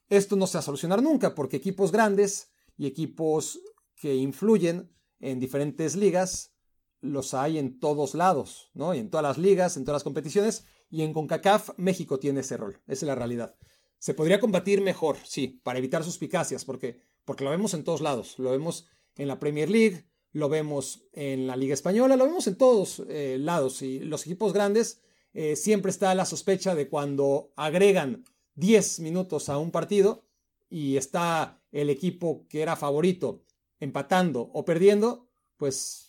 esto 0.08 0.36
no 0.36 0.46
se 0.46 0.54
va 0.54 0.60
a 0.60 0.62
solucionar 0.62 1.02
nunca 1.02 1.34
porque 1.34 1.56
equipos 1.56 1.92
grandes 1.92 2.50
y 2.76 2.86
equipos 2.86 3.60
que 3.96 4.14
influyen 4.14 4.90
en 5.20 5.40
diferentes 5.40 5.96
ligas 5.96 6.54
los 7.00 7.34
hay 7.34 7.58
en 7.58 7.78
todos 7.78 8.14
lados, 8.14 8.70
¿no? 8.74 8.94
Y 8.94 8.98
en 8.98 9.10
todas 9.10 9.22
las 9.22 9.38
ligas, 9.38 9.76
en 9.76 9.84
todas 9.84 9.96
las 9.96 10.04
competiciones 10.04 10.66
y 10.90 11.02
en 11.02 11.12
CONCACAF 11.12 11.70
México 11.76 12.18
tiene 12.18 12.40
ese 12.40 12.56
rol, 12.56 12.80
esa 12.86 13.04
es 13.04 13.08
la 13.08 13.14
realidad. 13.14 13.56
Se 13.98 14.14
podría 14.14 14.40
combatir 14.40 14.80
mejor, 14.80 15.16
sí, 15.24 15.60
para 15.62 15.78
evitar 15.78 16.04
suspicacias, 16.04 16.64
porque, 16.64 17.00
porque 17.24 17.44
lo 17.44 17.50
vemos 17.50 17.74
en 17.74 17.84
todos 17.84 18.00
lados, 18.00 18.38
lo 18.38 18.50
vemos 18.50 18.86
en 19.16 19.28
la 19.28 19.38
Premier 19.40 19.68
League, 19.68 20.04
lo 20.32 20.48
vemos 20.48 21.02
en 21.12 21.46
la 21.46 21.56
Liga 21.56 21.74
Española, 21.74 22.16
lo 22.16 22.26
vemos 22.26 22.46
en 22.46 22.56
todos 22.56 23.02
eh, 23.08 23.38
lados. 23.40 23.82
Y 23.82 24.00
los 24.00 24.24
equipos 24.26 24.52
grandes 24.52 25.02
eh, 25.32 25.56
siempre 25.56 25.90
está 25.90 26.14
la 26.14 26.24
sospecha 26.24 26.74
de 26.74 26.88
cuando 26.88 27.52
agregan 27.56 28.24
10 28.54 29.00
minutos 29.00 29.48
a 29.48 29.58
un 29.58 29.70
partido 29.70 30.24
y 30.70 30.96
está 30.96 31.60
el 31.72 31.90
equipo 31.90 32.46
que 32.48 32.62
era 32.62 32.76
favorito 32.76 33.44
empatando 33.80 34.50
o 34.52 34.64
perdiendo, 34.64 35.28
pues 35.56 36.08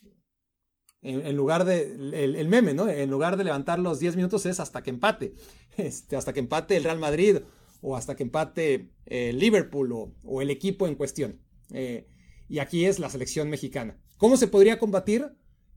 en, 1.02 1.36
lugar 1.36 1.64
de, 1.66 1.94
el, 2.14 2.48
meme, 2.50 2.74
¿no? 2.74 2.90
En 2.90 3.10
lugar 3.10 3.38
de 3.38 3.44
levantar 3.44 3.80
los 3.80 4.00
10 4.00 4.16
minutos 4.16 4.46
es 4.46 4.60
hasta 4.60 4.84
que 4.84 4.90
empate, 4.90 5.34
este, 5.78 6.16
hasta 6.16 6.34
que 6.34 6.40
empate 6.40 6.76
el 6.76 6.84
Real 6.84 7.00
Madrid 7.00 7.38
o 7.82 7.96
hasta 7.96 8.16
que 8.16 8.24
empate 8.24 8.92
eh, 9.06 9.34
Liverpool 9.34 10.12
o, 10.24 10.42
el 10.42 10.50
equipo 10.50 10.88
en 10.88 10.96
cuestión. 10.96 11.40
Eh, 11.72 12.08
y 12.48 12.60
aquí 12.60 12.86
es 12.86 13.00
la 13.00 13.10
selección 13.10 13.50
mexicana. 13.50 13.98
¿Cómo 14.18 14.38
se 14.38 14.48
podría 14.48 14.80
combatir? 14.80 15.32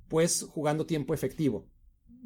Pues 0.08 0.46
jugando 0.48 0.86
tiempo 0.86 1.14
efectivo. 1.14 1.66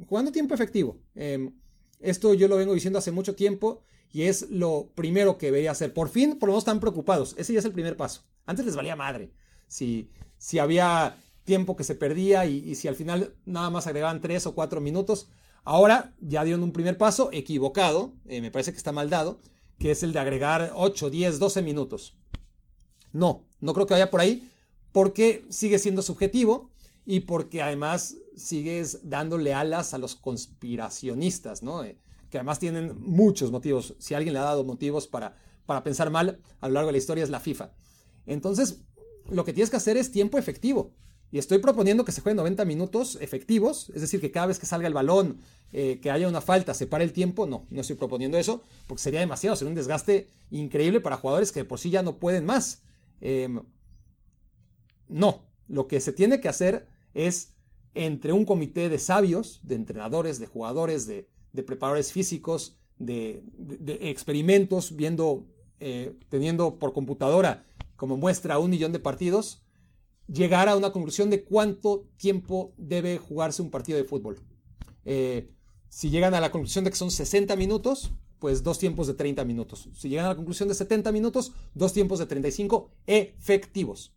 Jugando 0.06 0.32
tiempo 0.32 0.54
efectivo. 0.54 1.00
Em, 1.14 1.54
esto 2.00 2.34
yo 2.34 2.48
lo 2.48 2.56
vengo 2.56 2.74
diciendo 2.74 2.98
hace 2.98 3.12
mucho 3.12 3.34
tiempo 3.34 3.82
y 4.12 4.22
es 4.22 4.50
lo 4.50 4.92
primero 4.94 5.38
que 5.38 5.46
debería 5.46 5.72
hacer. 5.72 5.92
Por 5.92 6.08
fin, 6.08 6.38
por 6.38 6.48
lo 6.48 6.52
menos 6.52 6.62
están 6.62 6.80
preocupados. 6.80 7.34
Ese 7.38 7.52
ya 7.52 7.58
es 7.58 7.64
el 7.64 7.72
primer 7.72 7.96
paso. 7.96 8.24
Antes 8.44 8.64
les 8.64 8.76
valía 8.76 8.96
madre. 8.96 9.32
Si, 9.66 10.10
si 10.38 10.58
había 10.58 11.16
tiempo 11.46 11.76
que 11.76 11.84
se 11.84 11.94
perdía 11.94 12.44
y, 12.44 12.74
si 12.74 12.88
al 12.88 12.96
final 12.96 13.34
nada 13.46 13.70
más 13.70 13.86
agregaban 13.86 14.20
tres 14.20 14.46
o 14.46 14.54
cuatro 14.54 14.82
minutos. 14.82 15.28
Ahora 15.64 16.14
ya 16.20 16.44
dieron 16.44 16.62
un 16.62 16.72
primer 16.72 16.98
paso 16.98 17.30
equivocado, 17.32 18.12
eh, 18.26 18.40
me 18.40 18.50
parece 18.50 18.72
que 18.72 18.76
está 18.76 18.92
mal 18.92 19.08
dado, 19.08 19.40
que 19.78 19.90
es 19.90 20.02
el 20.02 20.12
de 20.12 20.18
agregar 20.18 20.72
8, 20.74 21.10
10, 21.10 21.38
12 21.38 21.62
minutos. 21.62 22.16
No, 23.12 23.44
no 23.60 23.74
creo 23.74 23.86
que 23.86 23.94
vaya 23.94 24.10
por 24.10 24.20
ahí, 24.20 24.50
porque 24.92 25.44
sigue 25.50 25.78
siendo 25.78 26.02
subjetivo 26.02 26.70
y 27.04 27.20
porque 27.20 27.62
además 27.62 28.16
sigues 28.36 29.08
dándole 29.08 29.54
alas 29.54 29.94
a 29.94 29.98
los 29.98 30.16
conspiracionistas, 30.16 31.62
¿no? 31.62 31.84
Eh, 31.84 31.98
que 32.30 32.38
además 32.38 32.58
tienen 32.58 32.98
muchos 33.00 33.50
motivos. 33.50 33.94
Si 33.98 34.14
alguien 34.14 34.34
le 34.34 34.40
ha 34.40 34.44
dado 34.44 34.64
motivos 34.64 35.06
para, 35.06 35.36
para 35.64 35.84
pensar 35.84 36.10
mal 36.10 36.40
a 36.60 36.68
lo 36.68 36.74
largo 36.74 36.88
de 36.88 36.92
la 36.92 36.98
historia 36.98 37.24
es 37.24 37.30
la 37.30 37.40
FIFA. 37.40 37.72
Entonces, 38.26 38.82
lo 39.28 39.44
que 39.44 39.52
tienes 39.52 39.70
que 39.70 39.76
hacer 39.76 39.96
es 39.96 40.10
tiempo 40.10 40.38
efectivo. 40.38 40.92
Y 41.32 41.38
estoy 41.38 41.58
proponiendo 41.58 42.04
que 42.04 42.12
se 42.12 42.20
jueguen 42.20 42.36
90 42.36 42.64
minutos 42.64 43.18
efectivos, 43.20 43.90
es 43.94 44.00
decir, 44.00 44.20
que 44.20 44.30
cada 44.30 44.46
vez 44.46 44.58
que 44.58 44.66
salga 44.66 44.86
el 44.86 44.94
balón, 44.94 45.40
eh, 45.72 45.98
que 46.00 46.10
haya 46.10 46.28
una 46.28 46.40
falta, 46.40 46.72
se 46.72 46.86
pare 46.86 47.04
el 47.04 47.12
tiempo. 47.12 47.46
No, 47.46 47.66
no 47.70 47.80
estoy 47.80 47.96
proponiendo 47.96 48.38
eso, 48.38 48.62
porque 48.86 49.02
sería 49.02 49.20
demasiado, 49.20 49.56
sería 49.56 49.70
un 49.70 49.74
desgaste 49.74 50.30
increíble 50.50 51.00
para 51.00 51.16
jugadores 51.16 51.50
que 51.50 51.64
por 51.64 51.80
sí 51.80 51.90
ya 51.90 52.02
no 52.02 52.18
pueden 52.18 52.44
más. 52.44 52.82
Em, 53.20 53.60
no, 55.08 55.46
lo 55.68 55.88
que 55.88 56.00
se 56.00 56.12
tiene 56.12 56.40
que 56.40 56.48
hacer 56.48 56.88
es 57.14 57.54
entre 57.94 58.32
un 58.32 58.44
comité 58.44 58.88
de 58.88 58.98
sabios, 58.98 59.60
de 59.62 59.74
entrenadores, 59.74 60.38
de 60.38 60.46
jugadores, 60.46 61.06
de, 61.06 61.28
preparadores 61.64 62.12
físicos, 62.12 62.76
de, 62.98 63.42
experimentos, 64.00 64.94
viendo, 64.94 65.46
eh, 65.80 66.14
teniendo 66.28 66.78
por 66.78 66.92
computadora 66.92 67.64
como 67.96 68.18
muestra 68.18 68.58
un 68.58 68.70
millón 68.70 68.92
de 68.92 68.98
partidos, 68.98 69.65
llegar 70.28 70.68
a 70.68 70.76
una 70.76 70.92
conclusión 70.92 71.30
de 71.30 71.44
cuánto 71.44 72.08
tiempo 72.16 72.74
debe 72.76 73.18
jugarse 73.18 73.62
un 73.62 73.70
partido 73.70 73.98
de 73.98 74.04
fútbol. 74.04 74.40
Eh, 75.04 75.50
si 75.88 76.10
llegan 76.10 76.34
a 76.34 76.40
la 76.40 76.50
conclusión 76.50 76.84
de 76.84 76.90
que 76.90 76.96
son 76.96 77.10
60 77.10 77.54
minutos, 77.56 78.12
pues 78.38 78.62
dos 78.62 78.78
tiempos 78.78 79.06
de 79.06 79.14
30 79.14 79.44
minutos. 79.44 79.88
Si 79.94 80.08
llegan 80.08 80.26
a 80.26 80.30
la 80.30 80.36
conclusión 80.36 80.68
de 80.68 80.74
70 80.74 81.12
minutos, 81.12 81.52
dos 81.74 81.92
tiempos 81.92 82.18
de 82.18 82.26
35 82.26 82.90
efectivos. 83.06 84.12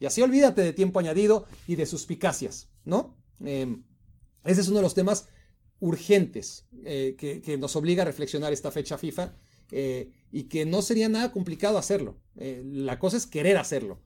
Y 0.00 0.06
así 0.06 0.22
olvídate 0.22 0.62
de 0.62 0.72
tiempo 0.72 1.00
añadido 1.00 1.46
y 1.66 1.74
de 1.74 1.86
suspicacias, 1.86 2.68
¿no? 2.84 3.16
Em, 3.44 3.84
ese 4.44 4.60
es 4.60 4.68
uno 4.68 4.76
de 4.78 4.84
los 4.84 4.94
temas 4.94 5.28
urgentes 5.80 6.66
eh, 6.84 7.16
que, 7.18 7.58
nos 7.58 7.76
obliga 7.76 8.02
a 8.02 8.06
reflexionar 8.06 8.52
esta 8.52 8.70
fecha 8.70 8.96
FIFA 8.96 9.36
eh, 9.70 10.12
y 10.30 10.44
que 10.44 10.64
no 10.64 10.82
sería 10.82 11.08
nada 11.08 11.32
complicado 11.32 11.78
hacerlo. 11.78 12.20
la 12.36 12.98
cosa 12.98 13.16
es 13.16 13.26
querer 13.26 13.56
hacerlo, 13.58 14.00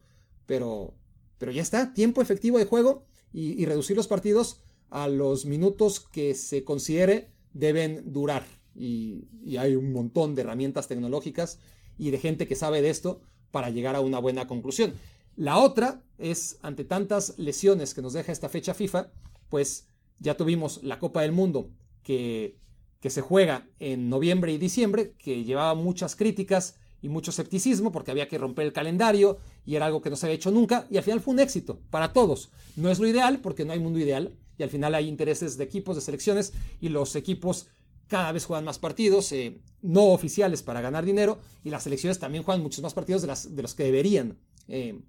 pero, 0.47 0.95
pero 1.43 1.51
ya 1.51 1.63
está, 1.63 1.93
tiempo 1.93 2.23
efectivo 2.23 2.57
de 2.57 2.67
juego 2.67 3.03
y, 3.33 3.67
reducir 3.67 3.97
los 3.97 4.07
partidos 4.07 4.61
a 4.91 5.09
los 5.09 5.45
minutos 5.45 5.99
que 5.99 6.37
se 6.37 6.63
considere 6.63 7.33
deben 7.53 8.13
durar. 8.13 8.45
Y, 8.77 9.27
hay 9.59 9.75
un 9.75 9.93
montón 9.93 10.37
de 10.37 10.43
herramientas 10.43 10.87
tecnológicas 10.87 11.59
y 11.99 12.13
de 12.13 12.19
gente 12.19 12.47
que 12.47 12.55
sabe 12.55 12.81
de 12.81 12.91
esto 12.91 13.23
para 13.51 13.71
llegar 13.71 13.97
a 13.97 14.01
una 14.01 14.21
buena 14.21 14.47
conclusión. 14.47 14.95
La 15.35 15.59
otra 15.59 16.05
es, 16.17 16.61
ante 16.63 16.85
tantas 16.85 17.37
lesiones 17.41 17.93
que 17.93 18.03
nos 18.03 18.13
deja 18.13 18.31
esta 18.31 18.49
fecha 18.49 18.73
FIFA, 18.73 19.11
pues 19.49 19.89
ya 20.21 20.37
tuvimos 20.37 20.81
la 20.85 21.01
Copa 21.01 21.23
del 21.23 21.33
Mundo 21.33 21.71
que, 22.05 22.57
que 23.01 23.11
se 23.11 23.21
juega 23.21 23.67
en 23.81 24.09
noviembre 24.09 24.53
y 24.53 24.59
diciembre, 24.59 25.17
que 25.19 25.43
llevaba 25.43 25.75
muchas 25.75 26.15
críticas 26.15 26.77
y 27.01 27.09
mucho 27.09 27.33
escepticismo 27.33 27.91
porque 27.91 28.13
había 28.13 28.29
que 28.29 28.39
romper 28.39 28.67
el 28.67 28.73
calendario 28.73 29.39
y 29.65 29.77
era 29.77 29.87
algo 29.87 30.03
que 30.03 30.11
no 30.11 30.17
se 30.17 30.27
había 30.27 30.37
hecho 30.37 30.51
nunca 30.51 30.87
y 30.91 30.97
al 30.97 31.05
final 31.05 31.21
fue 31.21 31.35
un 31.35 31.41
éxito 31.41 31.81
para 31.91 32.13
todos. 32.13 32.51
No 32.77 32.91
es 32.91 32.99
lo 32.99 33.07
ideal 33.07 33.41
porque 33.41 33.65
no 33.65 33.73
hay 33.73 33.79
mundo 33.79 33.99
ideal 33.99 34.37
y 34.59 34.63
al 34.63 34.71
final 34.71 34.95
hay 34.95 35.09
intereses 35.09 35.57
de 35.57 35.65
equipos, 35.65 35.97
de 35.97 36.03
selecciones 36.03 36.53
y 36.81 36.89
los 36.89 37.17
equipos 37.17 37.69
cada 38.09 38.33
vez 38.33 38.45
juegan 38.45 38.65
más 38.65 38.79
partidos 38.79 39.33
eh, 39.33 39.61
no 39.81 40.07
oficiales 40.09 40.63
para 40.63 40.81
ganar 40.81 41.05
dinero 41.05 41.39
y 41.65 41.71
las 41.71 41.85
selecciones 41.85 42.19
también 42.19 42.45
juegan 42.45 42.63
muchos 42.63 42.83
más 42.83 42.95
partidos 42.95 43.23
de, 43.23 43.63
los 43.63 43.75
que 43.75 43.85
deberían. 43.85 44.39
Eh. 44.69 45.01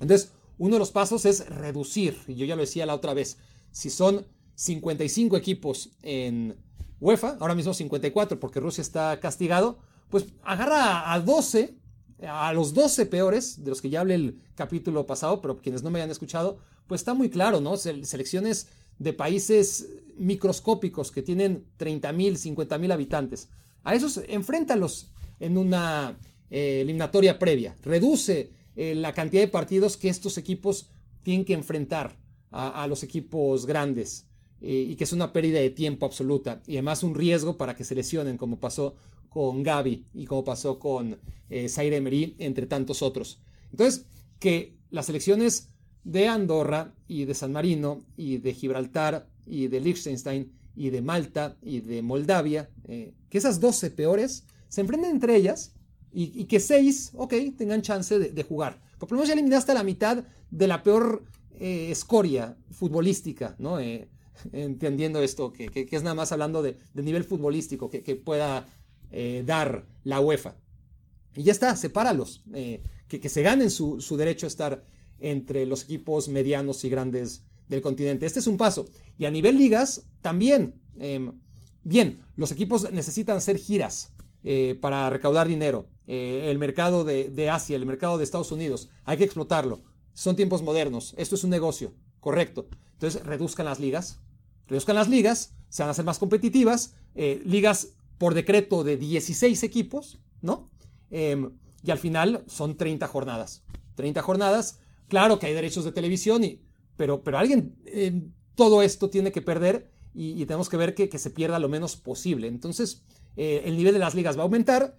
entonces, 0.00 0.32
uno 0.58 0.74
de 0.74 0.78
los 0.78 0.90
pasos 0.90 1.24
es 1.24 1.48
reducir, 1.48 2.18
y 2.28 2.34
yo 2.34 2.44
ya 2.44 2.54
lo 2.54 2.60
decía 2.60 2.84
la 2.84 2.94
otra 2.94 3.14
vez, 3.14 3.38
si 3.72 3.88
son 3.88 4.26
55 4.56 5.38
equipos 5.38 5.88
en 6.02 6.54
UEFA, 7.00 7.38
ahora 7.40 7.54
mismo 7.54 7.72
54 7.72 8.38
porque 8.38 8.60
Rusia 8.60 8.82
está 8.82 9.18
castigado, 9.20 9.78
pues 10.10 10.26
agarra 10.42 11.14
a 11.14 11.20
12, 11.20 11.78
a 12.26 12.52
los 12.52 12.74
12 12.74 13.06
peores, 13.06 13.64
de 13.64 13.70
los 13.70 13.80
que 13.80 13.90
ya 13.90 14.00
hablé 14.00 14.14
el 14.14 14.40
capítulo 14.54 15.06
pasado, 15.06 15.40
pero 15.40 15.58
quienes 15.58 15.82
no 15.82 15.90
me 15.90 15.98
hayan 15.98 16.10
escuchado, 16.10 16.58
pues 16.86 17.00
está 17.00 17.14
muy 17.14 17.30
claro, 17.30 17.60
¿no? 17.60 17.76
Selecciones 17.76 18.68
de 18.98 19.12
países 19.12 19.88
microscópicos 20.16 21.10
que 21.10 21.22
tienen 21.22 21.64
30 21.78 22.12
mil, 22.12 22.36
50 22.36 22.78
mil 22.78 22.92
habitantes. 22.92 23.48
A 23.82 23.94
esos 23.94 24.20
enfréntalos 24.28 25.10
en 25.38 25.56
una 25.56 26.18
eh, 26.50 26.82
eliminatoria 26.82 27.38
previa. 27.38 27.74
Reduce 27.82 28.50
eh, 28.76 28.94
la 28.94 29.14
cantidad 29.14 29.42
de 29.42 29.48
partidos 29.48 29.96
que 29.96 30.08
estos 30.08 30.36
equipos 30.36 30.90
tienen 31.22 31.44
que 31.44 31.54
enfrentar 31.54 32.18
a, 32.52 32.88
los 32.88 33.04
equipos 33.04 33.64
grandes. 33.64 34.26
eh, 34.60 34.88
y 34.90 34.96
que 34.96 35.04
es 35.04 35.12
una 35.12 35.32
pérdida 35.32 35.60
de 35.60 35.70
tiempo 35.70 36.04
absoluta 36.04 36.60
y 36.66 36.72
además 36.72 37.04
un 37.04 37.14
riesgo 37.14 37.56
para 37.56 37.76
que 37.76 37.84
se 37.84 37.94
lesionen 37.94 38.36
como 38.36 38.58
pasó 38.58 38.96
con 39.30 39.62
Gaby 39.62 40.04
y 40.12 40.26
como 40.26 40.44
pasó 40.44 40.78
con 40.78 41.18
eh, 41.48 41.68
Zaire 41.70 41.96
entre 42.38 42.66
tantos 42.66 43.00
otros. 43.00 43.40
Entonces, 43.70 44.04
que 44.38 44.76
las 44.90 45.06
selecciones 45.06 45.70
de 46.04 46.28
Andorra 46.28 46.92
y 47.08 47.24
de 47.24 47.34
San 47.34 47.52
Marino 47.52 48.04
y 48.16 48.38
de 48.38 48.52
Gibraltar 48.52 49.28
y 49.46 49.68
de 49.68 49.80
Liechtenstein 49.80 50.52
y 50.76 50.90
de 50.90 51.02
Malta 51.02 51.56
y 51.62 51.80
de 51.80 52.02
Moldavia, 52.02 52.70
eh, 52.88 53.14
que 53.28 53.38
esas 53.38 53.60
12 53.60 53.90
peores 53.90 54.44
se 54.68 54.80
enfrenten 54.80 55.10
entre 55.10 55.36
ellas 55.36 55.72
y, 56.12 56.44
que 56.46 56.58
6, 56.58 57.12
ok, 57.14 57.34
tengan 57.56 57.82
chance 57.82 58.18
de, 58.18 58.42
jugar. 58.42 58.80
Por 58.98 59.12
lo 59.12 59.16
menos 59.16 59.28
ya 59.28 59.34
eliminaste 59.34 59.72
la 59.74 59.84
mitad 59.84 60.24
de 60.50 60.66
la 60.66 60.82
peor 60.82 61.22
eh, 61.58 61.88
escoria 61.90 62.56
futbolística, 62.72 63.54
¿no? 63.58 63.78
Eh, 63.78 64.08
entendiendo 64.52 65.22
esto, 65.22 65.52
que, 65.52 65.88
es 65.88 66.02
nada 66.02 66.14
más 66.14 66.32
hablando 66.32 66.62
de, 66.62 66.76
nivel 66.94 67.24
futbolístico 67.24 67.90
que, 67.90 68.16
pueda 68.16 68.66
dar 69.44 69.86
la 70.04 70.20
UEFA. 70.20 70.56
Y 71.34 71.42
ya 71.42 71.52
está, 71.52 71.74
sepáralos, 71.76 72.44
que, 73.08 73.28
se 73.28 73.42
ganen 73.42 73.70
su, 73.70 74.00
su 74.00 74.16
derecho 74.16 74.46
a 74.46 74.48
estar 74.48 74.84
entre 75.20 75.66
los 75.66 75.84
equipos 75.84 76.28
medianos 76.28 76.84
y 76.84 76.88
grandes 76.88 77.44
del 77.70 77.80
continente. 77.80 78.26
Este 78.26 78.40
es 78.40 78.46
un 78.46 78.56
paso. 78.56 78.86
Y 79.18 79.24
a 79.24 79.30
nivel 79.30 79.56
ligas, 79.56 80.02
también. 80.20 80.74
Em, 80.98 81.32
bien, 81.84 82.20
los 82.36 82.52
equipos 82.52 82.90
necesitan 82.92 83.36
hacer 83.36 83.56
giras 83.56 84.12
eh, 84.42 84.76
para 84.80 85.08
recaudar 85.08 85.48
dinero. 85.48 85.86
Eh, 86.06 86.48
el 86.50 86.58
mercado 86.58 87.04
de, 87.04 87.50
Asia, 87.50 87.76
el 87.76 87.86
mercado 87.86 88.18
de 88.18 88.24
Estados 88.24 88.52
Unidos, 88.52 88.90
hay 89.04 89.16
que 89.16 89.24
explotarlo. 89.24 89.82
Son 90.12 90.36
tiempos 90.36 90.62
modernos. 90.62 91.14
Esto 91.16 91.36
es 91.36 91.44
un 91.44 91.50
negocio. 91.50 91.94
Correcto. 92.18 92.66
Entonces, 92.94 93.22
reduzcan 93.24 93.66
las 93.66 93.78
ligas. 93.78 94.18
Reduzcan 94.66 94.96
las 94.96 95.08
ligas, 95.08 95.54
se 95.68 95.82
van 95.82 95.88
a 95.88 95.92
hacer 95.92 96.04
más 96.04 96.18
competitivas. 96.18 96.94
Eh, 97.14 97.40
ligas 97.44 97.94
por 98.20 98.34
decreto 98.34 98.84
de 98.84 98.98
16 98.98 99.62
equipos, 99.62 100.20
¿no? 100.42 100.68
Em, 101.10 101.52
y 101.82 101.90
al 101.90 101.96
final 101.96 102.44
son 102.48 102.76
30 102.76 103.08
jornadas. 103.08 103.64
30 103.94 104.20
jornadas. 104.20 104.78
Claro 105.08 105.38
que 105.38 105.46
hay 105.46 105.54
derechos 105.54 105.86
de 105.86 105.92
televisión 105.92 106.44
y 106.44 106.60
pero, 106.98 107.22
pero 107.24 107.38
alguien 107.38 107.78
todo 108.56 108.82
esto 108.82 109.08
tiene 109.08 109.32
que 109.32 109.40
perder 109.40 109.90
y, 110.12 110.44
tenemos 110.44 110.68
que 110.68 110.76
ver 110.76 110.94
que, 110.94 111.18
se 111.18 111.30
pierda 111.30 111.58
lo 111.58 111.70
menos 111.70 111.96
posible. 111.96 112.46
Entonces, 112.46 113.04
eh, 113.36 113.62
el 113.64 113.78
nivel 113.78 113.94
de 113.94 114.00
las 114.00 114.14
ligas 114.14 114.36
va 114.36 114.42
a 114.42 114.44
aumentar, 114.44 114.98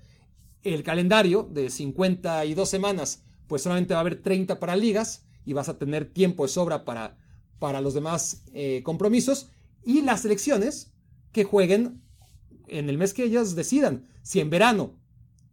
el 0.63 0.81
calendario 0.81 1.43
de 1.43 1.69
52 1.69 2.67
semanas, 2.67 3.23
pues 3.45 3.61
solamente 3.61 3.93
va 3.93 3.99
a 3.99 4.01
haber 4.01 4.23
30 4.23 4.59
para 4.59 4.75
ligas 4.75 5.27
y 5.45 5.53
vas 5.53 5.69
a 5.69 5.77
tener 5.77 6.11
tiempo 6.11 6.41
de 6.41 6.49
sobra 6.49 6.85
para, 6.85 7.19
para 7.59 7.81
los 7.81 7.93
demás 7.93 8.45
eh, 8.51 8.81
compromisos 8.83 9.51
y 9.85 10.01
las 10.01 10.21
selecciones 10.21 10.95
que 11.31 11.43
jueguen 11.43 12.01
en 12.71 12.89
el 12.89 12.97
mes 12.97 13.13
que 13.13 13.23
ellas 13.23 13.55
decidan, 13.55 14.07
si 14.23 14.39
en 14.39 14.49
verano 14.49 14.95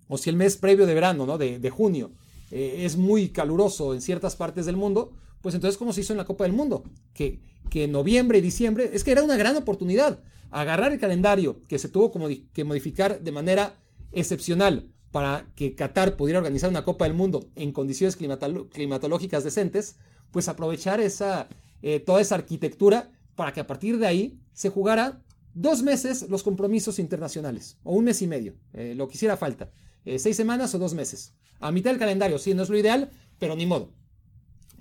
o 0.08 0.16
si 0.16 0.30
el 0.30 0.36
mes 0.36 0.56
previo 0.56 0.86
de 0.86 0.94
verano, 0.94 1.26
¿no? 1.26 1.36
de, 1.36 1.70
junio, 1.70 2.12
eh, 2.50 2.82
es 2.84 2.96
muy 2.96 3.28
caluroso 3.28 3.92
en 3.92 4.00
ciertas 4.00 4.36
partes 4.36 4.64
del 4.64 4.76
mundo, 4.76 5.12
pues 5.42 5.54
entonces, 5.54 5.76
¿cómo 5.78 5.92
se 5.92 6.00
hizo 6.00 6.12
en 6.12 6.16
la 6.16 6.24
Copa 6.24 6.44
del 6.44 6.52
Mundo? 6.52 6.82
Que, 7.12 7.40
que 7.70 7.86
noviembre 7.86 8.38
y 8.38 8.40
diciembre, 8.40 8.90
es 8.92 9.04
que 9.04 9.12
era 9.12 9.22
una 9.22 9.36
gran 9.36 9.54
oportunidad. 9.56 10.20
Agarrar 10.50 10.92
el 10.92 10.98
calendario 10.98 11.62
que 11.68 11.78
se 11.78 11.88
tuvo 11.88 12.10
como 12.10 12.28
que 12.28 12.64
modificar 12.64 13.20
de 13.20 13.32
manera 13.32 13.76
excepcional 14.12 14.90
para 15.10 15.46
que 15.54 15.74
Qatar 15.74 16.16
pudiera 16.16 16.38
organizar 16.38 16.70
una 16.70 16.84
Copa 16.84 17.04
del 17.04 17.14
Mundo 17.14 17.48
en 17.54 17.72
condiciones 17.72 18.16
climatológicas 18.16 19.44
decentes, 19.44 19.96
pues 20.30 20.48
aprovechar 20.48 21.00
esa, 21.00 21.48
eh, 21.82 22.00
toda 22.00 22.20
esa 22.20 22.34
arquitectura 22.34 23.10
para 23.34 23.52
que 23.52 23.60
a 23.60 23.66
partir 23.66 23.98
de 23.98 24.06
ahí 24.06 24.40
se 24.52 24.68
jugara 24.68 25.22
dos 25.60 25.82
meses 25.82 26.26
los 26.28 26.44
compromisos 26.44 27.00
internacionales, 27.00 27.78
o 27.82 27.92
un 27.94 28.04
mes 28.04 28.22
y 28.22 28.28
medio, 28.28 28.54
eh, 28.72 28.94
lo 28.96 29.08
que 29.08 29.14
hiciera 29.14 29.36
falta, 29.36 29.72
eh, 30.04 30.18
seis 30.18 30.36
semanas 30.36 30.72
o 30.74 30.78
dos 30.78 30.94
meses. 30.94 31.34
A 31.58 31.72
mitad 31.72 31.90
del 31.90 31.98
calendario, 31.98 32.38
sí, 32.38 32.54
no 32.54 32.62
es 32.62 32.70
lo 32.70 32.78
ideal, 32.78 33.10
pero 33.40 33.56
ni 33.56 33.66
modo. 33.66 33.92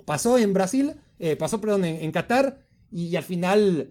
Pasó 0.04 0.38
en 0.38 0.52
Brasil, 0.52 0.94
eh, 1.18 1.34
pasó, 1.34 1.60
perdón, 1.60 1.84
en, 1.84 2.12
Qatar 2.12 2.64
y, 2.92 3.16
al 3.16 3.24
final 3.24 3.90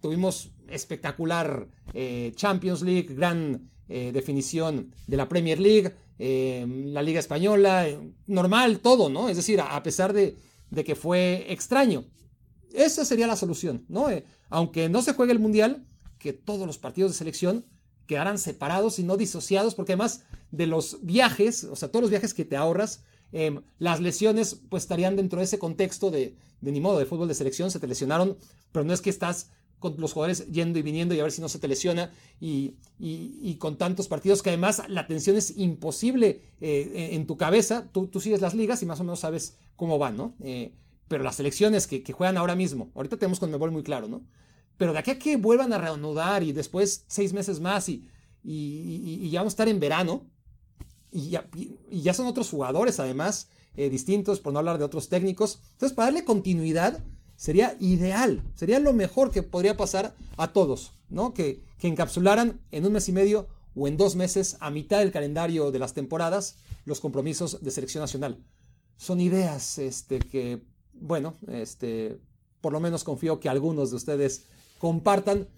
tuvimos 0.00 0.52
espectacular 0.68 1.68
Champions 2.34 2.82
League, 2.82 3.14
gran 3.14 3.70
definición 3.86 4.92
de 5.06 5.16
la 5.16 5.28
Premier 5.28 5.60
League, 5.60 5.94
la 6.18 7.02
Liga 7.02 7.20
Española, 7.20 7.86
normal 8.26 8.80
todo, 8.80 9.08
¿no? 9.08 9.28
Es 9.28 9.36
decir, 9.36 9.60
a, 9.60 9.82
pesar 9.82 10.12
de, 10.12 10.36
que 10.84 10.94
fue 10.94 11.46
extraño. 11.48 12.04
Esa 12.74 13.04
sería 13.04 13.26
la 13.26 13.36
solución, 13.36 13.86
¿no? 13.88 14.08
Aunque 14.48 14.88
no 14.88 15.02
se 15.02 15.14
juegue 15.14 15.32
el 15.32 15.38
Mundial, 15.38 15.86
que 16.18 16.32
todos 16.32 16.66
los 16.66 16.78
partidos 16.78 17.12
de 17.12 17.18
selección 17.18 17.64
quedaran 18.06 18.38
separados 18.38 18.98
y 18.98 19.02
no 19.02 19.16
disociados, 19.16 19.74
porque 19.74 19.92
además 19.92 20.24
de 20.50 20.66
los 20.66 20.98
viajes, 21.02 21.64
o 21.64 21.76
sea, 21.76 21.90
todos 21.90 22.02
los 22.02 22.10
viajes 22.10 22.34
que 22.34 22.44
te 22.44 22.56
ahorras, 22.56 23.02
Em, 23.32 23.62
las 23.78 24.00
lesiones 24.00 24.60
pues 24.68 24.84
estarían 24.84 25.16
dentro 25.16 25.40
de 25.40 25.44
ese 25.44 25.58
contexto 25.58 26.10
de, 26.10 26.36
de 26.60 26.72
ni 26.72 26.80
modo 26.80 26.98
de 26.98 27.06
fútbol 27.06 27.28
de 27.28 27.34
selección, 27.34 27.70
se 27.70 27.80
te 27.80 27.86
lesionaron, 27.86 28.36
pero 28.72 28.84
no 28.84 28.92
es 28.92 29.00
que 29.00 29.10
estás 29.10 29.50
con 29.78 29.96
los 29.98 30.12
jugadores 30.12 30.46
yendo 30.50 30.78
y 30.78 30.82
viniendo 30.82 31.14
y 31.14 31.20
a 31.20 31.22
ver 31.22 31.32
si 31.32 31.42
no 31.42 31.48
se 31.48 31.58
te 31.58 31.68
lesiona 31.68 32.12
y, 32.40 32.76
con 33.58 33.76
tantos 33.76 34.08
partidos 34.08 34.42
que 34.42 34.50
además 34.50 34.82
la 34.88 35.06
tensión 35.06 35.36
es 35.36 35.56
imposible 35.58 36.40
eh, 36.60 37.10
en 37.12 37.26
tu 37.26 37.36
cabeza, 37.36 37.88
tú, 37.92 38.06
tú, 38.06 38.20
sigues 38.20 38.40
las 38.40 38.54
ligas 38.54 38.82
y 38.82 38.86
más 38.86 39.00
o 39.00 39.04
menos 39.04 39.20
sabes 39.20 39.58
cómo 39.76 39.98
van, 39.98 40.16
¿no? 40.16 40.34
Eh, 40.40 40.72
pero 41.08 41.24
las 41.24 41.36
selecciones 41.36 41.86
que, 41.86 42.12
juegan 42.12 42.36
ahora 42.36 42.54
mismo, 42.54 42.90
ahorita 42.94 43.16
tenemos 43.16 43.40
con 43.40 43.50
Mebol 43.50 43.70
muy 43.70 43.82
claro, 43.82 44.08
¿no? 44.08 44.22
Pero 44.76 44.92
de 44.92 44.98
aquí 44.98 45.10
a 45.10 45.18
que 45.18 45.36
vuelvan 45.36 45.72
a 45.72 45.78
reanudar 45.78 46.42
y 46.42 46.52
después 46.52 47.04
seis 47.06 47.32
meses 47.32 47.60
más 47.60 47.88
y, 47.88 48.08
y 48.42 49.30
ya 49.30 49.40
vamos 49.40 49.52
a 49.52 49.54
estar 49.54 49.68
en 49.68 49.80
verano, 49.80 50.26
y 51.16 52.02
ya, 52.02 52.14
son 52.14 52.26
otros 52.26 52.50
jugadores 52.50 53.00
además 53.00 53.48
eh, 53.76 53.88
distintos, 53.88 54.40
por 54.40 54.52
no 54.52 54.58
hablar 54.58 54.78
de 54.78 54.84
otros 54.84 55.08
técnicos. 55.08 55.60
Entonces, 55.72 55.94
para 55.94 56.06
darle 56.06 56.24
continuidad 56.24 57.02
sería 57.36 57.76
ideal, 57.80 58.42
sería 58.54 58.78
lo 58.80 58.92
mejor 58.92 59.30
que 59.30 59.42
podría 59.42 59.76
pasar 59.76 60.14
a 60.36 60.52
todos, 60.52 60.92
¿no? 61.08 61.32
Que, 61.34 61.62
que 61.78 61.88
encapsularan 61.88 62.60
en 62.70 62.86
un 62.86 62.92
mes 62.92 63.08
y 63.08 63.12
medio 63.12 63.48
o 63.74 63.88
en 63.88 63.96
dos 63.96 64.16
meses, 64.16 64.56
a 64.60 64.70
mitad 64.70 64.98
del 65.00 65.12
calendario 65.12 65.70
de 65.70 65.78
las 65.78 65.94
temporadas, 65.94 66.56
los 66.84 67.00
compromisos 67.00 67.62
de 67.62 67.70
selección 67.70 68.02
nacional. 68.02 68.42
Son 68.96 69.20
ideas 69.20 69.78
este, 69.78 70.18
que, 70.18 70.62
bueno, 71.00 71.34
este, 71.48 72.18
por 72.60 72.72
lo 72.72 72.80
menos 72.80 73.04
confío 73.04 73.40
que 73.40 73.48
algunos 73.48 73.90
de 73.90 73.96
ustedes 73.96 74.46
compartan, 74.78 75.48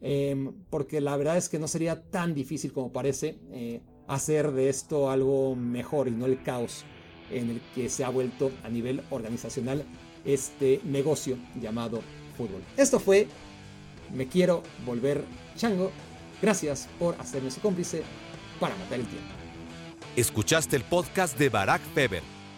em, 0.00 0.52
porque 0.70 1.00
la 1.00 1.16
verdad 1.16 1.36
es 1.36 1.48
que 1.48 1.58
no 1.58 1.68
sería 1.68 2.10
tan 2.10 2.34
difícil 2.34 2.72
como 2.72 2.92
parece. 2.92 3.38
Eh, 3.50 3.80
hacer 4.08 4.52
de 4.52 4.70
esto 4.70 5.10
algo 5.10 5.54
mejor 5.54 6.08
y 6.08 6.10
no 6.10 6.26
el 6.26 6.42
caos 6.42 6.84
en 7.30 7.50
el 7.50 7.60
que 7.74 7.88
se 7.88 8.04
ha 8.04 8.08
vuelto 8.08 8.50
a 8.64 8.68
nivel 8.70 9.02
organizacional 9.10 9.84
este 10.24 10.80
negocio 10.84 11.36
llamado 11.60 12.00
fútbol. 12.36 12.62
Esto 12.76 12.98
fue 12.98 13.28
Me 14.14 14.26
quiero 14.26 14.62
volver 14.86 15.22
chango. 15.54 15.92
Gracias 16.40 16.88
por 16.98 17.14
hacerme 17.20 17.50
su 17.50 17.60
cómplice 17.60 18.02
para 18.58 18.74
matar 18.76 19.00
el 19.00 19.06
tiempo. 19.06 19.28
Escuchaste 20.16 20.76
el 20.76 20.84
podcast 20.84 21.38
de 21.38 21.50
Barack 21.50 21.82
Feber. 21.94 22.37